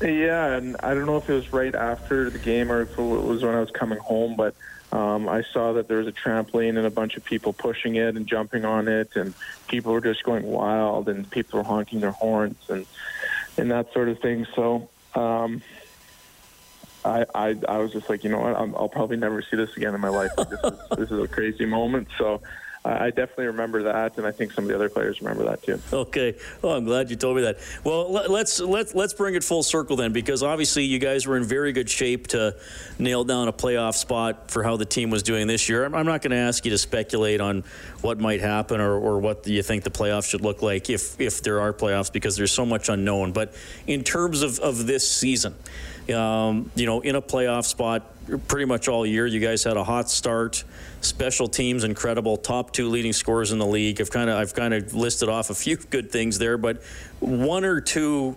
Yeah, 0.00 0.56
and 0.56 0.76
I 0.80 0.94
don't 0.94 1.06
know 1.06 1.16
if 1.16 1.28
it 1.28 1.32
was 1.32 1.52
right 1.52 1.74
after 1.74 2.28
the 2.30 2.38
game 2.38 2.70
or 2.70 2.82
if 2.82 2.90
it 2.90 3.02
was 3.02 3.42
when 3.42 3.54
I 3.54 3.60
was 3.60 3.70
coming 3.70 3.98
home, 3.98 4.36
but 4.36 4.54
um, 4.92 5.28
I 5.28 5.42
saw 5.52 5.72
that 5.74 5.88
there 5.88 5.98
was 5.98 6.06
a 6.06 6.12
trampoline 6.12 6.76
and 6.76 6.86
a 6.86 6.90
bunch 6.90 7.16
of 7.16 7.24
people 7.24 7.52
pushing 7.52 7.96
it 7.96 8.16
and 8.16 8.26
jumping 8.26 8.64
on 8.64 8.88
it, 8.88 9.10
and 9.14 9.34
people 9.68 9.92
were 9.92 10.00
just 10.00 10.22
going 10.22 10.44
wild, 10.44 11.08
and 11.08 11.30
people 11.30 11.58
were 11.58 11.64
honking 11.64 12.00
their 12.00 12.12
horns 12.12 12.58
and 12.68 12.86
and 13.58 13.70
that 13.70 13.92
sort 13.94 14.08
of 14.08 14.20
thing. 14.20 14.46
So, 14.54 14.90
um, 15.14 15.62
I, 17.06 17.24
I, 17.34 17.56
I 17.68 17.78
was 17.78 17.92
just 17.92 18.10
like, 18.10 18.22
you 18.22 18.30
know 18.30 18.40
what, 18.40 18.54
i 18.54 18.62
will 18.62 18.88
probably 18.88 19.16
never 19.16 19.40
see 19.40 19.56
this 19.56 19.74
again 19.76 19.94
in 19.94 20.00
my 20.00 20.08
life. 20.08 20.30
This, 20.36 20.60
is, 20.62 20.78
this 20.96 21.10
is 21.10 21.22
a 21.22 21.28
crazy 21.28 21.64
moment. 21.64 22.08
So 22.18 22.42
I 22.86 23.10
definitely 23.10 23.46
remember 23.46 23.82
that, 23.84 24.16
and 24.16 24.26
I 24.26 24.32
think 24.32 24.52
some 24.52 24.64
of 24.64 24.68
the 24.68 24.74
other 24.74 24.88
players 24.88 25.20
remember 25.20 25.44
that 25.44 25.62
too. 25.62 25.80
Okay, 25.92 26.36
well, 26.62 26.76
I'm 26.76 26.84
glad 26.84 27.10
you 27.10 27.16
told 27.16 27.36
me 27.36 27.42
that. 27.42 27.58
Well, 27.84 28.12
let's 28.12 28.60
let's 28.60 28.94
let's 28.94 29.14
bring 29.14 29.34
it 29.34 29.42
full 29.42 29.62
circle 29.62 29.96
then, 29.96 30.12
because 30.12 30.42
obviously 30.42 30.84
you 30.84 30.98
guys 30.98 31.26
were 31.26 31.36
in 31.36 31.44
very 31.44 31.72
good 31.72 31.90
shape 31.90 32.28
to 32.28 32.54
nail 32.98 33.24
down 33.24 33.48
a 33.48 33.52
playoff 33.52 33.94
spot 33.94 34.50
for 34.50 34.62
how 34.62 34.76
the 34.76 34.84
team 34.84 35.10
was 35.10 35.22
doing 35.22 35.46
this 35.46 35.68
year. 35.68 35.84
I'm 35.84 36.06
not 36.06 36.22
going 36.22 36.30
to 36.30 36.36
ask 36.36 36.64
you 36.64 36.70
to 36.70 36.78
speculate 36.78 37.40
on 37.40 37.64
what 38.02 38.18
might 38.20 38.40
happen 38.40 38.80
or, 38.80 38.92
or 38.92 39.18
what 39.18 39.46
you 39.46 39.62
think 39.62 39.82
the 39.82 39.90
playoffs 39.90 40.28
should 40.28 40.42
look 40.42 40.62
like 40.62 40.88
if 40.88 41.20
if 41.20 41.42
there 41.42 41.60
are 41.60 41.72
playoffs, 41.72 42.12
because 42.12 42.36
there's 42.36 42.52
so 42.52 42.64
much 42.64 42.88
unknown. 42.88 43.32
But 43.32 43.54
in 43.86 44.04
terms 44.04 44.42
of 44.42 44.60
of 44.60 44.86
this 44.86 45.10
season. 45.10 45.54
Um, 46.14 46.70
you 46.74 46.86
know, 46.86 47.00
in 47.00 47.16
a 47.16 47.22
playoff 47.22 47.64
spot 47.64 48.12
pretty 48.48 48.64
much 48.64 48.88
all 48.88 49.06
year. 49.06 49.26
You 49.26 49.40
guys 49.40 49.64
had 49.64 49.76
a 49.76 49.84
hot 49.84 50.10
start. 50.10 50.64
Special 51.00 51.48
teams 51.48 51.84
incredible. 51.84 52.36
Top 52.36 52.72
two 52.72 52.88
leading 52.88 53.12
scorers 53.12 53.52
in 53.52 53.58
the 53.58 53.66
league. 53.66 54.00
I've 54.00 54.10
kind 54.10 54.30
of 54.30 54.36
I've 54.36 54.54
kind 54.54 54.74
of 54.74 54.94
listed 54.94 55.28
off 55.28 55.50
a 55.50 55.54
few 55.54 55.76
good 55.90 56.10
things 56.10 56.38
there, 56.38 56.58
but 56.58 56.82
one 57.20 57.64
or 57.64 57.80
two 57.80 58.36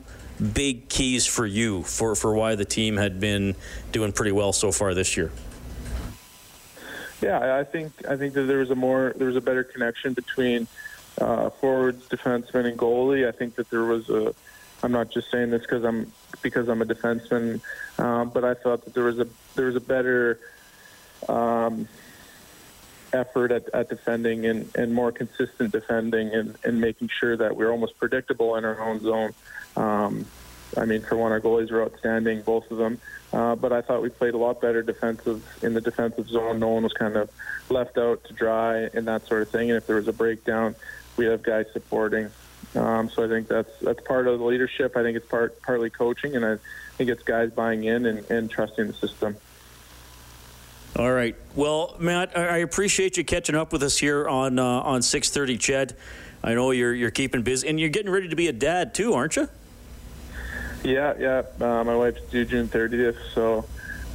big 0.54 0.88
keys 0.88 1.26
for 1.26 1.46
you 1.46 1.84
for 1.84 2.16
for 2.16 2.34
why 2.34 2.56
the 2.56 2.66
team 2.66 2.98
had 2.98 3.20
been 3.20 3.56
doing 3.92 4.12
pretty 4.12 4.32
well 4.32 4.54
so 4.54 4.72
far 4.72 4.94
this 4.94 5.18
year. 5.18 5.32
Yeah, 7.22 7.58
I 7.58 7.64
think 7.64 7.92
I 8.08 8.16
think 8.16 8.34
that 8.36 8.44
there 8.44 8.60
was 8.60 8.70
a 8.70 8.76
more 8.76 9.14
there 9.18 9.28
was 9.28 9.36
a 9.36 9.42
better 9.42 9.64
connection 9.64 10.14
between 10.14 10.68
uh, 11.20 11.50
forwards, 11.50 12.08
defensemen, 12.08 12.66
and 12.66 12.78
goalie. 12.78 13.28
I 13.28 13.32
think 13.32 13.56
that 13.56 13.70
there 13.70 13.84
was 13.84 14.10
a. 14.10 14.34
I'm 14.82 14.94
not 14.94 15.10
just 15.10 15.30
saying 15.30 15.50
this 15.50 15.62
because 15.62 15.84
I'm 15.84 16.10
because 16.42 16.68
I'm 16.68 16.82
a 16.82 16.86
defenseman, 16.86 17.62
um, 17.98 18.30
but 18.30 18.44
I 18.44 18.54
thought 18.54 18.86
that 18.86 18.94
there 18.94 19.04
was 19.04 19.20
a 19.20 19.28
there 19.56 19.68
was 19.68 19.76
a 19.76 19.82
better 19.82 20.40
um, 21.28 21.88
effort 23.14 23.52
at, 23.52 23.70
at 23.74 23.90
defending 23.90 24.46
and, 24.46 24.70
and 24.76 24.94
more 24.94 25.12
consistent 25.12 25.72
defending 25.72 26.30
and, 26.30 26.58
and 26.64 26.80
making 26.80 27.10
sure 27.10 27.36
that 27.38 27.56
we're 27.56 27.72
almost 27.72 27.98
predictable 27.98 28.56
in 28.56 28.66
our 28.66 28.80
own 28.82 29.00
zone. 29.02 29.34
Um, 29.76 30.26
I 30.78 30.86
mean, 30.86 31.02
for 31.02 31.18
one, 31.18 31.32
our 31.32 31.42
goalies 31.42 31.72
were 31.72 31.84
outstanding, 31.84 32.42
both 32.44 32.70
of 32.72 32.78
them. 32.78 33.00
Uh, 33.34 33.56
but 33.56 33.74
I 33.74 33.82
thought 33.82 34.02
we 34.02 34.10
played 34.10 34.34
a 34.34 34.38
lot 34.38 34.62
better 34.62 34.82
defensive 34.82 35.44
in 35.62 35.74
the 35.74 35.82
defensive 35.82 36.28
zone. 36.30 36.60
No 36.60 36.70
one 36.70 36.84
was 36.84 36.94
kind 36.94 37.16
of 37.16 37.30
left 37.70 37.98
out 37.98 38.24
to 38.26 38.34
dry 38.34 38.90
and 38.94 39.08
that 39.08 39.28
sort 39.28 39.42
of 39.42 39.50
thing. 39.50 39.70
And 39.70 39.78
if 39.78 39.88
there 39.88 39.98
was 39.98 40.08
a 40.08 40.14
breakdown, 40.14 40.76
we 41.18 41.26
have 41.26 41.44
guys 41.44 41.66
supporting. 41.74 42.30
Um, 42.76 43.10
so 43.10 43.24
I 43.24 43.28
think 43.28 43.48
that's 43.48 43.72
that's 43.82 44.02
part 44.02 44.28
of 44.28 44.40
the 44.40 44.46
leadership. 44.46 44.96
I 44.96 45.02
think 45.02 45.18
it's 45.18 45.28
part 45.28 45.60
partly 45.62 45.90
coaching, 45.90 46.36
and 46.36 46.46
I 46.46 46.58
think 46.98 47.10
it's 47.10 47.24
guys 47.24 47.52
buying 47.52 47.84
in 47.84 48.06
and, 48.06 48.30
and 48.30 48.50
trusting 48.50 48.88
the 48.88 48.94
system. 48.94 49.36
All 50.96 51.12
right. 51.12 51.36
Well, 51.56 51.96
Matt, 52.00 52.38
I 52.38 52.58
appreciate 52.58 53.18
you 53.18 53.24
catching 53.24 53.56
up 53.56 53.72
with 53.72 53.84
us 53.84 53.98
here 53.98 54.28
on 54.28 54.60
uh, 54.60 54.64
on 54.64 55.02
6:30, 55.02 55.60
CHED. 55.60 55.96
I 56.44 56.54
know 56.54 56.72
you're 56.72 56.94
you're 56.94 57.12
keeping 57.12 57.42
busy, 57.42 57.68
and 57.68 57.80
you're 57.80 57.90
getting 57.90 58.12
ready 58.12 58.30
to 58.30 58.36
be 58.36 58.48
a 58.48 58.54
dad 58.54 58.94
too, 58.94 59.14
aren't 59.14 59.36
you? 59.36 59.50
Yeah, 60.84 61.14
yeah. 61.20 61.44
Uh, 61.60 61.84
my 61.84 61.96
wife's 61.96 62.22
due 62.30 62.46
June 62.46 62.68
30th, 62.68 63.18
so 63.34 63.66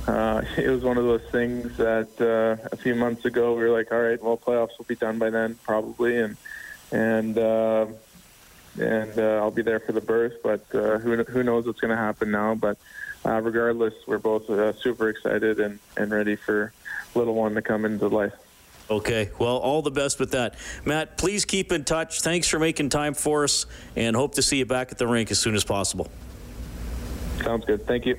uh, 0.07 0.43
it 0.57 0.69
was 0.69 0.83
one 0.83 0.97
of 0.97 1.05
those 1.05 1.23
things 1.31 1.77
that 1.77 2.09
uh, 2.21 2.69
a 2.73 2.77
few 2.77 2.95
months 2.95 3.25
ago 3.25 3.55
we 3.55 3.63
were 3.63 3.71
like, 3.71 3.93
all 3.93 4.01
right, 4.01 4.23
well, 4.23 4.37
playoffs 4.37 4.79
will 4.79 4.87
be 4.87 4.97
done 4.97 5.19
by 5.19 5.31
then, 5.31 5.57
probably, 5.65 6.19
and 6.19 6.37
and 6.93 7.39
uh, 7.39 7.87
and 8.81 9.19
uh, 9.19 9.41
I'll 9.43 9.51
be 9.51 9.63
there 9.63 9.81
for 9.81 9.93
the 9.93 10.01
birth. 10.01 10.43
But 10.43 10.65
uh, 10.75 10.99
who 10.99 11.23
who 11.25 11.43
knows 11.43 11.67
what's 11.67 11.81
going 11.81 11.91
to 11.91 11.97
happen 11.97 12.31
now? 12.31 12.55
But 12.55 12.79
uh, 13.25 13.41
regardless, 13.41 13.95
we're 14.07 14.19
both 14.19 14.49
uh, 14.51 14.73
super 14.75 15.09
excited 15.09 15.61
and 15.61 15.79
and 15.97 16.11
ready 16.11 16.37
for 16.37 16.73
little 17.15 17.35
one 17.35 17.55
to 17.55 17.63
come 17.63 17.85
into 17.85 18.09
life. 18.09 18.35
Okay. 18.91 19.31
Well, 19.39 19.57
all 19.57 19.83
the 19.83 19.91
best 19.91 20.21
with 20.21 20.33
that. 20.33 20.57
Matt, 20.85 21.17
please 21.17 21.45
keep 21.45 21.73
in 21.73 21.85
touch. 21.85 22.21
Thanks 22.21 22.49
for 22.49 22.59
making 22.59 22.91
time 22.91 23.15
for 23.15 23.45
us 23.45 23.67
and 23.97 24.15
hope 24.15 24.35
to 24.35 24.43
see 24.43 24.59
you 24.59 24.67
back 24.67 24.93
at 24.93 24.99
the 24.99 25.07
rink 25.07 25.31
as 25.31 25.39
soon 25.39 25.55
as 25.55 25.65
possible. 25.65 26.09
Sounds 27.43 27.65
good. 27.65 27.87
Thank 27.87 28.07
you. 28.07 28.19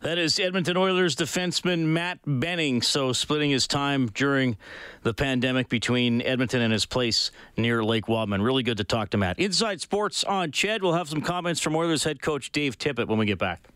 That 0.00 0.16
is 0.16 0.38
Edmonton 0.38 0.76
Oilers 0.76 1.16
defenseman 1.16 1.86
Matt 1.86 2.20
Benning. 2.24 2.82
So 2.82 3.12
splitting 3.12 3.50
his 3.50 3.66
time 3.66 4.06
during 4.06 4.56
the 5.02 5.12
pandemic 5.12 5.68
between 5.68 6.22
Edmonton 6.22 6.60
and 6.60 6.72
his 6.72 6.86
place 6.86 7.32
near 7.56 7.82
Lake 7.82 8.06
Wabamun. 8.06 8.44
Really 8.44 8.62
good 8.62 8.76
to 8.76 8.84
talk 8.84 9.10
to 9.10 9.18
Matt. 9.18 9.40
Inside 9.40 9.80
Sports 9.80 10.22
on 10.22 10.52
CHED. 10.52 10.82
We'll 10.82 10.92
have 10.92 11.08
some 11.08 11.20
comments 11.20 11.60
from 11.60 11.74
Oilers 11.74 12.04
head 12.04 12.22
coach 12.22 12.52
Dave 12.52 12.78
Tippett 12.78 13.08
when 13.08 13.18
we 13.18 13.26
get 13.26 13.38
back. 13.38 13.68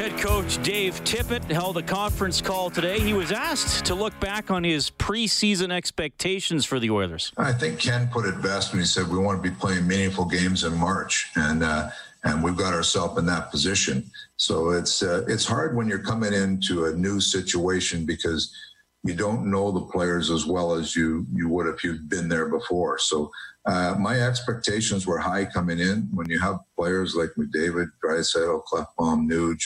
Head 0.00 0.18
coach 0.18 0.62
Dave 0.62 0.94
Tippett 1.04 1.44
held 1.50 1.76
a 1.76 1.82
conference 1.82 2.40
call 2.40 2.70
today. 2.70 2.98
He 2.98 3.12
was 3.12 3.32
asked 3.32 3.84
to 3.84 3.94
look 3.94 4.18
back 4.18 4.50
on 4.50 4.64
his 4.64 4.90
preseason 4.90 5.70
expectations 5.70 6.64
for 6.64 6.80
the 6.80 6.88
Oilers. 6.88 7.32
I 7.36 7.52
think 7.52 7.78
Ken 7.78 8.08
put 8.10 8.24
it 8.24 8.40
best 8.40 8.72
when 8.72 8.80
he 8.80 8.86
said 8.86 9.08
we 9.08 9.18
want 9.18 9.42
to 9.42 9.50
be 9.50 9.54
playing 9.54 9.86
meaningful 9.86 10.24
games 10.24 10.64
in 10.64 10.74
March, 10.74 11.28
and 11.36 11.62
uh, 11.62 11.90
and 12.24 12.42
we've 12.42 12.56
got 12.56 12.72
ourselves 12.72 13.18
in 13.18 13.26
that 13.26 13.50
position. 13.50 14.10
So 14.38 14.70
it's 14.70 15.02
uh, 15.02 15.24
it's 15.28 15.44
hard 15.44 15.76
when 15.76 15.86
you're 15.86 15.98
coming 15.98 16.32
into 16.32 16.86
a 16.86 16.92
new 16.94 17.20
situation 17.20 18.06
because 18.06 18.54
you 19.02 19.14
don't 19.14 19.50
know 19.50 19.70
the 19.70 19.86
players 19.86 20.30
as 20.30 20.44
well 20.44 20.74
as 20.74 20.94
you 20.94 21.26
you 21.32 21.48
would 21.48 21.66
if 21.66 21.82
you'd 21.82 22.08
been 22.08 22.28
there 22.28 22.48
before. 22.48 22.98
So 22.98 23.30
uh, 23.66 23.94
my 23.98 24.20
expectations 24.20 25.06
were 25.06 25.18
high 25.18 25.46
coming 25.46 25.78
in. 25.78 26.08
When 26.12 26.28
you 26.28 26.38
have 26.38 26.58
players 26.76 27.14
like 27.14 27.30
McDavid, 27.38 27.90
Draisaitl, 28.04 28.62
Klefbom, 28.64 29.30
Nuge, 29.30 29.64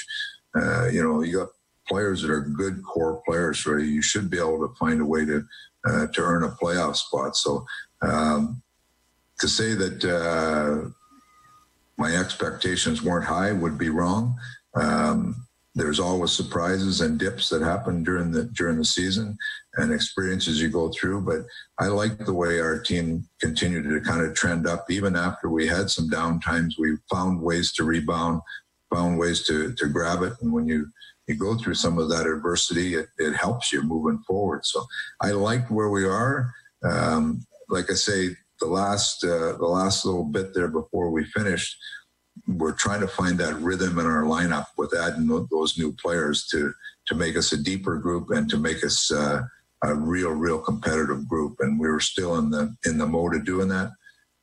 uh, 0.54 0.86
you 0.86 1.02
know, 1.02 1.22
you 1.22 1.38
got 1.38 1.48
players 1.88 2.22
that 2.22 2.30
are 2.30 2.40
good 2.40 2.82
core 2.84 3.22
players, 3.26 3.64
right? 3.66 3.84
You 3.84 4.02
should 4.02 4.30
be 4.30 4.38
able 4.38 4.66
to 4.66 4.74
find 4.76 5.00
a 5.00 5.04
way 5.04 5.24
to 5.24 5.44
uh, 5.84 6.06
to 6.08 6.20
earn 6.20 6.44
a 6.44 6.50
playoff 6.50 6.96
spot. 6.96 7.36
So 7.36 7.66
um, 8.02 8.62
to 9.40 9.48
say 9.48 9.74
that 9.74 10.04
uh, 10.04 10.90
my 11.98 12.14
expectations 12.16 13.02
weren't 13.02 13.26
high 13.26 13.52
would 13.52 13.78
be 13.78 13.90
wrong. 13.90 14.36
Um, 14.74 15.43
there's 15.74 15.98
always 15.98 16.30
surprises 16.30 17.00
and 17.00 17.18
dips 17.18 17.48
that 17.48 17.62
happen 17.62 18.04
during 18.04 18.30
the 18.30 18.44
during 18.44 18.78
the 18.78 18.84
season 18.84 19.36
and 19.74 19.92
experiences 19.92 20.62
you 20.62 20.68
go 20.68 20.90
through. 20.90 21.22
But 21.22 21.40
I 21.84 21.88
like 21.88 22.18
the 22.18 22.32
way 22.32 22.60
our 22.60 22.78
team 22.78 23.28
continued 23.40 23.84
to 23.84 24.00
kind 24.00 24.24
of 24.24 24.34
trend 24.34 24.68
up, 24.68 24.86
even 24.88 25.16
after 25.16 25.48
we 25.48 25.66
had 25.66 25.90
some 25.90 26.08
down 26.08 26.40
times. 26.40 26.76
We 26.78 26.96
found 27.12 27.40
ways 27.40 27.72
to 27.74 27.84
rebound, 27.84 28.40
found 28.94 29.18
ways 29.18 29.44
to 29.48 29.74
to 29.74 29.88
grab 29.88 30.22
it, 30.22 30.34
and 30.40 30.52
when 30.52 30.66
you 30.66 30.86
you 31.26 31.34
go 31.34 31.56
through 31.56 31.74
some 31.74 31.98
of 31.98 32.08
that 32.10 32.26
adversity, 32.26 32.94
it, 32.94 33.06
it 33.18 33.34
helps 33.34 33.72
you 33.72 33.82
moving 33.82 34.22
forward. 34.26 34.64
So 34.64 34.84
I 35.22 35.30
like 35.30 35.70
where 35.70 35.88
we 35.88 36.04
are. 36.04 36.52
Um, 36.84 37.40
like 37.68 37.90
I 37.90 37.94
say, 37.94 38.36
the 38.60 38.66
last 38.66 39.24
uh, 39.24 39.56
the 39.56 39.66
last 39.66 40.04
little 40.04 40.24
bit 40.24 40.54
there 40.54 40.68
before 40.68 41.10
we 41.10 41.24
finished 41.24 41.76
we're 42.46 42.72
trying 42.72 43.00
to 43.00 43.08
find 43.08 43.38
that 43.38 43.54
rhythm 43.60 43.98
in 43.98 44.06
our 44.06 44.22
lineup 44.22 44.66
with 44.76 44.94
adding 44.96 45.26
those 45.50 45.78
new 45.78 45.92
players 45.92 46.46
to 46.48 46.72
to 47.06 47.14
make 47.14 47.36
us 47.36 47.52
a 47.52 47.62
deeper 47.62 47.96
group 47.98 48.30
and 48.30 48.48
to 48.48 48.56
make 48.56 48.82
us 48.82 49.12
uh, 49.12 49.42
a 49.82 49.94
real, 49.94 50.30
real 50.30 50.58
competitive 50.58 51.28
group. 51.28 51.56
And 51.60 51.78
we 51.78 51.88
were 51.88 52.00
still 52.00 52.36
in 52.36 52.50
the 52.50 52.74
in 52.84 52.98
the 52.98 53.06
mode 53.06 53.34
of 53.34 53.44
doing 53.44 53.68
that. 53.68 53.92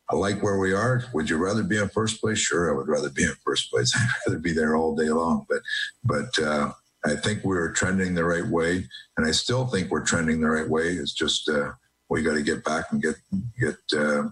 I 0.10 0.16
like 0.16 0.44
where 0.44 0.58
we 0.58 0.74
are. 0.74 1.06
Would 1.14 1.30
you 1.30 1.38
rather 1.38 1.64
be 1.64 1.78
in 1.78 1.88
first 1.90 2.20
place? 2.20 2.38
Sure, 2.38 2.72
I 2.72 2.76
would 2.76 2.88
rather 2.88 3.10
be 3.10 3.24
in 3.24 3.34
first 3.46 3.72
place. 3.72 3.94
I'd 3.98 4.10
rather 4.28 4.40
be 4.40 4.52
there 4.52 4.76
all 4.76 4.96
day 4.96 5.10
long. 5.10 5.46
But 5.50 5.62
but 6.04 6.44
uh, 6.44 6.72
I 7.06 7.16
think 7.16 7.44
we're 7.44 7.72
trending 7.72 8.14
the 8.14 8.26
right 8.26 8.46
way, 8.46 8.88
and 9.18 9.26
I 9.26 9.32
still 9.32 9.66
think 9.68 9.90
we're 9.90 10.06
trending 10.06 10.42
the 10.42 10.50
right 10.50 10.70
way. 10.70 10.90
It's 10.90 11.14
just 11.14 11.50
uh, 11.50 11.72
we 12.10 12.24
got 12.24 12.34
to 12.34 12.44
get 12.44 12.64
back 12.64 12.86
and 12.92 13.02
get 13.02 13.16
get 13.60 13.78
uh, 13.98 14.24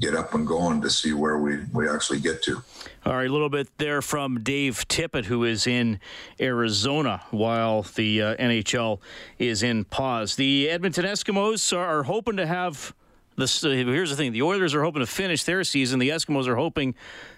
get 0.00 0.14
up 0.14 0.34
and 0.34 0.46
going 0.46 0.80
to 0.80 0.90
see 0.90 1.12
where 1.12 1.38
we, 1.38 1.58
we 1.72 1.88
actually 1.88 2.20
get 2.20 2.42
to. 2.42 2.62
All 3.06 3.14
right, 3.14 3.28
a 3.28 3.32
little 3.32 3.48
bit 3.48 3.68
there 3.78 4.02
from 4.02 4.42
Dave 4.42 4.86
Tippett, 4.88 5.26
who 5.26 5.44
is 5.44 5.66
in 5.66 6.00
Arizona 6.40 7.22
while 7.30 7.82
the 7.82 8.20
uh, 8.20 8.36
NHL 8.36 9.00
is 9.38 9.62
in 9.62 9.84
pause. 9.84 10.36
The 10.36 10.68
Edmonton 10.68 11.04
Eskimos 11.04 11.76
are, 11.76 12.02
hoping 12.04 12.36
to 12.36 12.46
have. 12.46 12.94
This, 13.36 13.64
uh, 13.64 13.70
here's 13.70 14.10
the 14.10 14.16
thing 14.16 14.32
the 14.32 14.42
Oilers 14.42 14.74
are 14.74 14.82
hoping 14.82 15.00
to 15.00 15.06
finish 15.06 15.44
their 15.44 15.64
season. 15.64 15.98
The 15.98 16.10
Eskimos 16.10 16.46
are 16.46 16.56
hoping 16.56 16.94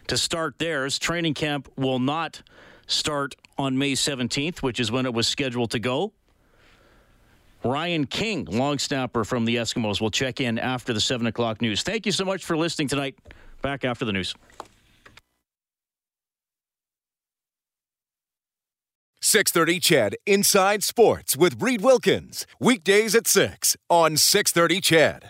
to 0.09 0.17
start 0.17 0.59
theirs. 0.59 0.99
Training 0.99 1.35
camp 1.35 1.71
will 1.77 1.99
not 1.99 2.43
start 2.87 3.35
on 3.59 3.79
May 3.79 3.93
17th, 3.93 4.59
which 4.59 4.79
is 4.79 4.91
when 4.91 5.07
it 5.07 5.15
was 5.15 5.27
scheduled 5.27 5.71
to 5.73 5.79
go. 5.79 6.13
Ryan 7.67 8.07
King, 8.07 8.47
long 8.47 8.79
snapper 8.79 9.25
from 9.25 9.45
the 9.45 9.57
Eskimos, 9.57 10.01
will 10.01 10.11
check 10.11 10.41
in 10.41 10.59
after 10.59 10.93
the 10.93 11.01
7 11.01 11.27
o'clock 11.27 11.61
news. 11.61 11.83
Thank 11.83 12.07
you 12.07 12.13
so 12.13 12.25
much 12.25 12.45
for 12.45 12.57
listening 12.57 12.89
tonight. 12.89 13.17
Back 13.63 13.85
after 13.85 14.05
the 14.05 14.13
news. 14.13 14.35
Six 19.21 19.51
thirty, 19.51 19.81
CHED 19.81 20.15
Inside 20.25 20.85
Sports 20.85 21.37
with 21.37 21.61
Reed 21.61 21.81
Wilkins 21.81 22.47
weekdays 22.61 23.15
at 23.17 23.27
six 23.27 23.77
on 23.91 24.17
six 24.17 24.53
thirty, 24.53 24.81
CHED. 24.81 25.25